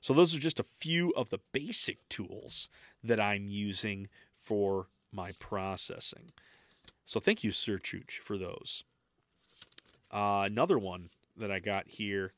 So 0.00 0.14
those 0.14 0.34
are 0.34 0.38
just 0.38 0.60
a 0.60 0.64
few 0.64 1.10
of 1.10 1.30
the 1.30 1.40
basic 1.52 2.08
tools 2.08 2.68
that 3.04 3.20
I'm 3.20 3.48
using 3.48 4.08
for 4.36 4.86
my 5.12 5.32
processing. 5.38 6.30
So 7.04 7.20
thank 7.20 7.44
you, 7.44 7.52
Sir 7.52 7.78
Chooch, 7.78 8.12
for 8.12 8.38
those. 8.38 8.84
Uh, 10.12 10.44
another 10.46 10.78
one 10.78 11.10
that 11.40 11.50
I 11.50 11.58
got 11.58 11.88
here 11.88 12.32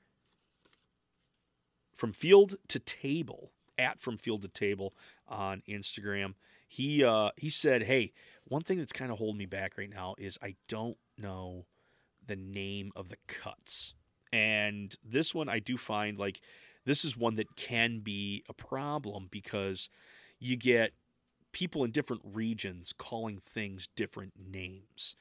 from 1.94 2.12
field 2.12 2.57
to 2.68 2.78
table 2.78 3.53
at 3.78 4.00
from 4.00 4.16
field 4.16 4.42
to 4.42 4.48
table 4.48 4.94
on 5.28 5.62
Instagram. 5.68 6.34
He 6.68 7.05
uh, 7.05 7.30
he 7.36 7.50
said, 7.50 7.82
"Hey, 7.82 8.12
one 8.44 8.62
thing 8.62 8.78
that's 8.78 8.92
kind 8.92 9.12
of 9.12 9.18
holding 9.18 9.38
me 9.38 9.46
back 9.46 9.76
right 9.76 9.90
now 9.90 10.14
is 10.18 10.38
I 10.42 10.57
don't 10.68 10.96
know 11.18 11.66
the 12.26 12.36
name 12.36 12.92
of 12.96 13.09
the 13.09 13.18
cuts." 13.26 13.94
And 14.32 14.96
this 15.05 15.34
one 15.34 15.48
I 15.48 15.59
do 15.59 15.76
find 15.76 16.18
like 16.18 16.40
this 16.84 17.05
is 17.05 17.16
one 17.16 17.36
that 17.36 17.57
can 17.57 18.00
be 18.00 18.42
a 18.48 18.55
problem 18.55 19.28
because 19.30 19.90
you 20.38 20.57
get 20.57 20.92
people 21.53 21.84
in 21.84 21.90
different 21.90 22.22
regions 22.24 22.92
calling 22.96 23.40
things 23.44 23.88
different 23.94 24.32
names. 24.38 25.14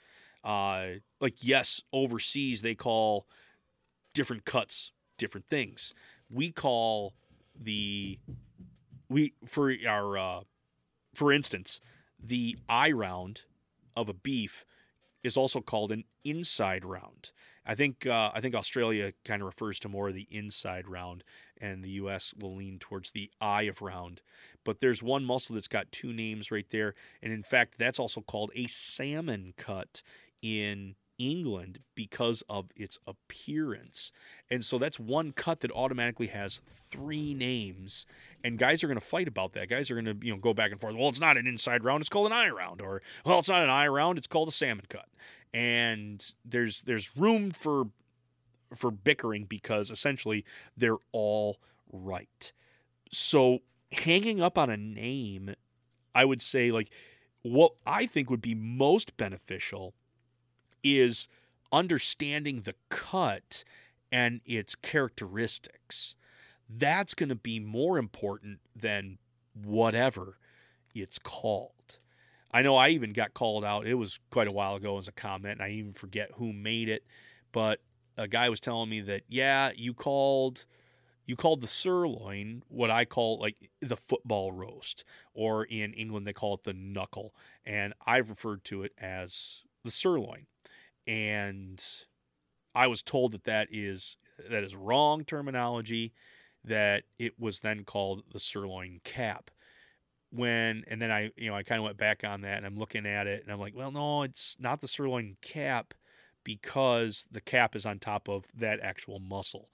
Uh, 0.43 0.93
like 1.19 1.35
yes, 1.41 1.81
overseas 1.93 2.61
they 2.61 2.75
call 2.75 3.27
different 4.13 4.45
cuts 4.45 4.91
different 5.21 5.47
things. 5.47 5.93
We 6.29 6.51
call 6.51 7.13
the 7.57 8.19
we 9.07 9.33
for 9.45 9.73
our 9.87 10.17
uh, 10.17 10.39
for 11.13 11.31
instance, 11.31 11.79
the 12.21 12.57
eye 12.67 12.91
round 12.91 13.43
of 13.95 14.09
a 14.09 14.13
beef 14.13 14.65
is 15.23 15.37
also 15.37 15.61
called 15.61 15.91
an 15.91 16.05
inside 16.23 16.83
round. 16.83 17.31
I 17.65 17.75
think 17.75 18.07
uh, 18.07 18.31
I 18.33 18.41
think 18.41 18.55
Australia 18.55 19.13
kind 19.23 19.43
of 19.43 19.45
refers 19.45 19.79
to 19.81 19.89
more 19.89 20.09
of 20.09 20.15
the 20.15 20.27
inside 20.31 20.87
round, 20.87 21.23
and 21.59 21.83
the 21.83 21.91
U.S. 22.01 22.33
will 22.33 22.55
lean 22.55 22.79
towards 22.79 23.11
the 23.11 23.29
eye 23.39 23.63
of 23.63 23.83
round. 23.83 24.21
But 24.63 24.79
there's 24.79 25.03
one 25.03 25.23
muscle 25.23 25.53
that's 25.53 25.67
got 25.67 25.91
two 25.91 26.11
names 26.11 26.49
right 26.49 26.69
there, 26.71 26.95
and 27.21 27.31
in 27.31 27.43
fact, 27.43 27.75
that's 27.77 27.99
also 27.99 28.21
called 28.21 28.51
a 28.55 28.65
salmon 28.65 29.53
cut 29.55 30.01
in 30.41 30.95
England 31.21 31.79
because 31.95 32.43
of 32.49 32.69
its 32.75 32.97
appearance. 33.05 34.11
And 34.49 34.65
so 34.65 34.77
that's 34.77 34.99
one 34.99 35.31
cut 35.31 35.59
that 35.61 35.71
automatically 35.71 36.27
has 36.27 36.61
three 36.67 37.33
names. 37.33 38.05
And 38.43 38.57
guys 38.57 38.83
are 38.83 38.87
going 38.87 38.99
to 38.99 39.05
fight 39.05 39.27
about 39.27 39.53
that. 39.53 39.69
Guys 39.69 39.91
are 39.91 40.01
going 40.01 40.19
to, 40.19 40.25
you 40.25 40.33
know, 40.33 40.39
go 40.39 40.53
back 40.53 40.71
and 40.71 40.81
forth. 40.81 40.95
Well, 40.95 41.09
it's 41.09 41.19
not 41.19 41.37
an 41.37 41.47
inside 41.47 41.83
round, 41.83 42.01
it's 42.01 42.09
called 42.09 42.27
an 42.27 42.33
eye 42.33 42.49
round. 42.49 42.81
Or, 42.81 43.01
well, 43.25 43.39
it's 43.39 43.49
not 43.49 43.63
an 43.63 43.69
eye 43.69 43.87
round, 43.87 44.17
it's 44.17 44.27
called 44.27 44.49
a 44.49 44.51
salmon 44.51 44.85
cut. 44.89 45.07
And 45.53 46.25
there's 46.43 46.81
there's 46.83 47.15
room 47.15 47.51
for 47.51 47.85
for 48.75 48.89
bickering 48.89 49.45
because 49.45 49.91
essentially 49.91 50.45
they're 50.75 50.97
all 51.11 51.57
right. 51.91 52.51
So 53.11 53.59
hanging 53.91 54.41
up 54.41 54.57
on 54.57 54.69
a 54.69 54.77
name, 54.77 55.53
I 56.15 56.23
would 56.23 56.41
say 56.41 56.71
like 56.71 56.89
what 57.41 57.73
I 57.85 58.05
think 58.05 58.29
would 58.29 58.41
be 58.41 58.55
most 58.55 59.17
beneficial 59.17 59.93
is 60.83 61.27
understanding 61.71 62.61
the 62.61 62.75
cut 62.89 63.63
and 64.11 64.41
its 64.45 64.75
characteristics. 64.75 66.15
That's 66.69 67.13
going 67.13 67.29
to 67.29 67.35
be 67.35 67.59
more 67.59 67.97
important 67.97 68.59
than 68.75 69.17
whatever 69.53 70.37
it's 70.93 71.19
called. 71.19 71.99
I 72.51 72.61
know 72.61 72.75
I 72.75 72.89
even 72.89 73.13
got 73.13 73.33
called 73.33 73.63
out. 73.63 73.87
It 73.87 73.95
was 73.95 74.19
quite 74.29 74.47
a 74.47 74.51
while 74.51 74.75
ago 74.75 74.97
as 74.97 75.07
a 75.07 75.13
comment, 75.13 75.59
and 75.59 75.61
I 75.61 75.71
even 75.71 75.93
forget 75.93 76.31
who 76.35 76.51
made 76.51 76.89
it, 76.89 77.05
but 77.51 77.79
a 78.17 78.27
guy 78.27 78.49
was 78.49 78.59
telling 78.59 78.89
me 78.89 78.99
that 79.01 79.23
yeah, 79.29 79.71
you 79.75 79.93
called 79.93 80.65
you 81.25 81.35
called 81.35 81.61
the 81.61 81.67
sirloin 81.67 82.63
what 82.67 82.91
I 82.91 83.05
call 83.05 83.39
like 83.39 83.71
the 83.79 83.95
football 83.95 84.51
roast, 84.51 85.05
or 85.33 85.63
in 85.63 85.93
England 85.93 86.27
they 86.27 86.33
call 86.33 86.55
it 86.55 86.63
the 86.63 86.73
knuckle, 86.73 87.33
and 87.65 87.93
I've 88.05 88.29
referred 88.29 88.65
to 88.65 88.83
it 88.83 88.91
as 88.99 89.61
the 89.85 89.91
sirloin 89.91 90.47
and 91.07 91.83
I 92.73 92.87
was 92.87 93.01
told 93.01 93.31
that 93.33 93.43
that 93.45 93.67
is 93.71 94.17
that 94.49 94.63
is 94.63 94.75
wrong 94.75 95.23
terminology. 95.23 96.13
That 96.63 97.03
it 97.17 97.39
was 97.39 97.61
then 97.61 97.83
called 97.83 98.23
the 98.31 98.39
sirloin 98.39 99.01
cap. 99.03 99.49
When 100.31 100.83
and 100.87 101.01
then 101.01 101.11
I 101.11 101.31
you 101.35 101.49
know 101.49 101.55
I 101.55 101.63
kind 101.63 101.79
of 101.79 101.85
went 101.85 101.97
back 101.97 102.23
on 102.23 102.41
that 102.41 102.57
and 102.57 102.65
I'm 102.65 102.77
looking 102.77 103.05
at 103.05 103.27
it 103.27 103.43
and 103.43 103.51
I'm 103.51 103.59
like, 103.59 103.75
well, 103.75 103.91
no, 103.91 104.23
it's 104.23 104.55
not 104.59 104.81
the 104.81 104.87
sirloin 104.87 105.37
cap 105.41 105.93
because 106.43 107.25
the 107.31 107.41
cap 107.41 107.75
is 107.75 107.85
on 107.85 107.99
top 107.99 108.27
of 108.27 108.45
that 108.57 108.79
actual 108.81 109.19
muscle. 109.19 109.69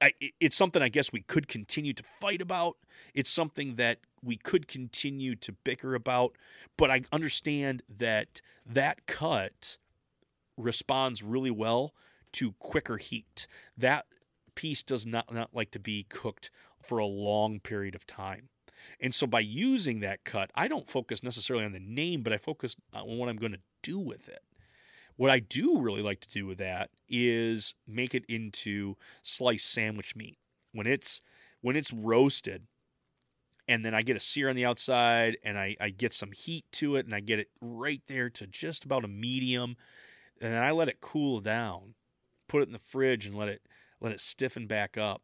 I, 0.00 0.12
it's 0.40 0.56
something 0.56 0.80
I 0.80 0.88
guess 0.88 1.12
we 1.12 1.22
could 1.22 1.48
continue 1.48 1.92
to 1.92 2.04
fight 2.20 2.40
about. 2.40 2.76
It's 3.14 3.30
something 3.30 3.74
that 3.74 3.98
we 4.22 4.36
could 4.36 4.68
continue 4.68 5.34
to 5.36 5.52
bicker 5.52 5.94
about, 5.94 6.36
but 6.76 6.90
I 6.90 7.02
understand 7.12 7.82
that 7.88 8.40
that 8.66 9.06
cut 9.06 9.78
responds 10.56 11.22
really 11.22 11.50
well 11.50 11.94
to 12.32 12.52
quicker 12.58 12.96
heat. 12.96 13.46
That 13.76 14.06
piece 14.54 14.82
does 14.82 15.06
not, 15.06 15.32
not 15.32 15.54
like 15.54 15.70
to 15.72 15.78
be 15.78 16.06
cooked 16.08 16.50
for 16.82 16.98
a 16.98 17.06
long 17.06 17.60
period 17.60 17.94
of 17.94 18.06
time. 18.06 18.48
And 19.00 19.14
so 19.14 19.26
by 19.26 19.40
using 19.40 20.00
that 20.00 20.24
cut, 20.24 20.50
I 20.54 20.68
don't 20.68 20.88
focus 20.88 21.22
necessarily 21.22 21.64
on 21.64 21.72
the 21.72 21.80
name, 21.80 22.22
but 22.22 22.32
I 22.32 22.38
focus 22.38 22.76
on 22.92 23.18
what 23.18 23.28
I'm 23.28 23.36
going 23.36 23.52
to 23.52 23.60
do 23.82 23.98
with 23.98 24.28
it. 24.28 24.42
What 25.16 25.30
I 25.30 25.40
do 25.40 25.80
really 25.80 26.02
like 26.02 26.20
to 26.20 26.28
do 26.28 26.46
with 26.46 26.58
that 26.58 26.90
is 27.08 27.74
make 27.86 28.14
it 28.14 28.24
into 28.28 28.96
sliced 29.22 29.70
sandwich 29.70 30.14
meat. 30.14 30.38
When 30.72 30.86
it's 30.86 31.22
when 31.60 31.74
it's 31.74 31.92
roasted, 31.92 32.68
and 33.68 33.84
then 33.84 33.94
I 33.94 34.02
get 34.02 34.16
a 34.16 34.20
sear 34.20 34.48
on 34.48 34.56
the 34.56 34.64
outside 34.64 35.36
and 35.44 35.58
I, 35.58 35.76
I 35.78 35.90
get 35.90 36.14
some 36.14 36.32
heat 36.32 36.64
to 36.72 36.96
it 36.96 37.04
and 37.04 37.14
I 37.14 37.20
get 37.20 37.38
it 37.38 37.50
right 37.60 38.02
there 38.06 38.30
to 38.30 38.46
just 38.46 38.84
about 38.84 39.04
a 39.04 39.08
medium 39.08 39.76
and 40.40 40.54
then 40.54 40.62
I 40.62 40.70
let 40.70 40.88
it 40.88 41.00
cool 41.00 41.40
down, 41.40 41.94
put 42.48 42.62
it 42.62 42.68
in 42.68 42.72
the 42.72 42.78
fridge 42.78 43.26
and 43.26 43.36
let 43.36 43.48
it 43.48 43.62
let 44.00 44.12
it 44.12 44.20
stiffen 44.20 44.66
back 44.66 44.96
up. 44.96 45.22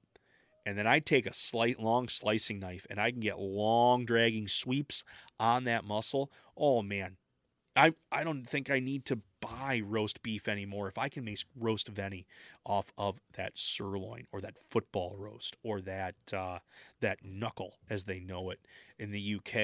And 0.66 0.76
then 0.76 0.86
I 0.86 0.98
take 0.98 1.26
a 1.26 1.32
slight 1.32 1.78
long 1.78 2.08
slicing 2.08 2.58
knife 2.58 2.86
and 2.90 3.00
I 3.00 3.10
can 3.10 3.20
get 3.20 3.38
long 3.38 4.04
dragging 4.04 4.48
sweeps 4.48 5.04
on 5.38 5.64
that 5.64 5.84
muscle. 5.84 6.30
Oh 6.56 6.82
man, 6.82 7.16
I, 7.76 7.94
I 8.12 8.22
don't 8.22 8.48
think 8.48 8.70
I 8.70 8.78
need 8.78 9.04
to 9.06 9.20
buy 9.40 9.82
roast 9.84 10.22
beef 10.22 10.46
anymore. 10.48 10.88
If 10.88 10.96
I 10.96 11.08
can 11.08 11.24
make 11.24 11.44
roast 11.58 11.88
veni 11.88 12.26
off 12.64 12.92
of 12.96 13.20
that 13.36 13.52
sirloin 13.56 14.26
or 14.32 14.40
that 14.40 14.56
football 14.70 15.16
roast 15.18 15.56
or 15.62 15.80
that 15.80 16.14
uh, 16.32 16.60
that 17.00 17.18
knuckle 17.24 17.74
as 17.90 18.04
they 18.04 18.20
know 18.20 18.50
it 18.50 18.60
in 18.98 19.10
the 19.10 19.36
UK, 19.36 19.56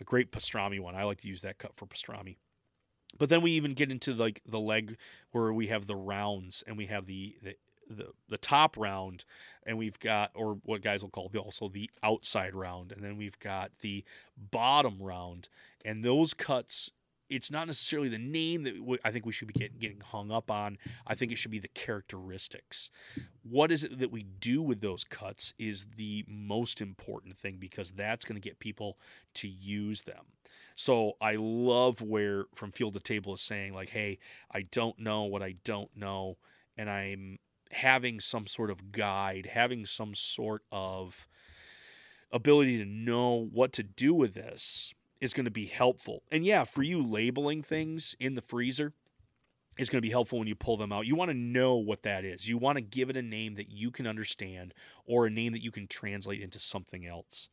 a 0.00 0.04
great 0.04 0.30
pastrami 0.30 0.80
one. 0.80 0.94
I 0.94 1.04
like 1.04 1.20
to 1.22 1.28
use 1.28 1.40
that 1.42 1.58
cut 1.58 1.72
for 1.76 1.86
pastrami. 1.86 2.36
But 3.18 3.30
then 3.30 3.42
we 3.42 3.52
even 3.52 3.74
get 3.74 3.90
into 3.90 4.12
like 4.14 4.42
the 4.46 4.60
leg 4.60 4.96
where 5.32 5.52
we 5.52 5.68
have 5.68 5.86
the 5.86 5.96
rounds 5.96 6.62
and 6.66 6.76
we 6.76 6.86
have 6.86 7.06
the, 7.06 7.36
the 7.42 7.56
the 7.88 8.08
the 8.28 8.38
top 8.38 8.76
round 8.76 9.24
and 9.66 9.78
we've 9.78 9.98
got 9.98 10.30
or 10.34 10.58
what 10.64 10.82
guys 10.82 11.02
will 11.02 11.10
call 11.10 11.28
the, 11.28 11.38
also 11.38 11.68
the 11.68 11.90
outside 12.02 12.54
round 12.54 12.92
and 12.92 13.02
then 13.02 13.16
we've 13.16 13.38
got 13.38 13.70
the 13.80 14.04
bottom 14.50 15.00
round 15.00 15.48
and 15.84 16.04
those 16.04 16.34
cuts 16.34 16.90
it's 17.28 17.50
not 17.50 17.66
necessarily 17.66 18.08
the 18.08 18.18
name 18.18 18.62
that 18.64 18.98
I 19.04 19.10
think 19.10 19.26
we 19.26 19.32
should 19.32 19.48
be 19.48 19.54
getting, 19.54 19.78
getting 19.78 20.00
hung 20.00 20.30
up 20.30 20.50
on. 20.50 20.78
I 21.06 21.14
think 21.14 21.32
it 21.32 21.38
should 21.38 21.50
be 21.50 21.58
the 21.58 21.68
characteristics. 21.68 22.90
What 23.42 23.72
is 23.72 23.84
it 23.84 23.98
that 23.98 24.12
we 24.12 24.22
do 24.22 24.62
with 24.62 24.80
those 24.80 25.04
cuts 25.04 25.52
is 25.58 25.86
the 25.96 26.24
most 26.28 26.80
important 26.80 27.36
thing 27.36 27.56
because 27.58 27.90
that's 27.90 28.24
going 28.24 28.40
to 28.40 28.48
get 28.48 28.58
people 28.58 28.98
to 29.34 29.48
use 29.48 30.02
them. 30.02 30.24
So 30.76 31.14
I 31.20 31.36
love 31.38 32.02
where 32.02 32.46
From 32.54 32.70
Field 32.70 32.94
to 32.94 33.00
Table 33.00 33.34
is 33.34 33.40
saying, 33.40 33.72
like, 33.72 33.88
hey, 33.88 34.18
I 34.50 34.62
don't 34.62 34.98
know 34.98 35.24
what 35.24 35.42
I 35.42 35.54
don't 35.64 35.94
know, 35.96 36.36
and 36.76 36.90
I'm 36.90 37.38
having 37.72 38.20
some 38.20 38.46
sort 38.46 38.70
of 38.70 38.92
guide, 38.92 39.50
having 39.52 39.84
some 39.86 40.14
sort 40.14 40.62
of 40.70 41.28
ability 42.32 42.78
to 42.78 42.84
know 42.84 43.48
what 43.52 43.72
to 43.74 43.82
do 43.82 44.14
with 44.14 44.34
this 44.34 44.92
is 45.20 45.32
going 45.32 45.44
to 45.44 45.50
be 45.50 45.66
helpful. 45.66 46.22
And 46.30 46.44
yeah, 46.44 46.64
for 46.64 46.82
you 46.82 47.02
labeling 47.02 47.62
things 47.62 48.14
in 48.20 48.34
the 48.34 48.42
freezer 48.42 48.92
is 49.78 49.90
going 49.90 49.98
to 49.98 50.06
be 50.06 50.10
helpful 50.10 50.38
when 50.38 50.48
you 50.48 50.54
pull 50.54 50.76
them 50.76 50.92
out. 50.92 51.06
You 51.06 51.16
want 51.16 51.30
to 51.30 51.36
know 51.36 51.76
what 51.76 52.02
that 52.02 52.24
is. 52.24 52.48
You 52.48 52.58
want 52.58 52.76
to 52.76 52.82
give 52.82 53.10
it 53.10 53.16
a 53.16 53.22
name 53.22 53.54
that 53.54 53.70
you 53.70 53.90
can 53.90 54.06
understand 54.06 54.74
or 55.04 55.26
a 55.26 55.30
name 55.30 55.52
that 55.52 55.62
you 55.62 55.70
can 55.70 55.86
translate 55.86 56.40
into 56.40 56.58
something 56.58 57.06
else. 57.06 57.48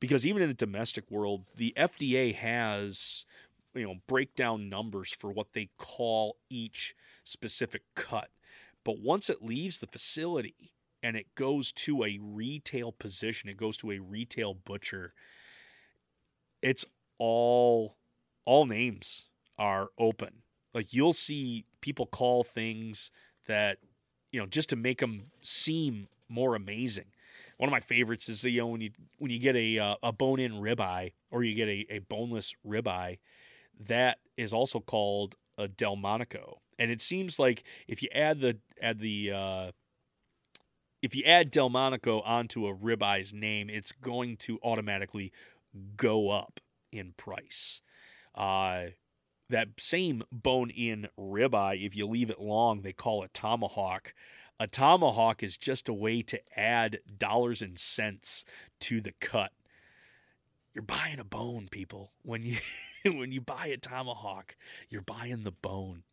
Because 0.00 0.26
even 0.26 0.42
in 0.42 0.48
the 0.48 0.54
domestic 0.54 1.10
world, 1.10 1.44
the 1.56 1.72
FDA 1.76 2.34
has 2.34 3.24
you 3.74 3.86
know 3.86 3.96
breakdown 4.06 4.68
numbers 4.68 5.12
for 5.12 5.32
what 5.32 5.52
they 5.52 5.70
call 5.78 6.36
each 6.50 6.94
specific 7.24 7.82
cut. 7.94 8.30
But 8.84 8.98
once 8.98 9.30
it 9.30 9.42
leaves 9.42 9.78
the 9.78 9.86
facility 9.86 10.72
and 11.02 11.16
it 11.16 11.34
goes 11.34 11.72
to 11.72 12.04
a 12.04 12.18
retail 12.20 12.92
position, 12.92 13.48
it 13.48 13.56
goes 13.56 13.76
to 13.78 13.90
a 13.90 13.98
retail 13.98 14.54
butcher, 14.54 15.14
it's 16.62 16.84
all 17.18 17.96
all 18.44 18.66
names 18.66 19.24
are 19.58 19.88
open. 19.98 20.42
Like 20.74 20.92
you'll 20.92 21.12
see 21.12 21.64
people 21.80 22.06
call 22.06 22.44
things 22.44 23.10
that 23.46 23.78
you 24.32 24.40
know 24.40 24.46
just 24.46 24.68
to 24.70 24.76
make 24.76 25.00
them 25.00 25.30
seem 25.40 26.08
more 26.28 26.54
amazing. 26.54 27.06
One 27.56 27.68
of 27.68 27.72
my 27.72 27.80
favorites 27.80 28.28
is 28.28 28.44
you 28.44 28.60
know 28.60 28.66
when 28.68 28.80
you 28.80 28.90
when 29.18 29.30
you 29.30 29.38
get 29.38 29.56
a 29.56 29.78
uh, 29.78 29.94
a 30.02 30.12
bone 30.12 30.40
in 30.40 30.54
ribeye 30.54 31.12
or 31.30 31.42
you 31.44 31.54
get 31.54 31.68
a, 31.68 31.86
a 31.90 31.98
boneless 32.00 32.54
ribeye, 32.66 33.18
that 33.86 34.18
is 34.36 34.52
also 34.52 34.80
called 34.80 35.36
a 35.56 35.68
Delmonico 35.68 36.60
and 36.78 36.90
it 36.90 37.00
seems 37.00 37.38
like 37.38 37.64
if 37.88 38.02
you 38.02 38.08
add 38.14 38.40
the 38.40 38.58
add 38.80 38.98
the 39.00 39.32
uh, 39.32 39.70
if 41.02 41.14
you 41.14 41.22
add 41.24 41.52
Delmonico 41.52 42.20
onto 42.24 42.66
a 42.66 42.74
ribeye's 42.74 43.34
name, 43.34 43.68
it's 43.68 43.92
going 43.92 44.36
to 44.38 44.58
automatically 44.62 45.32
go 45.96 46.30
up 46.30 46.60
in 46.92 47.12
price. 47.16 47.82
Uh, 48.34 48.86
that 49.50 49.68
same 49.78 50.22
bone 50.32 50.70
in 50.70 51.08
ribeye, 51.18 51.84
if 51.84 51.94
you 51.94 52.06
leave 52.06 52.30
it 52.30 52.40
long, 52.40 52.80
they 52.80 52.92
call 52.92 53.22
it 53.22 53.34
tomahawk. 53.34 54.14
A 54.58 54.66
tomahawk 54.66 55.42
is 55.42 55.56
just 55.56 55.88
a 55.88 55.92
way 55.92 56.22
to 56.22 56.40
add 56.58 57.00
dollars 57.18 57.60
and 57.60 57.78
cents 57.78 58.44
to 58.80 59.00
the 59.00 59.12
cut. 59.20 59.52
You're 60.72 60.82
buying 60.82 61.18
a 61.18 61.24
bone, 61.24 61.68
people. 61.70 62.12
When 62.22 62.42
you 62.42 62.56
when 63.04 63.30
you 63.30 63.40
buy 63.40 63.66
a 63.66 63.76
tomahawk, 63.76 64.56
you're 64.88 65.02
buying 65.02 65.44
the 65.44 65.52
bone. 65.52 66.04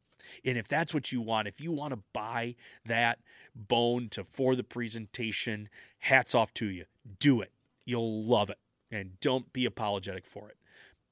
And 0.45 0.57
if 0.57 0.67
that's 0.67 0.93
what 0.93 1.11
you 1.11 1.21
want, 1.21 1.47
if 1.47 1.61
you 1.61 1.71
want 1.71 1.93
to 1.93 1.99
buy 2.13 2.55
that 2.85 3.19
bone 3.55 4.09
to 4.09 4.23
for 4.23 4.55
the 4.55 4.63
presentation, 4.63 5.69
hats 5.99 6.35
off 6.35 6.53
to 6.55 6.67
you. 6.67 6.85
Do 7.19 7.41
it. 7.41 7.51
You'll 7.85 8.23
love 8.23 8.49
it. 8.49 8.59
And 8.91 9.19
don't 9.21 9.51
be 9.53 9.65
apologetic 9.65 10.25
for 10.25 10.49
it. 10.49 10.57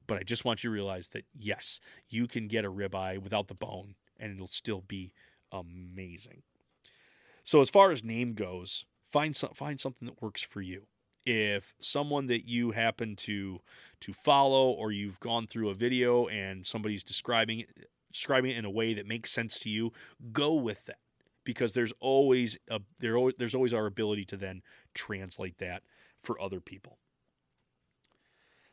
But 0.07 0.17
I 0.17 0.23
just 0.23 0.43
want 0.43 0.63
you 0.63 0.69
to 0.69 0.73
realize 0.73 1.09
that 1.09 1.25
yes, 1.37 1.79
you 2.09 2.27
can 2.27 2.47
get 2.47 2.65
a 2.65 2.71
ribeye 2.71 3.21
without 3.21 3.47
the 3.47 3.53
bone 3.53 3.95
and 4.19 4.33
it'll 4.33 4.47
still 4.47 4.83
be 4.87 5.13
amazing. 5.51 6.41
So 7.43 7.61
as 7.61 7.69
far 7.69 7.91
as 7.91 8.03
name 8.03 8.33
goes, 8.33 8.85
find 9.11 9.35
some, 9.35 9.51
find 9.53 9.79
something 9.79 10.07
that 10.07 10.21
works 10.21 10.41
for 10.41 10.61
you. 10.61 10.83
If 11.25 11.73
someone 11.79 12.27
that 12.27 12.47
you 12.47 12.71
happen 12.71 13.15
to 13.17 13.61
to 14.01 14.13
follow 14.13 14.69
or 14.69 14.91
you've 14.91 15.19
gone 15.19 15.47
through 15.47 15.69
a 15.69 15.73
video 15.73 16.27
and 16.27 16.65
somebody's 16.65 17.03
describing 17.03 17.65
describing 18.11 18.51
it 18.51 18.57
in 18.57 18.65
a 18.65 18.69
way 18.69 18.93
that 18.93 19.07
makes 19.07 19.31
sense 19.31 19.59
to 19.59 19.69
you, 19.69 19.93
go 20.31 20.53
with 20.53 20.85
that 20.85 20.99
because 21.43 21.73
there's 21.73 21.93
always 21.99 22.57
a 22.69 22.79
there 22.99 23.17
there's 23.37 23.55
always 23.55 23.73
our 23.73 23.85
ability 23.85 24.25
to 24.25 24.37
then 24.37 24.61
translate 24.93 25.57
that 25.57 25.83
for 26.21 26.39
other 26.39 26.59
people. 26.59 26.97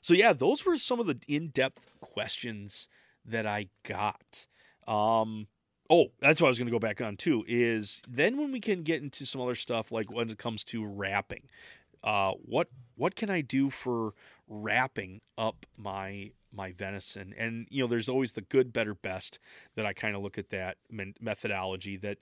So 0.01 0.14
yeah, 0.14 0.32
those 0.32 0.64
were 0.64 0.76
some 0.76 1.01
of 1.01 1.07
the 1.07 1.18
in-depth 1.26 1.99
questions 2.01 2.89
that 3.24 3.47
I 3.47 3.68
got. 3.82 4.47
Um, 4.87 5.49
oh, 5.91 6.12
that's 6.20 6.41
what 6.41 6.47
I 6.47 6.51
was 6.51 6.59
going 6.59 6.68
to 6.68 6.72
go 6.72 6.78
back 6.78 7.01
on 7.01 7.16
too. 7.16 7.45
Is 7.49 8.03
then 8.09 8.37
when 8.37 8.53
we 8.53 8.61
can 8.61 8.82
get 8.82 9.03
into 9.03 9.26
some 9.26 9.41
other 9.41 9.55
stuff 9.55 9.91
like 9.91 10.11
when 10.11 10.30
it 10.30 10.39
comes 10.39 10.62
to 10.64 10.84
wrapping, 10.84 11.43
uh, 12.07 12.32
what 12.44 12.68
what 12.94 13.14
can 13.14 13.28
I 13.28 13.42
do 13.42 13.68
for 13.68 14.14
wrapping 14.48 15.20
up 15.36 15.66
my 15.76 16.30
my 16.52 16.72
venison? 16.72 17.34
And 17.36 17.66
you 17.68 17.82
know, 17.82 17.88
there's 17.88 18.09
always 18.09 18.32
the 18.32 18.40
good, 18.40 18.72
better, 18.72 18.94
best 18.94 19.38
that 19.74 19.84
I 19.84 19.92
kind 19.92 20.16
of 20.16 20.22
look 20.22 20.38
at 20.38 20.48
that 20.50 20.78
methodology 21.20 21.96
that. 21.98 22.18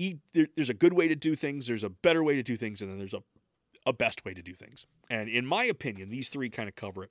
Eat, 0.00 0.20
there, 0.32 0.46
there's 0.54 0.70
a 0.70 0.74
good 0.74 0.92
way 0.92 1.08
to 1.08 1.16
do 1.16 1.34
things. 1.34 1.66
There's 1.66 1.82
a 1.82 1.88
better 1.88 2.22
way 2.22 2.36
to 2.36 2.42
do 2.44 2.56
things, 2.56 2.80
and 2.80 2.88
then 2.88 2.98
there's 2.98 3.14
a 3.14 3.22
a 3.84 3.92
best 3.92 4.24
way 4.24 4.32
to 4.32 4.42
do 4.42 4.54
things. 4.54 4.86
And 5.10 5.28
in 5.28 5.44
my 5.44 5.64
opinion, 5.64 6.10
these 6.10 6.28
three 6.28 6.50
kind 6.50 6.68
of 6.68 6.76
cover 6.76 7.02
it. 7.02 7.10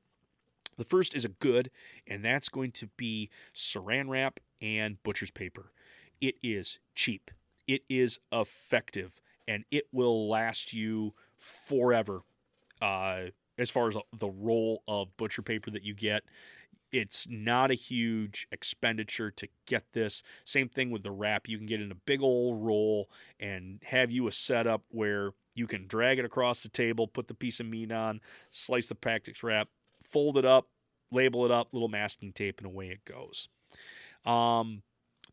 The 0.78 0.86
first 0.86 1.16
is 1.16 1.26
a 1.26 1.30
good, 1.30 1.72
and 2.06 2.24
that's 2.24 2.50
going 2.50 2.72
to 2.74 2.88
be 2.96 3.30
saran 3.54 4.10
wrap 4.10 4.40
and 4.62 5.02
butcher's 5.04 5.32
paper. 5.32 5.72
It 6.22 6.36
is 6.42 6.80
cheap, 6.96 7.32
it 7.68 7.82
is 7.90 8.20
effective, 8.32 9.20
and 9.48 9.66
it 9.72 9.88
will 9.92 10.30
last 10.30 10.72
you 10.72 11.14
forever. 11.40 12.22
Uh, 12.82 13.26
as 13.58 13.70
far 13.70 13.88
as 13.88 13.96
the 14.18 14.30
roll 14.30 14.84
of 14.88 15.16
butcher 15.18 15.42
paper 15.42 15.72
that 15.72 15.84
you 15.84 15.94
get, 15.94 16.24
it's 16.92 17.28
not 17.30 17.72
a 17.72 17.76
huge 17.76 18.48
expenditure 18.52 19.32
to 19.32 19.48
get 19.66 19.84
this. 19.94 20.24
Same 20.46 20.70
thing 20.70 20.90
with 20.90 21.04
the 21.04 21.12
wrap. 21.12 21.48
You 21.50 21.58
can 21.58 21.66
get 21.66 21.82
in 21.82 21.92
a 21.92 21.96
big 21.96 22.22
old 22.22 22.66
roll 22.66 23.10
and 23.40 23.82
have 23.84 24.12
you 24.12 24.28
a 24.28 24.32
setup 24.32 24.84
where 24.90 25.32
you 25.54 25.68
can 25.68 25.88
drag 25.88 26.20
it 26.20 26.26
across 26.26 26.64
the 26.64 26.70
table, 26.70 27.08
put 27.08 27.28
the 27.28 27.34
piece 27.34 27.60
of 27.60 27.66
meat 27.66 27.92
on, 27.92 28.22
slice 28.52 28.86
the 28.86 28.96
practice 28.96 29.44
wrap, 29.44 29.68
fold 30.02 30.38
it 30.38 30.46
up, 30.46 30.68
label 31.12 31.46
it 31.46 31.52
up, 31.52 31.70
little 31.72 31.90
masking 31.90 32.32
tape, 32.32 32.60
and 32.60 32.68
away 32.68 32.90
it 32.90 33.04
goes. 33.06 33.50
Um, 34.26 34.84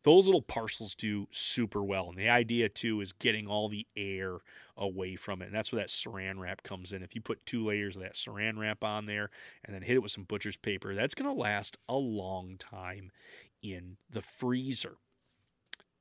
those 0.05 0.27
little 0.27 0.43
parcels 0.43 0.93
do 0.93 1.27
super 1.31 1.83
well. 1.83 2.09
And 2.09 2.17
the 2.17 2.29
idea, 2.29 2.69
too, 2.69 3.01
is 3.01 3.11
getting 3.11 3.47
all 3.47 3.67
the 3.67 3.87
air 3.97 4.37
away 4.77 5.15
from 5.15 5.41
it. 5.41 5.47
And 5.47 5.55
that's 5.55 5.71
where 5.71 5.81
that 5.81 5.89
saran 5.89 6.37
wrap 6.37 6.61
comes 6.61 6.93
in. 6.93 7.01
If 7.01 7.15
you 7.15 7.21
put 7.21 7.43
two 7.47 7.65
layers 7.65 7.95
of 7.95 8.03
that 8.03 8.13
saran 8.13 8.59
wrap 8.59 8.83
on 8.83 9.07
there 9.07 9.31
and 9.63 9.73
then 9.73 9.81
hit 9.81 9.95
it 9.95 10.03
with 10.03 10.11
some 10.11 10.23
butcher's 10.23 10.57
paper, 10.57 10.93
that's 10.93 11.15
going 11.15 11.33
to 11.33 11.41
last 11.41 11.77
a 11.89 11.95
long 11.95 12.57
time 12.59 13.11
in 13.63 13.97
the 14.07 14.21
freezer. 14.21 14.97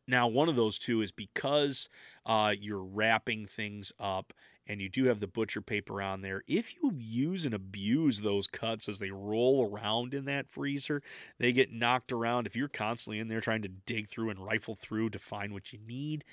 Now, 0.07 0.29
one 0.29 0.51
of 0.51 0.57
those 0.57 0.79
two 0.79 1.01
is 1.01 1.11
because 1.11 1.89
uh, 2.27 2.53
you're 2.61 2.85
wrapping 2.85 3.47
things 3.47 3.91
up 3.99 4.35
and 4.67 4.81
you 4.81 4.89
do 4.89 5.05
have 5.05 5.21
the 5.21 5.27
butcher 5.27 5.61
paper 5.61 6.01
on 6.01 6.23
there. 6.23 6.43
If 6.47 6.75
you 6.75 6.93
use 6.97 7.45
and 7.45 7.55
abuse 7.55 8.21
those 8.21 8.47
cuts 8.47 8.89
as 8.89 8.99
they 8.99 9.11
roll 9.11 9.69
around 9.71 10.15
in 10.15 10.25
that 10.25 10.49
freezer, 10.49 11.03
they 11.39 11.53
get 11.53 11.73
knocked 11.73 12.13
around. 12.13 12.47
If 12.47 12.57
you're 12.57 12.69
constantly 12.69 13.19
in 13.19 13.29
there 13.29 13.41
trying 13.41 13.63
to 13.63 13.69
dig 13.69 14.09
through 14.09 14.31
and 14.31 14.45
rifle 14.45 14.75
through 14.75 15.11
to 15.11 15.19
find 15.19 15.53
what 15.53 15.73
you 15.73 15.79
need, 15.87 16.25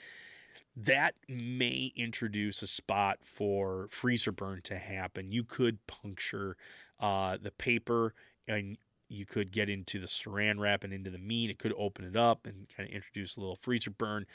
that 0.76 1.16
may 1.28 1.92
introduce 1.96 2.62
a 2.62 2.68
spot 2.68 3.20
for 3.24 3.88
freezer 3.92 4.32
burn 4.32 4.62
to 4.64 4.78
happen. 4.78 5.32
You 5.32 5.44
could 5.44 5.86
puncture 5.88 6.56
uh, 7.00 7.38
the 7.42 7.52
paper 7.52 8.14
and 8.48 8.78
you 9.10 9.26
could 9.26 9.52
get 9.52 9.68
into 9.68 10.00
the 10.00 10.08
saran 10.08 10.60
wrap 10.60 10.86
and 10.86 10.94
into 10.94 11.10
the 11.10 11.18
meat. 11.18 11.50
It 11.50 11.60
could 11.60 11.74
open 11.78 12.06
it 12.06 12.16
up 12.16 12.46
and 12.46 12.68
kind 12.76 12.88
of 12.88 12.96
introduce 12.96 13.36
a 13.36 13.42
little 13.42 13.58
freezer 13.58 13.92
burn. 13.92 14.26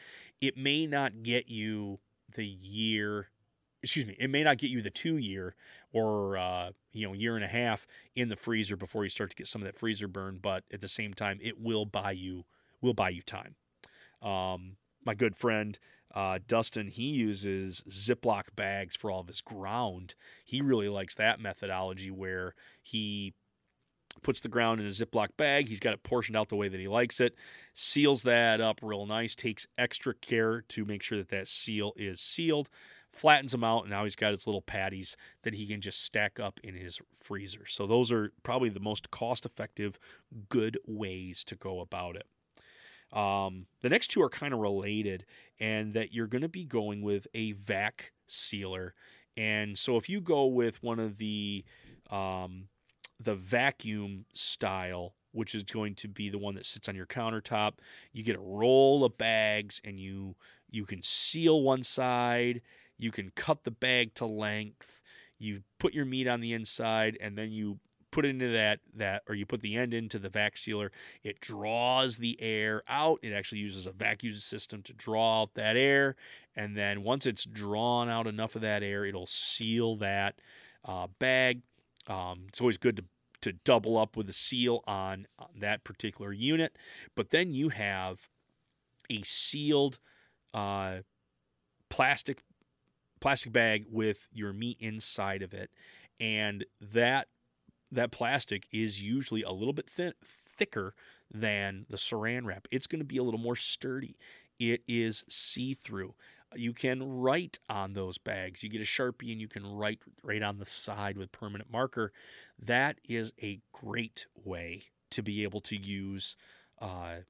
It 0.40 0.58
may 0.58 0.86
not 0.86 1.22
get 1.22 1.48
you 1.48 2.00
the 2.34 2.46
year 2.46 3.28
excuse 3.82 4.06
me, 4.06 4.16
it 4.18 4.30
may 4.30 4.42
not 4.42 4.58
get 4.58 4.70
you 4.70 4.82
the 4.82 4.90
two 4.90 5.16
year 5.16 5.54
or 5.92 6.36
uh, 6.36 6.70
you 6.92 7.06
know 7.06 7.12
year 7.12 7.36
and 7.36 7.44
a 7.44 7.48
half 7.48 7.86
in 8.14 8.28
the 8.28 8.36
freezer 8.36 8.76
before 8.76 9.04
you 9.04 9.10
start 9.10 9.30
to 9.30 9.36
get 9.36 9.46
some 9.46 9.62
of 9.62 9.66
that 9.66 9.78
freezer 9.78 10.08
burn, 10.08 10.38
but 10.40 10.64
at 10.72 10.80
the 10.80 10.88
same 10.88 11.14
time, 11.14 11.38
it 11.42 11.60
will 11.60 11.84
buy 11.84 12.12
you 12.12 12.44
will 12.80 12.94
buy 12.94 13.08
you 13.08 13.22
time. 13.22 13.54
Um, 14.22 14.76
my 15.04 15.14
good 15.14 15.36
friend 15.36 15.78
uh, 16.16 16.38
Dustin, 16.48 16.88
he 16.88 17.10
uses 17.10 17.84
Ziploc 17.90 18.44
bags 18.56 18.96
for 18.96 19.10
all 19.10 19.20
of 19.20 19.26
his 19.26 19.42
ground. 19.42 20.14
He 20.44 20.62
really 20.62 20.88
likes 20.88 21.14
that 21.16 21.40
methodology 21.40 22.10
where 22.10 22.54
he 22.82 23.34
puts 24.22 24.40
the 24.40 24.48
ground 24.48 24.80
in 24.80 24.86
a 24.86 24.90
Ziploc 24.90 25.36
bag. 25.36 25.68
He's 25.68 25.78
got 25.78 25.92
it 25.92 26.02
portioned 26.02 26.34
out 26.34 26.48
the 26.48 26.56
way 26.56 26.68
that 26.68 26.80
he 26.80 26.88
likes 26.88 27.20
it, 27.20 27.34
seals 27.74 28.22
that 28.22 28.62
up 28.62 28.80
real 28.82 29.04
nice, 29.04 29.34
takes 29.34 29.66
extra 29.76 30.14
care 30.14 30.62
to 30.68 30.86
make 30.86 31.02
sure 31.02 31.18
that 31.18 31.28
that 31.28 31.48
seal 31.48 31.92
is 31.96 32.18
sealed 32.18 32.70
flattens 33.16 33.52
them 33.52 33.64
out, 33.64 33.82
and 33.82 33.90
now 33.90 34.04
he's 34.04 34.16
got 34.16 34.32
his 34.32 34.46
little 34.46 34.62
patties 34.62 35.16
that 35.42 35.54
he 35.54 35.66
can 35.66 35.80
just 35.80 36.02
stack 36.02 36.38
up 36.38 36.60
in 36.62 36.74
his 36.74 37.00
freezer. 37.14 37.66
So 37.66 37.86
those 37.86 38.12
are 38.12 38.32
probably 38.42 38.68
the 38.68 38.80
most 38.80 39.10
cost-effective, 39.10 39.98
good 40.48 40.78
ways 40.86 41.44
to 41.44 41.56
go 41.56 41.80
about 41.80 42.16
it. 42.16 42.26
Um, 43.16 43.66
the 43.82 43.88
next 43.88 44.08
two 44.08 44.22
are 44.22 44.28
kind 44.28 44.52
of 44.52 44.60
related, 44.60 45.24
and 45.58 45.94
that 45.94 46.12
you're 46.12 46.26
going 46.26 46.42
to 46.42 46.48
be 46.48 46.64
going 46.64 47.02
with 47.02 47.26
a 47.34 47.52
vac 47.52 48.12
sealer. 48.26 48.94
And 49.36 49.78
so 49.78 49.96
if 49.96 50.08
you 50.08 50.20
go 50.20 50.46
with 50.46 50.82
one 50.82 50.98
of 50.98 51.18
the 51.18 51.64
um, 52.10 52.68
the 53.18 53.34
vacuum 53.34 54.26
style, 54.34 55.14
which 55.32 55.54
is 55.54 55.62
going 55.62 55.94
to 55.94 56.08
be 56.08 56.28
the 56.28 56.38
one 56.38 56.54
that 56.54 56.66
sits 56.66 56.88
on 56.88 56.96
your 56.96 57.06
countertop, 57.06 57.74
you 58.12 58.22
get 58.22 58.36
a 58.36 58.40
roll 58.40 59.04
of 59.04 59.16
bags, 59.16 59.80
and 59.84 60.00
you 60.00 60.34
you 60.70 60.84
can 60.84 61.02
seal 61.02 61.62
one 61.62 61.82
side 61.82 62.60
you 62.98 63.10
can 63.10 63.30
cut 63.34 63.64
the 63.64 63.70
bag 63.70 64.14
to 64.14 64.26
length. 64.26 65.02
You 65.38 65.62
put 65.78 65.94
your 65.94 66.04
meat 66.04 66.26
on 66.26 66.40
the 66.40 66.52
inside, 66.52 67.18
and 67.20 67.36
then 67.36 67.52
you 67.52 67.78
put 68.16 68.24
into 68.24 68.50
that 68.50 68.80
that 68.94 69.22
or 69.28 69.34
you 69.34 69.44
put 69.44 69.60
the 69.60 69.76
end 69.76 69.92
into 69.92 70.18
the 70.18 70.30
vac 70.30 70.56
sealer. 70.56 70.90
It 71.22 71.38
draws 71.38 72.16
the 72.16 72.40
air 72.40 72.82
out. 72.88 73.18
It 73.22 73.32
actually 73.32 73.60
uses 73.60 73.84
a 73.84 73.92
vacuum 73.92 74.32
system 74.32 74.82
to 74.84 74.94
draw 74.94 75.42
out 75.42 75.52
that 75.54 75.76
air 75.76 76.16
and 76.54 76.74
then 76.74 77.02
once 77.02 77.26
it's 77.26 77.44
drawn 77.44 78.08
out 78.08 78.26
enough 78.26 78.56
of 78.56 78.62
that 78.62 78.82
air 78.82 79.04
it'll 79.04 79.26
seal 79.26 79.96
that 79.96 80.40
uh, 80.82 81.08
bag. 81.18 81.60
Um, 82.06 82.44
it's 82.48 82.60
always 82.60 82.78
good 82.78 82.96
to 82.96 83.04
to 83.42 83.52
double 83.52 83.98
up 83.98 84.16
with 84.16 84.30
a 84.30 84.32
seal 84.32 84.82
on, 84.86 85.26
on 85.38 85.48
that 85.60 85.84
particular 85.84 86.32
unit 86.32 86.74
but 87.14 87.30
then 87.30 87.52
you 87.52 87.68
have 87.68 88.30
a 89.10 89.20
sealed 89.24 89.98
uh, 90.54 91.00
plastic 91.90 92.40
plastic 93.26 93.52
bag 93.52 93.86
with 93.90 94.28
your 94.32 94.52
meat 94.52 94.76
inside 94.78 95.42
of 95.42 95.52
it, 95.52 95.68
and 96.20 96.64
that 96.80 97.26
that 97.90 98.12
plastic 98.12 98.68
is 98.70 99.02
usually 99.02 99.42
a 99.42 99.50
little 99.50 99.72
bit 99.72 99.90
thin, 99.90 100.12
thicker 100.24 100.94
than 101.28 101.86
the 101.90 101.96
saran 101.96 102.46
wrap. 102.46 102.68
It's 102.70 102.86
going 102.86 103.00
to 103.00 103.04
be 103.04 103.16
a 103.16 103.24
little 103.24 103.40
more 103.40 103.56
sturdy. 103.56 104.16
It 104.60 104.82
is 104.86 105.24
see 105.28 105.74
through. 105.74 106.14
You 106.54 106.72
can 106.72 107.02
write 107.02 107.58
on 107.68 107.94
those 107.94 108.16
bags. 108.16 108.62
You 108.62 108.68
get 108.68 108.80
a 108.80 108.84
sharpie 108.84 109.32
and 109.32 109.40
you 109.40 109.48
can 109.48 109.66
write 109.66 109.98
right 110.22 110.42
on 110.42 110.58
the 110.58 110.64
side 110.64 111.18
with 111.18 111.32
permanent 111.32 111.68
marker. 111.68 112.12
That 112.56 113.00
is 113.08 113.32
a 113.42 113.58
great 113.72 114.26
way 114.36 114.82
to 115.10 115.20
be 115.20 115.42
able 115.42 115.62
to 115.62 115.76
use 115.76 116.36
uh, 116.80 117.22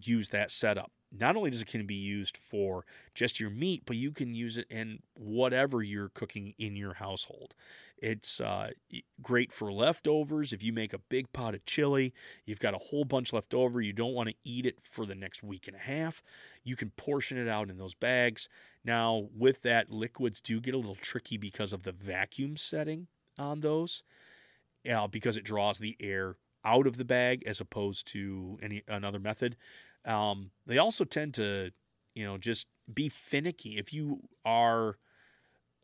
use 0.00 0.28
that 0.28 0.52
setup. 0.52 0.92
Not 1.12 1.36
only 1.36 1.50
does 1.50 1.62
it 1.62 1.68
can 1.68 1.86
be 1.86 1.94
used 1.94 2.36
for 2.36 2.84
just 3.14 3.40
your 3.40 3.50
meat, 3.50 3.82
but 3.86 3.96
you 3.96 4.10
can 4.10 4.34
use 4.34 4.58
it 4.58 4.66
in 4.70 5.00
whatever 5.14 5.82
you're 5.82 6.08
cooking 6.08 6.54
in 6.58 6.76
your 6.76 6.94
household. 6.94 7.54
It's 7.98 8.40
uh, 8.40 8.70
great 9.22 9.52
for 9.52 9.72
leftovers. 9.72 10.52
If 10.52 10.62
you 10.62 10.72
make 10.72 10.92
a 10.92 10.98
big 10.98 11.32
pot 11.32 11.54
of 11.54 11.64
chili, 11.64 12.12
you've 12.44 12.60
got 12.60 12.74
a 12.74 12.78
whole 12.78 13.04
bunch 13.04 13.32
left 13.32 13.54
over, 13.54 13.80
you 13.80 13.92
don't 13.92 14.14
want 14.14 14.28
to 14.28 14.34
eat 14.44 14.66
it 14.66 14.78
for 14.82 15.06
the 15.06 15.14
next 15.14 15.42
week 15.42 15.66
and 15.66 15.76
a 15.76 15.80
half, 15.80 16.22
you 16.62 16.76
can 16.76 16.90
portion 16.90 17.38
it 17.38 17.48
out 17.48 17.70
in 17.70 17.78
those 17.78 17.94
bags. 17.94 18.48
Now, 18.84 19.28
with 19.34 19.62
that, 19.62 19.90
liquids 19.90 20.40
do 20.40 20.60
get 20.60 20.74
a 20.74 20.78
little 20.78 20.94
tricky 20.94 21.36
because 21.36 21.72
of 21.72 21.84
the 21.84 21.92
vacuum 21.92 22.56
setting 22.56 23.06
on 23.38 23.60
those, 23.60 24.02
uh, 24.90 25.06
because 25.06 25.36
it 25.36 25.44
draws 25.44 25.78
the 25.78 25.96
air 26.00 26.36
out 26.64 26.86
of 26.86 26.96
the 26.96 27.04
bag 27.04 27.44
as 27.46 27.60
opposed 27.60 28.06
to 28.08 28.58
any 28.60 28.82
another 28.88 29.20
method. 29.20 29.56
Um, 30.06 30.52
they 30.66 30.78
also 30.78 31.04
tend 31.04 31.34
to, 31.34 31.72
you 32.14 32.24
know, 32.24 32.38
just 32.38 32.68
be 32.92 33.08
finicky. 33.08 33.76
If 33.76 33.92
you 33.92 34.20
are 34.44 34.98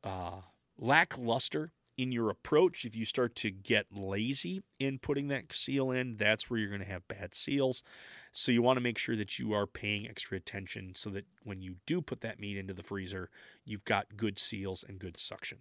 uh, 0.05 0.43
lackluster 0.79 1.73
in 1.99 2.13
your 2.13 2.31
approach, 2.31 2.85
if 2.85 2.97
you 2.97 3.05
start 3.05 3.35
to 3.37 3.51
get 3.51 3.87
lazy 3.93 4.63
in 4.79 4.99
putting 4.99 5.29
that 5.29 5.53
seal 5.53 5.91
in, 5.91 6.17
that's 6.17 6.49
where 6.49 6.59
you're 6.59 6.69
going 6.69 6.81
to 6.81 6.87
have 6.87 7.07
bad 7.09 7.35
seals. 7.35 7.83
So 8.31 8.51
you 8.51 8.63
want 8.63 8.77
to 8.77 8.83
make 8.83 8.97
sure 8.97 9.17
that 9.17 9.39
you 9.39 9.53
are 9.53 9.67
paying 9.67 10.09
extra 10.09 10.37
attention 10.37 10.95
so 10.95 11.11
that 11.11 11.27
when 11.43 11.61
you 11.61 11.77
do 11.85 12.01
put 12.01 12.21
that 12.23 12.41
meat 12.41 12.57
into 12.57 12.73
the 12.73 12.83
freezer, 12.83 13.29
you've 13.65 13.85
got 13.85 14.17
good 14.17 14.39
seals 14.39 14.85
and 14.89 14.99
good 14.99 15.19
suction. 15.19 15.59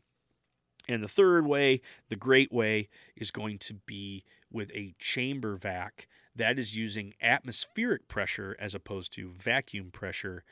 And 0.88 1.04
the 1.04 1.08
third 1.08 1.46
way, 1.46 1.82
the 2.10 2.16
great 2.16 2.52
way, 2.52 2.90
is 3.16 3.32
going 3.32 3.60
to 3.60 3.74
be 3.74 4.24
with 4.52 4.72
a 4.72 4.96
chamber 5.00 5.56
vac 5.56 6.08
that 6.36 6.58
is 6.58 6.76
using 6.76 7.14
atmospheric 7.22 8.08
pressure 8.08 8.56
as 8.60 8.74
opposed 8.74 9.14
to 9.14 9.30
vacuum 9.30 9.92
pressure. 9.92 10.44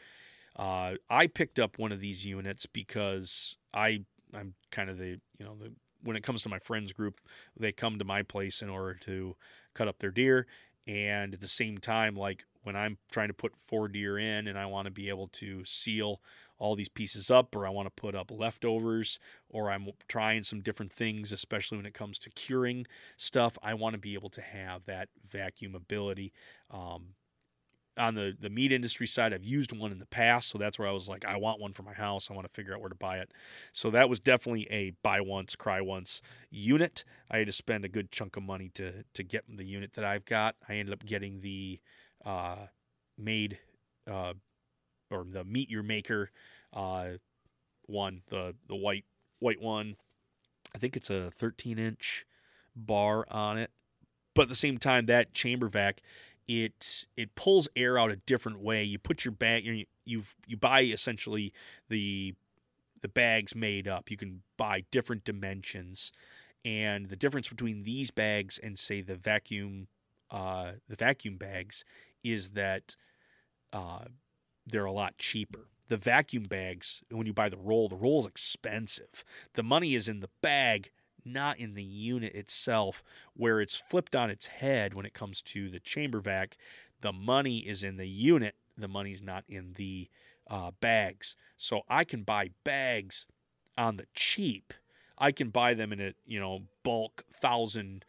Uh, 0.55 0.95
I 1.09 1.27
picked 1.27 1.59
up 1.59 1.77
one 1.77 1.91
of 1.91 2.01
these 2.01 2.25
units 2.25 2.65
because 2.65 3.57
I 3.73 4.03
I'm 4.33 4.55
kind 4.71 4.89
of 4.89 4.97
the 4.97 5.19
you 5.37 5.45
know 5.45 5.55
the 5.55 5.71
when 6.03 6.15
it 6.15 6.23
comes 6.23 6.43
to 6.43 6.49
my 6.49 6.59
friends 6.59 6.93
group, 6.93 7.19
they 7.57 7.71
come 7.71 7.99
to 7.99 8.05
my 8.05 8.23
place 8.23 8.61
in 8.61 8.69
order 8.69 8.93
to 9.01 9.35
cut 9.73 9.87
up 9.87 9.99
their 9.99 10.11
deer, 10.11 10.47
and 10.87 11.33
at 11.33 11.41
the 11.41 11.47
same 11.47 11.77
time, 11.77 12.15
like 12.15 12.45
when 12.63 12.75
I'm 12.75 12.97
trying 13.11 13.29
to 13.29 13.33
put 13.33 13.55
four 13.55 13.87
deer 13.87 14.17
in 14.17 14.47
and 14.47 14.57
I 14.57 14.65
want 14.65 14.85
to 14.85 14.91
be 14.91 15.09
able 15.09 15.27
to 15.27 15.63
seal 15.65 16.21
all 16.59 16.75
these 16.75 16.89
pieces 16.89 17.31
up, 17.31 17.55
or 17.55 17.65
I 17.65 17.69
want 17.69 17.87
to 17.87 18.01
put 18.01 18.15
up 18.15 18.29
leftovers, 18.29 19.17
or 19.49 19.71
I'm 19.71 19.89
trying 20.07 20.43
some 20.43 20.61
different 20.61 20.93
things, 20.93 21.31
especially 21.31 21.77
when 21.77 21.85
it 21.85 21.93
comes 21.93 22.19
to 22.19 22.29
curing 22.29 22.85
stuff, 23.17 23.57
I 23.63 23.73
want 23.73 23.93
to 23.93 23.99
be 23.99 24.13
able 24.13 24.29
to 24.31 24.41
have 24.41 24.85
that 24.85 25.09
vacuum 25.27 25.73
ability. 25.73 26.33
Um, 26.69 27.15
on 27.97 28.15
the 28.15 28.33
the 28.39 28.49
meat 28.49 28.71
industry 28.71 29.05
side, 29.05 29.33
I've 29.33 29.43
used 29.43 29.77
one 29.77 29.91
in 29.91 29.99
the 29.99 30.05
past, 30.05 30.49
so 30.49 30.57
that's 30.57 30.79
where 30.79 30.87
I 30.87 30.91
was 30.91 31.09
like, 31.09 31.25
I 31.25 31.37
want 31.37 31.59
one 31.59 31.73
for 31.73 31.83
my 31.83 31.93
house. 31.93 32.29
I 32.29 32.33
want 32.33 32.47
to 32.47 32.53
figure 32.53 32.73
out 32.73 32.79
where 32.79 32.89
to 32.89 32.95
buy 32.95 33.17
it. 33.17 33.31
So 33.73 33.91
that 33.91 34.09
was 34.09 34.19
definitely 34.19 34.67
a 34.71 34.93
buy 35.03 35.21
once, 35.21 35.55
cry 35.55 35.81
once 35.81 36.21
unit. 36.49 37.03
I 37.29 37.39
had 37.39 37.47
to 37.47 37.53
spend 37.53 37.83
a 37.85 37.89
good 37.89 38.11
chunk 38.11 38.37
of 38.37 38.43
money 38.43 38.71
to 38.75 39.03
to 39.13 39.23
get 39.23 39.43
the 39.47 39.65
unit 39.65 39.93
that 39.93 40.05
I've 40.05 40.25
got. 40.25 40.55
I 40.67 40.75
ended 40.75 40.93
up 40.93 41.05
getting 41.05 41.41
the 41.41 41.79
uh, 42.25 42.67
made 43.17 43.59
uh, 44.09 44.33
or 45.11 45.25
the 45.29 45.43
Meat 45.43 45.69
Your 45.69 45.83
Maker 45.83 46.31
uh, 46.73 47.11
one, 47.85 48.21
the 48.29 48.55
the 48.67 48.75
white 48.75 49.05
white 49.39 49.61
one. 49.61 49.95
I 50.73 50.77
think 50.77 50.95
it's 50.95 51.09
a 51.09 51.31
13 51.37 51.79
inch 51.79 52.25
bar 52.75 53.25
on 53.31 53.57
it, 53.57 53.71
but 54.35 54.43
at 54.43 54.49
the 54.49 54.55
same 54.55 54.77
time, 54.77 55.07
that 55.07 55.33
chamber 55.33 55.67
vac 55.67 56.01
it 56.49 57.05
it 57.15 57.35
pulls 57.35 57.69
air 57.75 57.97
out 57.97 58.11
a 58.11 58.15
different 58.15 58.59
way. 58.59 58.83
You 58.83 58.97
put 58.97 59.23
your 59.23 59.31
bag 59.31 59.65
you 59.65 59.85
you 60.03 60.23
you 60.47 60.57
buy 60.57 60.81
essentially 60.81 61.53
the 61.89 62.33
the 63.01 63.07
bags 63.07 63.55
made 63.55 63.87
up. 63.87 64.09
You 64.09 64.17
can 64.17 64.41
buy 64.57 64.83
different 64.91 65.23
dimensions, 65.23 66.11
and 66.65 67.07
the 67.09 67.15
difference 67.15 67.49
between 67.49 67.83
these 67.83 68.09
bags 68.09 68.59
and 68.61 68.79
say 68.79 69.01
the 69.01 69.15
vacuum 69.15 69.87
uh, 70.31 70.71
the 70.87 70.95
vacuum 70.95 71.37
bags 71.37 71.85
is 72.23 72.49
that 72.49 72.95
uh, 73.71 74.05
they're 74.69 74.85
a 74.85 74.91
lot 74.91 75.17
cheaper. 75.17 75.67
The 75.87 75.97
vacuum 75.97 76.43
bags, 76.43 77.01
when 77.09 77.25
you 77.25 77.33
buy 77.33 77.49
the 77.49 77.57
roll, 77.57 77.89
the 77.89 77.95
roll 77.95 78.21
is 78.21 78.25
expensive. 78.27 79.23
The 79.55 79.63
money 79.63 79.95
is 79.95 80.07
in 80.07 80.19
the 80.19 80.29
bag, 80.41 80.91
not 81.25 81.59
in 81.59 81.73
the 81.73 81.83
unit 81.83 82.35
itself, 82.35 83.03
where 83.33 83.59
it's 83.59 83.75
flipped 83.75 84.15
on 84.15 84.29
its 84.29 84.47
head 84.47 84.93
when 84.93 85.05
it 85.05 85.13
comes 85.13 85.41
to 85.43 85.69
the 85.69 85.79
chamber 85.79 86.19
vac. 86.19 86.57
The 87.01 87.11
money 87.11 87.59
is 87.59 87.83
in 87.83 87.97
the 87.97 88.07
unit, 88.07 88.55
the 88.77 88.87
money's 88.87 89.23
not 89.23 89.43
in 89.47 89.73
the 89.77 90.09
uh, 90.49 90.71
bags. 90.79 91.35
So 91.57 91.81
I 91.89 92.03
can 92.03 92.23
buy 92.23 92.51
bags 92.63 93.25
on 93.77 93.97
the 93.97 94.05
cheap. 94.13 94.73
I 95.17 95.31
can 95.31 95.49
buy 95.49 95.73
them 95.73 95.91
in 95.91 95.99
a 95.99 96.13
you 96.25 96.39
know 96.39 96.63
bulk 96.83 97.23
thousand 97.33 98.05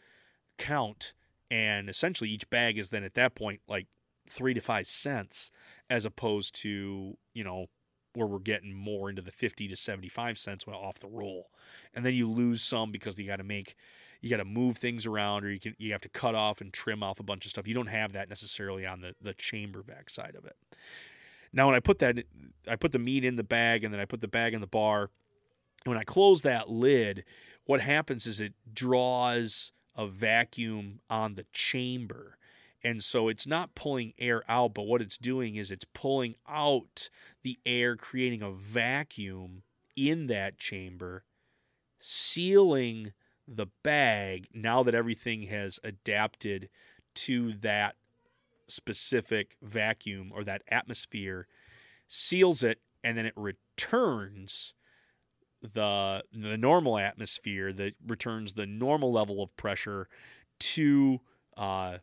count, 0.58 1.12
and 1.50 1.88
essentially 1.88 2.30
each 2.30 2.48
bag 2.50 2.78
is 2.78 2.90
then 2.90 3.04
at 3.04 3.14
that 3.14 3.34
point 3.34 3.60
like 3.68 3.86
three 4.30 4.54
to 4.54 4.60
five 4.60 4.86
cents, 4.86 5.50
as 5.88 6.04
opposed 6.04 6.54
to 6.62 7.16
you 7.34 7.44
know 7.44 7.66
where 8.14 8.26
we're 8.26 8.38
getting 8.38 8.74
more 8.74 9.08
into 9.08 9.22
the 9.22 9.30
50 9.30 9.68
to 9.68 9.76
75 9.76 10.38
cents 10.38 10.66
when 10.66 10.74
off 10.74 10.98
the 10.98 11.06
roll. 11.06 11.50
And 11.94 12.04
then 12.04 12.14
you 12.14 12.28
lose 12.28 12.62
some 12.62 12.90
because 12.90 13.18
you 13.18 13.26
got 13.26 13.36
to 13.36 13.44
make 13.44 13.76
you 14.20 14.28
got 14.28 14.38
to 14.38 14.44
move 14.44 14.76
things 14.76 15.06
around 15.06 15.44
or 15.44 15.50
you 15.50 15.60
can 15.60 15.74
you 15.78 15.92
have 15.92 16.00
to 16.02 16.08
cut 16.08 16.34
off 16.34 16.60
and 16.60 16.72
trim 16.72 17.02
off 17.02 17.20
a 17.20 17.22
bunch 17.22 17.44
of 17.44 17.50
stuff. 17.50 17.66
You 17.66 17.74
don't 17.74 17.86
have 17.86 18.12
that 18.12 18.28
necessarily 18.28 18.86
on 18.86 19.00
the 19.00 19.14
the 19.20 19.34
chamber 19.34 19.82
vac 19.82 20.10
side 20.10 20.34
of 20.36 20.44
it. 20.44 20.56
Now 21.52 21.66
when 21.66 21.76
I 21.76 21.80
put 21.80 21.98
that 22.00 22.18
I 22.68 22.76
put 22.76 22.92
the 22.92 22.98
meat 22.98 23.24
in 23.24 23.36
the 23.36 23.44
bag 23.44 23.84
and 23.84 23.92
then 23.92 24.00
I 24.00 24.04
put 24.04 24.20
the 24.20 24.28
bag 24.28 24.54
in 24.54 24.60
the 24.60 24.66
bar. 24.66 25.10
And 25.84 25.92
when 25.92 25.98
I 25.98 26.04
close 26.04 26.42
that 26.42 26.68
lid, 26.68 27.24
what 27.64 27.80
happens 27.80 28.26
is 28.26 28.40
it 28.40 28.52
draws 28.72 29.72
a 29.96 30.06
vacuum 30.06 31.00
on 31.08 31.34
the 31.34 31.46
chamber 31.52 32.36
and 32.82 33.04
so 33.04 33.28
it's 33.28 33.46
not 33.46 33.74
pulling 33.74 34.14
air 34.18 34.42
out, 34.48 34.74
but 34.74 34.86
what 34.86 35.02
it's 35.02 35.18
doing 35.18 35.56
is 35.56 35.70
it's 35.70 35.84
pulling 35.92 36.34
out 36.48 37.10
the 37.42 37.58
air, 37.66 37.96
creating 37.96 38.42
a 38.42 38.50
vacuum 38.50 39.62
in 39.96 40.26
that 40.28 40.58
chamber, 40.58 41.24
sealing 41.98 43.12
the 43.46 43.66
bag 43.82 44.48
now 44.54 44.82
that 44.82 44.94
everything 44.94 45.42
has 45.44 45.78
adapted 45.84 46.68
to 47.14 47.52
that 47.60 47.96
specific 48.68 49.56
vacuum 49.60 50.30
or 50.34 50.44
that 50.44 50.62
atmosphere, 50.68 51.46
seals 52.08 52.62
it, 52.62 52.80
and 53.04 53.18
then 53.18 53.26
it 53.26 53.34
returns 53.36 54.74
the 55.62 56.22
the 56.32 56.56
normal 56.56 56.96
atmosphere 56.96 57.70
that 57.72 57.92
returns 58.06 58.54
the 58.54 58.64
normal 58.64 59.12
level 59.12 59.42
of 59.42 59.54
pressure 59.58 60.08
to 60.58 61.20
uh, 61.56 61.98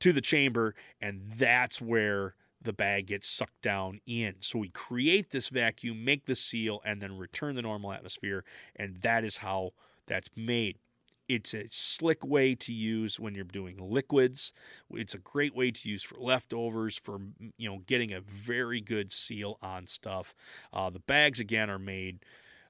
to 0.00 0.12
the 0.12 0.20
chamber, 0.20 0.74
and 1.00 1.22
that's 1.36 1.80
where 1.80 2.34
the 2.62 2.72
bag 2.72 3.06
gets 3.06 3.28
sucked 3.28 3.62
down 3.62 4.00
in. 4.06 4.34
So 4.40 4.58
we 4.58 4.68
create 4.68 5.30
this 5.30 5.48
vacuum, 5.48 6.04
make 6.04 6.26
the 6.26 6.34
seal, 6.34 6.80
and 6.84 7.00
then 7.00 7.16
return 7.16 7.54
the 7.54 7.62
normal 7.62 7.92
atmosphere, 7.92 8.44
and 8.76 8.96
that 9.02 9.24
is 9.24 9.38
how 9.38 9.70
that's 10.06 10.28
made. 10.36 10.78
It's 11.28 11.54
a 11.54 11.66
slick 11.70 12.26
way 12.26 12.56
to 12.56 12.72
use 12.72 13.20
when 13.20 13.36
you're 13.36 13.44
doing 13.44 13.76
liquids. 13.78 14.52
It's 14.90 15.14
a 15.14 15.18
great 15.18 15.54
way 15.54 15.70
to 15.70 15.88
use 15.88 16.02
for 16.02 16.18
leftovers, 16.18 16.96
for 16.96 17.20
you 17.56 17.70
know 17.70 17.78
getting 17.86 18.12
a 18.12 18.20
very 18.20 18.80
good 18.80 19.12
seal 19.12 19.56
on 19.62 19.86
stuff. 19.86 20.34
Uh, 20.72 20.90
the 20.90 20.98
bags 20.98 21.38
again 21.38 21.70
are 21.70 21.78
made. 21.78 22.24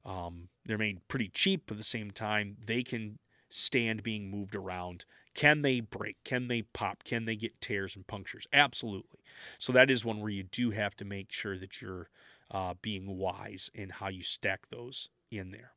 Um, 0.05 0.49
they're 0.67 0.79
made 0.79 1.07
pretty 1.09 1.29
cheap, 1.29 1.65
but 1.67 1.75
at 1.75 1.79
the 1.79 1.85
same 1.85 2.11
time 2.11 2.57
they 2.65 2.83
can 2.83 3.19
stand 3.51 4.03
being 4.03 4.31
moved 4.31 4.55
around 4.55 5.05
can 5.35 5.63
they 5.63 5.81
break? 5.81 6.17
Can 6.25 6.49
they 6.49 6.63
pop? 6.63 7.05
Can 7.05 7.25
they 7.25 7.37
get 7.37 7.61
tears 7.61 7.95
and 7.95 8.07
punctures? 8.07 8.47
Absolutely. 8.53 9.21
So 9.59 9.73
that 9.73 9.91
is 9.91 10.05
one 10.05 10.21
where 10.21 10.31
you 10.31 10.43
do 10.43 10.71
have 10.71 10.97
to 10.97 11.05
make 11.05 11.33
sure 11.33 11.57
that 11.57 11.81
you're 11.81 12.09
uh, 12.51 12.75
being 12.83 13.17
wise 13.17 13.71
in 13.75 13.91
how 13.91 14.09
you 14.09 14.23
stack 14.23 14.69
those 14.71 15.09
in 15.31 15.53
there. 15.53 15.73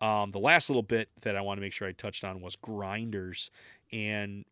Um, 0.00 0.30
the 0.32 0.38
last 0.38 0.68
little 0.68 0.82
bit 0.82 1.10
that 1.22 1.36
I 1.36 1.40
want 1.40 1.58
to 1.58 1.60
make 1.60 1.72
sure 1.72 1.86
I 1.86 1.92
touched 1.92 2.24
on 2.24 2.40
was 2.40 2.56
grinders, 2.56 3.50
and 3.92 4.44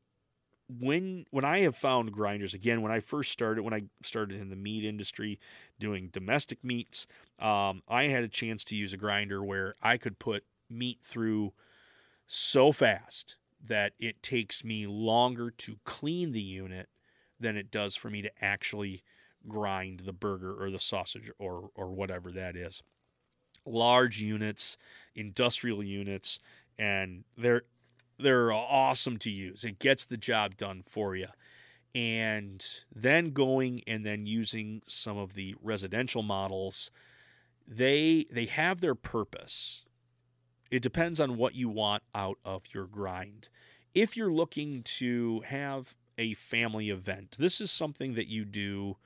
when 0.68 1.26
when 1.30 1.45
I 1.45 1.61
have 1.61 1.76
found 1.76 2.12
grinders 2.12 2.55
again, 2.55 2.80
when 2.80 2.93
I 2.93 3.01
first 3.01 3.33
started, 3.33 3.62
when 3.62 3.74
I 3.74 3.83
started 4.03 4.41
in 4.41 4.51
the 4.51 4.57
meat 4.57 4.85
industry 4.85 5.41
doing 5.80 6.11
domestic 6.12 6.62
meats, 6.62 7.07
um, 7.39 7.83
I 7.89 8.05
had 8.05 8.22
a 8.22 8.28
chance 8.28 8.62
to 8.64 8.76
use 8.76 8.93
a 8.93 8.97
grinder 8.97 9.43
where 9.43 9.74
I 9.83 9.97
could 9.97 10.18
put 10.18 10.45
meat 10.70 11.01
through 11.03 11.53
so 12.35 12.72
fast 12.72 13.37
that 13.64 13.93
it 13.99 14.22
takes 14.22 14.64
me 14.64 14.87
longer 14.87 15.51
to 15.51 15.78
clean 15.85 16.33
the 16.33 16.41
unit 16.43 16.89
than 17.39 17.57
it 17.57 17.70
does 17.70 17.95
for 17.97 18.11
me 18.11 18.22
to 18.22 18.30
actually 18.41 19.03
grind 19.49 20.01
the 20.01 20.12
burger 20.12 20.55
or 20.62 20.70
the 20.70 20.78
sausage 20.78 21.30
or 21.39 21.70
or 21.74 21.91
whatever 21.93 22.30
that 22.33 22.57
is. 22.57 22.83
Large 23.66 24.20
units, 24.20 24.76
industrial 25.14 25.83
units, 25.85 26.41
and 26.78 27.24
they're 27.37 27.62
they're 28.18 28.53
awesome 28.53 29.18
to 29.18 29.30
use. 29.30 29.64
It 29.64 29.78
gets 29.78 30.05
the 30.05 30.16
job 30.16 30.57
done 30.57 30.83
for 30.89 31.16
you. 31.16 31.28
and 31.95 32.64
then 32.95 33.33
going 33.33 33.83
and 33.87 34.05
then 34.07 34.26
using 34.26 34.83
some 34.87 35.18
of 35.18 35.35
the 35.35 35.55
residential 35.62 36.22
models 36.22 36.91
they 37.66 38.26
they 38.30 38.47
have 38.47 38.80
their 38.80 38.95
purpose 38.95 39.85
it 40.72 40.82
depends 40.82 41.20
on 41.20 41.36
what 41.36 41.54
you 41.54 41.68
want 41.68 42.02
out 42.14 42.38
of 42.44 42.62
your 42.74 42.86
grind. 42.86 43.48
If 43.94 44.16
you're 44.16 44.32
looking 44.32 44.82
to 44.98 45.42
have 45.46 45.94
a 46.18 46.34
family 46.34 46.90
event 46.90 47.36
this 47.38 47.60
is 47.60 47.70
something 47.70 48.14
that 48.14 48.28
you 48.28 48.44
do 48.44 48.96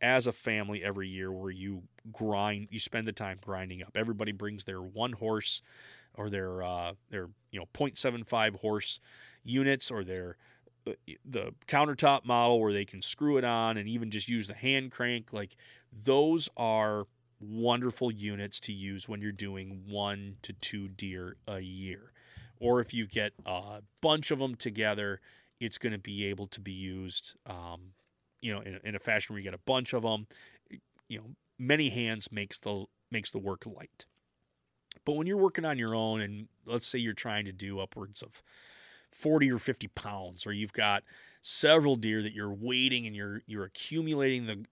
as 0.00 0.26
a 0.26 0.32
family 0.32 0.82
every 0.82 1.08
year 1.08 1.30
where 1.32 1.50
you 1.50 1.82
grind 2.12 2.68
you 2.70 2.78
spend 2.78 3.06
the 3.06 3.12
time 3.12 3.38
grinding 3.42 3.82
up. 3.82 3.92
Everybody 3.94 4.32
brings 4.32 4.64
their 4.64 4.80
one 4.80 5.12
horse 5.12 5.62
or 6.14 6.30
their 6.30 6.62
uh, 6.62 6.92
their 7.10 7.28
you 7.50 7.60
know 7.60 7.66
0.75 7.74 8.56
horse 8.60 9.00
units 9.42 9.90
or 9.90 10.04
their 10.04 10.36
uh, 10.86 10.92
the 11.24 11.54
countertop 11.66 12.24
model 12.24 12.60
where 12.60 12.72
they 12.72 12.84
can 12.84 13.02
screw 13.02 13.38
it 13.38 13.44
on 13.44 13.76
and 13.76 13.88
even 13.88 14.10
just 14.10 14.28
use 14.28 14.46
the 14.46 14.54
hand 14.54 14.90
crank. 14.90 15.32
Like 15.32 15.56
those 15.92 16.48
are 16.56 17.06
wonderful 17.40 18.10
units 18.10 18.60
to 18.60 18.72
use 18.72 19.08
when 19.08 19.20
you're 19.20 19.32
doing 19.32 19.82
one 19.88 20.36
to 20.42 20.52
two 20.52 20.88
deer 20.88 21.36
a 21.46 21.60
year. 21.60 22.12
Or 22.58 22.80
if 22.80 22.94
you 22.94 23.06
get 23.06 23.32
a 23.44 23.80
bunch 24.00 24.30
of 24.30 24.38
them 24.38 24.54
together 24.54 25.20
it's 25.60 25.78
going 25.78 25.92
to 25.92 25.98
be 25.98 26.26
able 26.26 26.46
to 26.48 26.60
be 26.60 26.72
used 26.72 27.34
um, 27.46 27.92
you 28.40 28.52
know 28.52 28.60
in, 28.60 28.78
in 28.84 28.94
a 28.94 28.98
fashion 28.98 29.32
where 29.32 29.38
you 29.40 29.44
get 29.44 29.54
a 29.54 29.62
bunch 29.64 29.92
of 29.92 30.02
them 30.02 30.26
you 31.08 31.18
know 31.18 31.30
many 31.58 31.90
hands 31.90 32.30
makes 32.30 32.58
the 32.58 32.84
makes 33.10 33.30
the 33.30 33.38
work 33.38 33.64
light. 33.66 34.06
But 35.04 35.12
when 35.14 35.26
you're 35.26 35.36
working 35.36 35.64
on 35.64 35.78
your 35.78 35.94
own 35.94 36.20
and 36.20 36.48
let's 36.64 36.86
say 36.86 36.98
you're 36.98 37.12
trying 37.12 37.44
to 37.44 37.52
do 37.52 37.80
upwards 37.80 38.22
of 38.22 38.42
40 39.12 39.50
or 39.52 39.58
50 39.58 39.88
pounds 39.88 40.46
or 40.46 40.52
you've 40.52 40.72
got 40.72 41.04
several 41.42 41.96
deer 41.96 42.22
that 42.22 42.32
you're 42.32 42.52
weighting 42.52 43.06
and 43.06 43.14
you're 43.14 43.42
you're 43.46 43.64
accumulating 43.64 44.46
the 44.46 44.64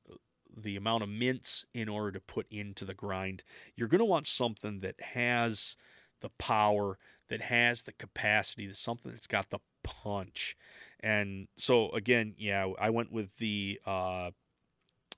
the 0.57 0.76
amount 0.76 1.03
of 1.03 1.09
mints 1.09 1.64
in 1.74 1.88
order 1.88 2.12
to 2.12 2.20
put 2.20 2.46
into 2.50 2.84
the 2.84 2.94
grind. 2.94 3.42
You're 3.76 3.88
going 3.88 4.00
to 4.00 4.05
want 4.05 4.26
something 4.26 4.80
that 4.80 5.00
has 5.00 5.76
the 6.20 6.30
power 6.30 6.98
that 7.28 7.40
has 7.40 7.82
the 7.82 7.92
capacity 7.92 8.72
something 8.74 9.11
that's 9.11 9.26
got 9.26 9.50
the 9.50 9.59
punch. 9.82 10.57
And 11.00 11.48
so 11.57 11.90
again 11.90 12.34
yeah 12.38 12.68
i 12.78 12.90
went 12.90 13.11
with 13.11 13.36
the 13.38 13.80
uh, 13.84 14.30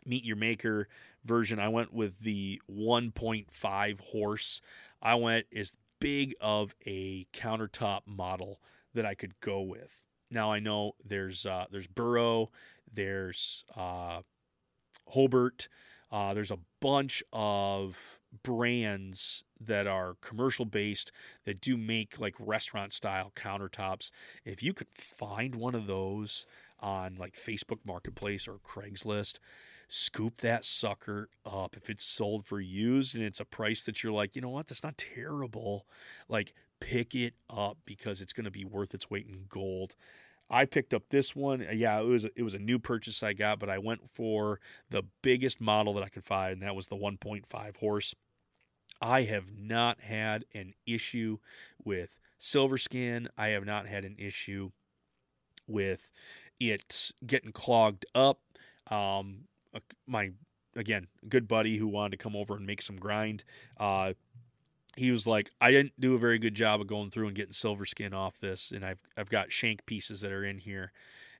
Meat 0.06 0.24
Your 0.24 0.36
Maker 0.36 0.88
version. 1.24 1.58
I 1.58 1.68
went 1.68 1.92
with 1.92 2.20
the 2.20 2.60
1.5 2.70 4.00
horse. 4.00 4.60
I 5.02 5.14
went 5.14 5.46
as 5.54 5.72
big 6.00 6.34
of 6.40 6.74
a 6.86 7.26
countertop 7.32 8.00
model 8.06 8.60
that 8.94 9.06
I 9.06 9.14
could 9.14 9.40
go 9.40 9.60
with. 9.60 9.90
Now 10.30 10.52
I 10.52 10.58
know 10.58 10.92
there's 11.04 11.46
uh, 11.46 11.66
there's 11.70 11.86
Burrow, 11.86 12.50
there's 12.92 13.64
uh, 13.76 14.22
Hobart, 15.08 15.68
uh, 16.10 16.34
there's 16.34 16.50
a 16.50 16.58
bunch 16.80 17.22
of 17.32 18.20
brands 18.42 19.44
that 19.60 19.86
are 19.86 20.16
commercial 20.20 20.64
based 20.64 21.12
that 21.44 21.60
do 21.60 21.76
make 21.76 22.20
like 22.20 22.34
restaurant 22.38 22.92
style 22.92 23.32
countertops. 23.34 24.10
If 24.44 24.62
you 24.62 24.72
could 24.72 24.88
find 24.94 25.54
one 25.54 25.74
of 25.74 25.86
those 25.86 26.46
on 26.80 27.16
like 27.16 27.34
Facebook 27.34 27.78
Marketplace 27.84 28.46
or 28.46 28.58
Craigslist, 28.58 29.38
scoop 29.88 30.40
that 30.40 30.64
sucker 30.64 31.28
up. 31.46 31.76
If 31.76 31.88
it's 31.88 32.04
sold 32.04 32.46
for 32.46 32.60
used 32.60 33.14
and 33.14 33.24
it's 33.24 33.40
a 33.40 33.44
price 33.44 33.82
that 33.82 34.02
you're 34.02 34.12
like, 34.12 34.36
you 34.36 34.42
know 34.42 34.48
what, 34.48 34.66
that's 34.66 34.82
not 34.82 34.98
terrible. 34.98 35.86
Like 36.28 36.54
pick 36.80 37.14
it 37.14 37.34
up 37.48 37.78
because 37.86 38.20
it's 38.20 38.32
going 38.32 38.44
to 38.44 38.50
be 38.50 38.64
worth 38.64 38.94
its 38.94 39.10
weight 39.10 39.26
in 39.26 39.46
gold. 39.48 39.94
I 40.54 40.66
picked 40.66 40.94
up 40.94 41.08
this 41.10 41.34
one. 41.34 41.66
Yeah, 41.72 41.98
it 41.98 42.04
was 42.04 42.24
it 42.24 42.42
was 42.42 42.54
a 42.54 42.60
new 42.60 42.78
purchase 42.78 43.24
I 43.24 43.32
got, 43.32 43.58
but 43.58 43.68
I 43.68 43.78
went 43.78 44.08
for 44.08 44.60
the 44.88 45.02
biggest 45.20 45.60
model 45.60 45.94
that 45.94 46.04
I 46.04 46.08
could 46.08 46.24
find, 46.24 46.52
and 46.52 46.62
that 46.62 46.76
was 46.76 46.86
the 46.86 46.96
1.5 46.96 47.76
horse. 47.78 48.14
I 49.02 49.22
have 49.22 49.56
not 49.58 50.00
had 50.00 50.44
an 50.54 50.74
issue 50.86 51.38
with 51.84 52.20
silver 52.38 52.78
skin. 52.78 53.28
I 53.36 53.48
have 53.48 53.64
not 53.64 53.88
had 53.88 54.04
an 54.04 54.14
issue 54.16 54.70
with 55.66 56.08
it 56.60 57.10
getting 57.26 57.50
clogged 57.50 58.06
up. 58.14 58.38
Um, 58.88 59.48
my 60.06 60.30
again 60.76 61.08
good 61.28 61.48
buddy 61.48 61.78
who 61.78 61.88
wanted 61.88 62.12
to 62.12 62.22
come 62.22 62.36
over 62.36 62.54
and 62.54 62.64
make 62.64 62.80
some 62.80 62.96
grind. 62.96 63.42
Uh, 63.76 64.12
he 64.96 65.10
was 65.10 65.26
like, 65.26 65.50
I 65.60 65.70
didn't 65.70 65.98
do 65.98 66.14
a 66.14 66.18
very 66.18 66.38
good 66.38 66.54
job 66.54 66.80
of 66.80 66.86
going 66.86 67.10
through 67.10 67.26
and 67.26 67.36
getting 67.36 67.52
silver 67.52 67.84
skin 67.84 68.14
off 68.14 68.38
this, 68.38 68.70
and 68.70 68.84
I've 68.84 69.00
I've 69.16 69.30
got 69.30 69.52
shank 69.52 69.86
pieces 69.86 70.20
that 70.20 70.32
are 70.32 70.44
in 70.44 70.58
here, 70.58 70.92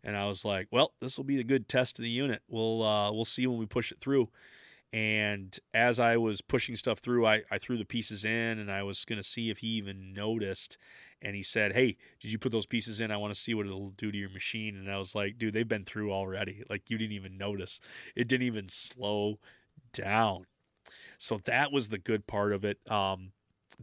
and 0.02 0.16
I 0.16 0.26
was 0.26 0.44
like, 0.44 0.68
well, 0.70 0.92
this 1.00 1.16
will 1.16 1.24
be 1.24 1.40
a 1.40 1.44
good 1.44 1.68
test 1.68 1.98
of 1.98 2.02
the 2.02 2.10
unit. 2.10 2.42
We'll 2.48 2.82
uh, 2.82 3.12
we'll 3.12 3.24
see 3.24 3.46
when 3.46 3.58
we 3.58 3.66
push 3.66 3.92
it 3.92 4.00
through. 4.00 4.28
And 4.92 5.58
as 5.72 5.98
I 5.98 6.16
was 6.16 6.40
pushing 6.40 6.76
stuff 6.76 7.00
through, 7.00 7.26
I, 7.26 7.42
I 7.50 7.58
threw 7.58 7.76
the 7.76 7.84
pieces 7.84 8.24
in, 8.24 8.58
and 8.58 8.70
I 8.70 8.82
was 8.84 9.04
gonna 9.04 9.22
see 9.22 9.50
if 9.50 9.58
he 9.58 9.68
even 9.68 10.12
noticed. 10.12 10.78
And 11.22 11.34
he 11.34 11.42
said, 11.42 11.72
"Hey, 11.72 11.96
did 12.20 12.30
you 12.32 12.38
put 12.38 12.52
those 12.52 12.66
pieces 12.66 13.00
in? 13.00 13.10
I 13.10 13.16
want 13.16 13.32
to 13.32 13.40
see 13.40 13.54
what 13.54 13.66
it'll 13.66 13.90
do 13.90 14.12
to 14.12 14.18
your 14.18 14.30
machine." 14.30 14.76
And 14.76 14.90
I 14.90 14.98
was 14.98 15.14
like, 15.14 15.38
"Dude, 15.38 15.54
they've 15.54 15.66
been 15.66 15.84
through 15.84 16.12
already. 16.12 16.64
Like 16.68 16.90
you 16.90 16.98
didn't 16.98 17.14
even 17.14 17.38
notice. 17.38 17.80
It 18.14 18.28
didn't 18.28 18.46
even 18.46 18.68
slow 18.68 19.38
down." 19.92 20.46
So 21.18 21.40
that 21.44 21.72
was 21.72 21.88
the 21.88 21.98
good 21.98 22.26
part 22.26 22.52
of 22.52 22.64
it. 22.64 22.78
Um, 22.90 23.32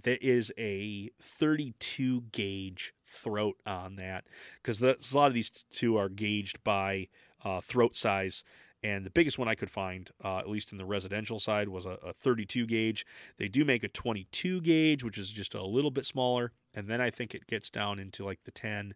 there 0.01 0.17
is 0.21 0.51
a 0.57 1.09
32 1.21 2.21
gauge 2.31 2.93
throat 3.05 3.57
on 3.65 3.95
that 3.97 4.25
because 4.61 4.81
a 4.81 4.95
lot 5.13 5.27
of 5.27 5.33
these 5.33 5.49
two 5.49 5.97
are 5.97 6.09
gauged 6.09 6.63
by 6.63 7.07
uh, 7.43 7.61
throat 7.61 7.95
size. 7.95 8.43
And 8.83 9.05
the 9.05 9.11
biggest 9.11 9.37
one 9.37 9.47
I 9.47 9.53
could 9.53 9.69
find, 9.69 10.09
uh, 10.23 10.39
at 10.39 10.49
least 10.49 10.71
in 10.71 10.79
the 10.79 10.85
residential 10.85 11.39
side, 11.39 11.69
was 11.69 11.85
a, 11.85 11.97
a 12.03 12.13
32 12.13 12.65
gauge. 12.65 13.05
They 13.37 13.47
do 13.47 13.63
make 13.63 13.83
a 13.83 13.87
22 13.87 14.61
gauge, 14.61 15.03
which 15.03 15.19
is 15.19 15.31
just 15.31 15.53
a 15.53 15.63
little 15.63 15.91
bit 15.91 16.05
smaller. 16.05 16.51
And 16.73 16.87
then 16.87 16.99
I 16.99 17.11
think 17.11 17.35
it 17.35 17.45
gets 17.45 17.69
down 17.69 17.99
into 17.99 18.25
like 18.25 18.39
the 18.43 18.51
10, 18.51 18.95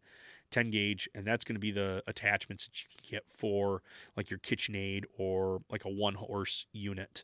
10 0.50 0.70
gauge. 0.72 1.08
And 1.14 1.28
that's 1.28 1.46
going 1.46 1.56
to 1.56 1.60
be 1.60 1.72
the 1.72 2.02
attachments 2.08 2.66
that 2.66 2.82
you 2.82 2.88
can 2.90 3.08
get 3.08 3.26
for 3.30 3.84
like 4.18 4.32
your 4.32 4.40
KitchenAid 4.40 5.04
or 5.20 5.62
like 5.70 5.86
a 5.86 5.90
one 5.90 6.16
horse 6.16 6.66
unit. 6.72 7.24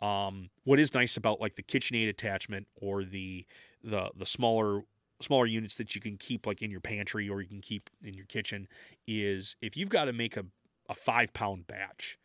Um, 0.00 0.50
what 0.64 0.78
is 0.78 0.94
nice 0.94 1.16
about 1.16 1.40
like 1.40 1.56
the 1.56 1.62
KitchenAid 1.62 2.08
attachment 2.08 2.66
or 2.80 3.04
the 3.04 3.44
the 3.82 4.10
the 4.16 4.26
smaller 4.26 4.82
smaller 5.20 5.46
units 5.46 5.74
that 5.74 5.94
you 5.94 6.00
can 6.00 6.16
keep 6.16 6.46
like 6.46 6.62
in 6.62 6.70
your 6.70 6.80
pantry 6.80 7.28
or 7.28 7.40
you 7.40 7.48
can 7.48 7.60
keep 7.60 7.90
in 8.04 8.14
your 8.14 8.26
kitchen 8.26 8.68
is 9.06 9.56
if 9.60 9.76
you've 9.76 9.88
got 9.88 10.04
to 10.04 10.12
make 10.12 10.36
a, 10.36 10.44
a 10.88 10.94
five 10.94 11.32
pound 11.32 11.66
batch 11.66 12.18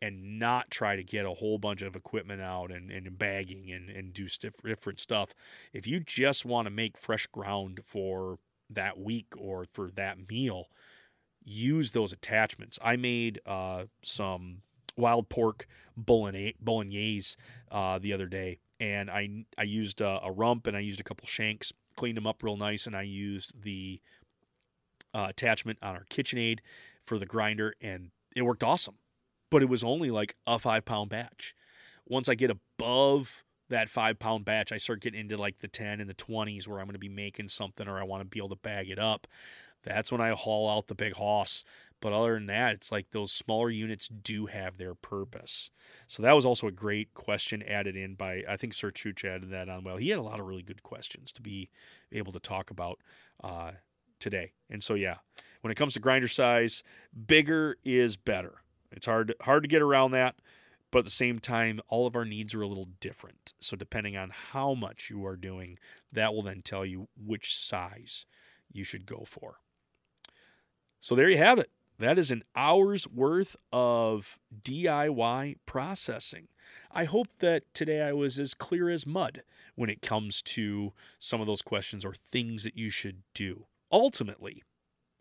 and 0.00 0.38
not 0.38 0.70
try 0.70 0.96
to 0.96 1.02
get 1.02 1.26
a 1.26 1.30
whole 1.30 1.58
bunch 1.58 1.82
of 1.82 1.96
equipment 1.96 2.40
out 2.40 2.70
and, 2.70 2.90
and 2.90 3.18
bagging 3.18 3.70
and, 3.72 3.90
and 3.90 4.12
do 4.12 4.28
different 4.64 5.00
stuff. 5.00 5.34
If 5.72 5.86
you 5.86 6.00
just 6.00 6.44
want 6.44 6.66
to 6.66 6.70
make 6.70 6.96
fresh 6.96 7.26
ground 7.26 7.80
for 7.84 8.38
that 8.70 8.98
week 8.98 9.26
or 9.36 9.66
for 9.72 9.90
that 9.92 10.28
meal, 10.28 10.66
use 11.44 11.92
those 11.92 12.12
attachments. 12.12 12.78
I 12.82 12.96
made 12.96 13.40
uh, 13.44 13.84
some 14.02 14.58
wild 14.98 15.28
pork 15.28 15.66
bolognese 15.96 17.36
uh, 17.70 17.98
the 17.98 18.12
other 18.12 18.26
day, 18.26 18.58
and 18.80 19.10
I 19.10 19.44
I 19.56 19.62
used 19.62 20.00
a, 20.00 20.20
a, 20.22 20.30
rump 20.30 20.66
and 20.66 20.76
I 20.76 20.80
used 20.80 21.00
a 21.00 21.04
couple 21.04 21.26
shanks, 21.26 21.72
cleaned 21.96 22.16
them 22.16 22.26
up 22.26 22.42
real 22.42 22.56
nice, 22.56 22.86
and 22.86 22.96
I 22.96 23.02
used 23.02 23.62
the 23.62 24.00
uh, 25.14 25.26
attachment 25.28 25.78
on 25.82 25.96
our 25.96 26.04
KitchenAid 26.10 26.58
for 27.04 27.18
the 27.18 27.26
grinder, 27.26 27.74
and 27.80 28.10
it 28.36 28.42
worked 28.42 28.62
awesome. 28.62 28.96
But 29.50 29.62
it 29.62 29.68
was 29.68 29.82
only 29.82 30.10
like 30.10 30.36
a 30.46 30.58
five 30.58 30.84
pound 30.84 31.10
batch. 31.10 31.54
Once 32.06 32.28
I 32.28 32.34
get 32.34 32.50
above 32.50 33.44
that 33.68 33.88
five 33.88 34.18
pound 34.18 34.44
batch, 34.44 34.72
I 34.72 34.76
start 34.76 35.00
getting 35.00 35.20
into 35.20 35.36
like 35.36 35.58
the 35.60 35.68
10 35.68 36.00
and 36.00 36.08
the 36.08 36.14
20s 36.14 36.66
where 36.66 36.80
I'm 36.80 36.86
going 36.86 36.94
to 36.94 36.98
be 36.98 37.08
making 37.08 37.48
something 37.48 37.86
or 37.88 37.98
I 37.98 38.04
want 38.04 38.22
to 38.22 38.24
be 38.24 38.38
able 38.38 38.50
to 38.50 38.56
bag 38.56 38.90
it 38.90 38.98
up. 38.98 39.26
That's 39.84 40.10
when 40.10 40.20
I 40.20 40.30
haul 40.30 40.68
out 40.68 40.88
the 40.88 40.94
big 40.94 41.14
hoss 41.14 41.64
but 42.00 42.12
other 42.12 42.34
than 42.34 42.46
that, 42.46 42.74
it's 42.74 42.92
like 42.92 43.10
those 43.10 43.32
smaller 43.32 43.70
units 43.70 44.08
do 44.08 44.46
have 44.46 44.76
their 44.76 44.94
purpose. 44.94 45.70
So 46.06 46.22
that 46.22 46.36
was 46.36 46.46
also 46.46 46.66
a 46.66 46.72
great 46.72 47.12
question 47.14 47.62
added 47.62 47.96
in 47.96 48.14
by 48.14 48.44
I 48.48 48.56
think 48.56 48.74
Sir 48.74 48.90
Chooch 48.90 49.24
added 49.24 49.50
that 49.50 49.68
on 49.68 49.84
well. 49.84 49.96
He 49.96 50.10
had 50.10 50.18
a 50.18 50.22
lot 50.22 50.40
of 50.40 50.46
really 50.46 50.62
good 50.62 50.82
questions 50.82 51.32
to 51.32 51.42
be 51.42 51.70
able 52.12 52.32
to 52.32 52.40
talk 52.40 52.70
about 52.70 52.98
uh, 53.42 53.72
today. 54.20 54.52
And 54.70 54.82
so 54.82 54.94
yeah, 54.94 55.16
when 55.60 55.72
it 55.72 55.76
comes 55.76 55.94
to 55.94 56.00
grinder 56.00 56.28
size, 56.28 56.82
bigger 57.26 57.76
is 57.84 58.16
better. 58.16 58.62
It's 58.92 59.06
hard 59.06 59.34
hard 59.40 59.64
to 59.64 59.68
get 59.68 59.82
around 59.82 60.12
that, 60.12 60.36
but 60.90 61.00
at 61.00 61.04
the 61.04 61.10
same 61.10 61.38
time, 61.40 61.80
all 61.88 62.06
of 62.06 62.16
our 62.16 62.24
needs 62.24 62.54
are 62.54 62.62
a 62.62 62.68
little 62.68 62.88
different. 63.00 63.52
So 63.60 63.76
depending 63.76 64.16
on 64.16 64.30
how 64.30 64.74
much 64.74 65.10
you 65.10 65.26
are 65.26 65.36
doing, 65.36 65.78
that 66.12 66.32
will 66.32 66.42
then 66.42 66.62
tell 66.62 66.86
you 66.86 67.08
which 67.16 67.56
size 67.56 68.24
you 68.72 68.84
should 68.84 69.04
go 69.04 69.24
for. 69.26 69.56
So 71.00 71.14
there 71.14 71.28
you 71.28 71.38
have 71.38 71.58
it. 71.58 71.70
That 71.98 72.18
is 72.18 72.30
an 72.30 72.44
hour's 72.54 73.08
worth 73.08 73.56
of 73.72 74.38
DIY 74.62 75.56
processing. 75.66 76.48
I 76.92 77.04
hope 77.04 77.28
that 77.40 77.64
today 77.74 78.02
I 78.02 78.12
was 78.12 78.38
as 78.38 78.54
clear 78.54 78.88
as 78.88 79.06
mud 79.06 79.42
when 79.74 79.90
it 79.90 80.00
comes 80.00 80.40
to 80.42 80.92
some 81.18 81.40
of 81.40 81.48
those 81.48 81.62
questions 81.62 82.04
or 82.04 82.14
things 82.14 82.62
that 82.62 82.76
you 82.76 82.88
should 82.88 83.22
do. 83.34 83.66
Ultimately, 83.90 84.62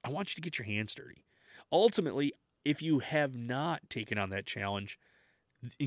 I 0.03 0.09
want 0.09 0.31
you 0.31 0.35
to 0.35 0.41
get 0.41 0.59
your 0.59 0.67
hands 0.67 0.93
dirty. 0.93 1.25
Ultimately, 1.71 2.33
if 2.63 2.81
you 2.81 2.99
have 2.99 3.35
not 3.35 3.89
taken 3.89 4.19
on 4.19 4.29
that 4.29 4.45
challenge, 4.45 4.99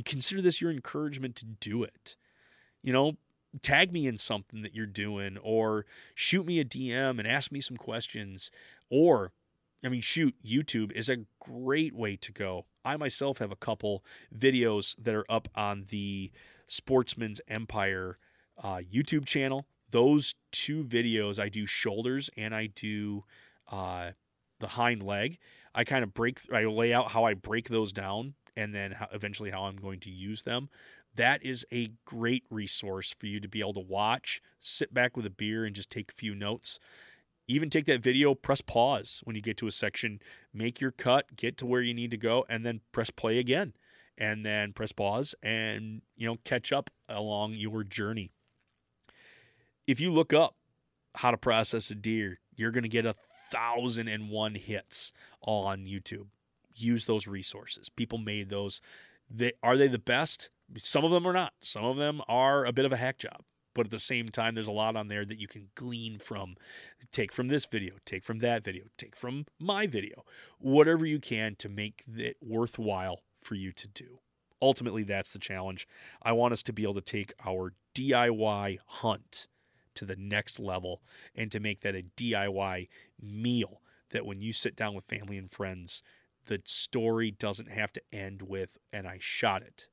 consider 0.05 0.43
this 0.43 0.61
your 0.61 0.73
encouragement 0.73 1.37
to 1.37 1.45
do 1.45 1.85
it. 1.85 2.17
You 2.83 2.93
know, 2.93 3.17
tag 3.63 3.93
me 3.93 4.07
in 4.09 4.19
something 4.19 4.63
that 4.63 4.75
you're 4.75 4.87
doing 4.87 5.39
or 5.39 5.87
shoot 6.15 6.47
me 6.47 6.59
a 6.59 6.65
DM 6.65 7.19
and 7.19 7.29
ask 7.29 7.53
me 7.53 7.61
some 7.61 7.77
questions 7.77 8.51
or 8.91 9.33
I 9.85 9.89
mean 9.89 10.01
shoot 10.01 10.35
YouTube 10.45 10.93
is 10.93 11.09
a 11.09 11.19
great 11.41 11.95
way 11.95 12.17
to 12.17 12.33
go. 12.33 12.67
I 12.85 12.97
myself 12.97 13.39
have 13.39 13.53
a 13.53 13.57
couple 13.57 14.05
videos 14.37 14.95
that 14.99 15.15
are 15.15 15.31
up 15.31 15.49
on 15.55 15.87
the 15.91 16.31
Sportsman's 16.67 17.41
Empire 17.49 18.19
uh, 18.63 18.81
YouTube 18.93 19.27
channel. 19.27 19.67
Those 19.91 20.35
two 20.53 20.85
videos 20.85 21.39
I 21.39 21.49
do 21.49 21.67
shoulders 21.67 22.31
and 22.37 22.55
I 22.55 22.67
do 22.67 23.25
uh, 23.71 24.13
the 24.61 24.69
hind 24.69 25.03
leg. 25.03 25.39
I 25.75 25.85
kind 25.85 26.03
of 26.03 26.15
break 26.15 26.41
I 26.53 26.65
lay 26.65 26.93
out 26.93 27.13
how 27.13 27.25
I 27.25 27.35
break 27.35 27.69
those 27.69 27.93
down 27.93 28.35
and 28.57 28.75
then 28.75 28.93
how, 28.93 29.09
eventually 29.13 29.51
how 29.51 29.65
I'm 29.65 29.77
going 29.77 30.01
to 30.01 30.11
use 30.11 30.43
them 30.43 30.69
that 31.17 31.43
is 31.45 31.67
a 31.73 31.91
great 32.05 32.45
resource 32.51 33.15
for 33.19 33.27
you 33.27 33.41
to 33.41 33.49
be 33.49 33.61
able 33.61 33.75
to 33.75 33.81
watch, 33.81 34.41
sit 34.61 34.95
back 34.95 35.17
with 35.17 35.27
a 35.27 35.31
beer, 35.31 35.65
and 35.65 35.75
just 35.75 35.91
take 35.91 36.13
a 36.13 36.15
few 36.15 36.35
notes. 36.35 36.79
Even 37.51 37.69
take 37.69 37.87
that 37.87 38.01
video, 38.01 38.37
press 38.37 38.61
pause 38.61 39.23
when 39.25 39.35
you 39.35 39.43
get 39.43 39.57
to 39.57 39.67
a 39.67 39.73
section, 39.73 40.21
make 40.55 40.81
your 40.81 40.93
cut, 40.93 41.35
get 41.35 41.57
to 41.57 41.67
where 41.67 41.83
you 41.83 41.93
need 41.93 42.13
to 42.13 42.17
go, 42.17 42.47
and 42.49 42.65
then 42.65 42.81
press 42.93 43.11
play 43.11 43.41
again. 43.41 43.73
And 44.17 44.47
then 44.47 44.73
press 44.73 44.93
pause 44.93 45.35
and 45.43 46.03
you 46.15 46.29
know 46.29 46.37
catch 46.45 46.73
up 46.73 46.91
along 47.09 47.55
your 47.55 47.83
journey. 47.83 48.31
If 49.89 49.99
you 49.99 50.13
look 50.13 50.33
up 50.33 50.55
how 51.17 51.33
to 51.33 51.37
process 51.37 51.91
a 51.91 51.97
deer, 51.97 52.39
you're 52.55 52.71
gonna 52.71 52.87
get 52.87 53.05
a 53.05 53.17
thousand 53.51 54.07
and 54.07 54.31
one 54.31 54.55
hits 54.55 55.13
on 55.43 55.87
YouTube. 55.87 56.27
Use 56.77 57.07
those 57.07 57.27
resources. 57.27 57.89
People 57.89 58.19
made 58.19 58.51
those. 58.51 58.81
They 59.29 59.55
are 59.61 59.77
they 59.77 59.89
the 59.89 59.99
best? 59.99 60.51
Some 60.77 61.05
of 61.05 61.11
them 61.11 61.27
are 61.27 61.33
not. 61.33 61.55
Some 61.63 61.85
of 61.85 61.97
them 61.97 62.23
are 62.29 62.65
a 62.65 62.73
bit 62.73 62.85
of 62.85 62.93
a 62.93 62.97
hack 62.97 63.19
job. 63.19 63.43
But 63.75 63.87
at 63.87 63.91
the 63.91 63.99
same 63.99 64.31
time, 64.31 64.55
there's 64.55 64.67
a 64.67 64.73
lot 64.73 64.97
on 64.97 65.09
there 65.09 65.25
that 65.25 65.39
you 65.39 65.47
can 65.47 65.69
glean 65.75 66.19
from. 66.19 66.57
Take 67.13 67.33
from 67.33 67.49
this 67.49 67.67
video, 67.67 67.95
take 68.05 68.25
from 68.25 68.41
that 68.41 68.65
video, 68.65 68.85
take 68.99 69.15
from 69.15 69.47
my 69.59 69.87
video, 69.87 70.25
whatever 70.59 71.07
you 71.07 71.21
can 71.21 71.55
to 71.57 71.69
make 71.69 72.05
it 72.17 72.37
worthwhile 72.41 73.21
for 73.41 73.55
you 73.55 73.73
to 73.73 73.87
do. 73.89 74.19
Ultimately, 74.61 75.05
that's 75.05 75.33
the 75.33 75.39
challenge. 75.39 75.87
I 76.23 76.33
want 76.33 76.53
us 76.53 76.63
to 76.65 76.73
be 76.73 76.83
able 76.83 76.95
to 76.95 77.01
take 77.01 77.33
our 77.47 77.73
DIY 77.95 78.79
hunt 78.87 79.47
to 79.95 80.05
the 80.05 80.17
next 80.17 80.59
level 80.59 81.01
and 81.35 81.51
to 81.53 81.61
make 81.61 81.81
that 81.81 81.95
a 81.95 82.05
DIY 82.17 82.89
meal 83.21 83.81
that 84.11 84.27
when 84.27 84.43
you 84.43 84.53
sit 84.53 84.77
down 84.77 84.95
with 84.95 85.05
family 85.05 85.39
and 85.39 85.51
friends, 85.51 86.03
the 86.47 86.61
story 86.65 87.31
doesn't 87.31 87.71
have 87.71 87.93
to 87.93 88.03
end 88.13 88.43
with, 88.43 88.79
and 88.93 89.07
I 89.07 89.19
shot 89.21 89.63
it 89.63 89.87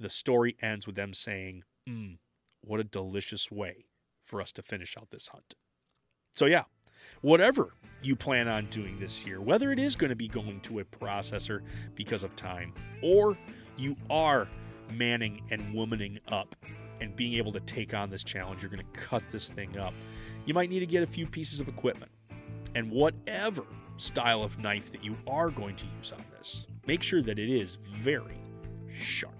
the 0.00 0.08
story 0.08 0.56
ends 0.62 0.86
with 0.86 0.96
them 0.96 1.12
saying, 1.12 1.62
mm, 1.88 2.16
What 2.62 2.80
a 2.80 2.84
delicious 2.84 3.50
way 3.50 3.86
for 4.24 4.40
us 4.40 4.52
to 4.52 4.62
finish 4.62 4.96
out 4.96 5.10
this 5.10 5.28
hunt. 5.28 5.54
So, 6.34 6.46
yeah, 6.46 6.64
whatever 7.22 7.74
you 8.02 8.16
plan 8.16 8.48
on 8.48 8.66
doing 8.66 8.98
this 8.98 9.26
year, 9.26 9.40
whether 9.40 9.72
it 9.72 9.78
is 9.78 9.96
going 9.96 10.10
to 10.10 10.16
be 10.16 10.28
going 10.28 10.60
to 10.62 10.80
a 10.80 10.84
processor 10.84 11.62
because 11.94 12.22
of 12.22 12.36
time, 12.36 12.72
or 13.02 13.36
you 13.76 13.96
are 14.08 14.48
manning 14.92 15.42
and 15.50 15.74
womaning 15.74 16.18
up 16.28 16.54
and 17.00 17.16
being 17.16 17.34
able 17.34 17.52
to 17.52 17.60
take 17.60 17.94
on 17.94 18.10
this 18.10 18.22
challenge, 18.22 18.62
you're 18.62 18.70
going 18.70 18.84
to 18.84 19.00
cut 19.00 19.22
this 19.30 19.48
thing 19.48 19.78
up. 19.78 19.94
You 20.44 20.54
might 20.54 20.70
need 20.70 20.80
to 20.80 20.86
get 20.86 21.02
a 21.02 21.06
few 21.06 21.26
pieces 21.26 21.60
of 21.60 21.68
equipment. 21.68 22.10
And 22.74 22.90
whatever 22.90 23.64
style 23.96 24.42
of 24.42 24.58
knife 24.58 24.92
that 24.92 25.04
you 25.04 25.16
are 25.26 25.50
going 25.50 25.76
to 25.76 25.86
use 25.98 26.12
on 26.12 26.24
this, 26.38 26.66
make 26.86 27.02
sure 27.02 27.22
that 27.22 27.38
it 27.38 27.50
is 27.50 27.78
very 27.96 28.38
sharp. 28.94 29.39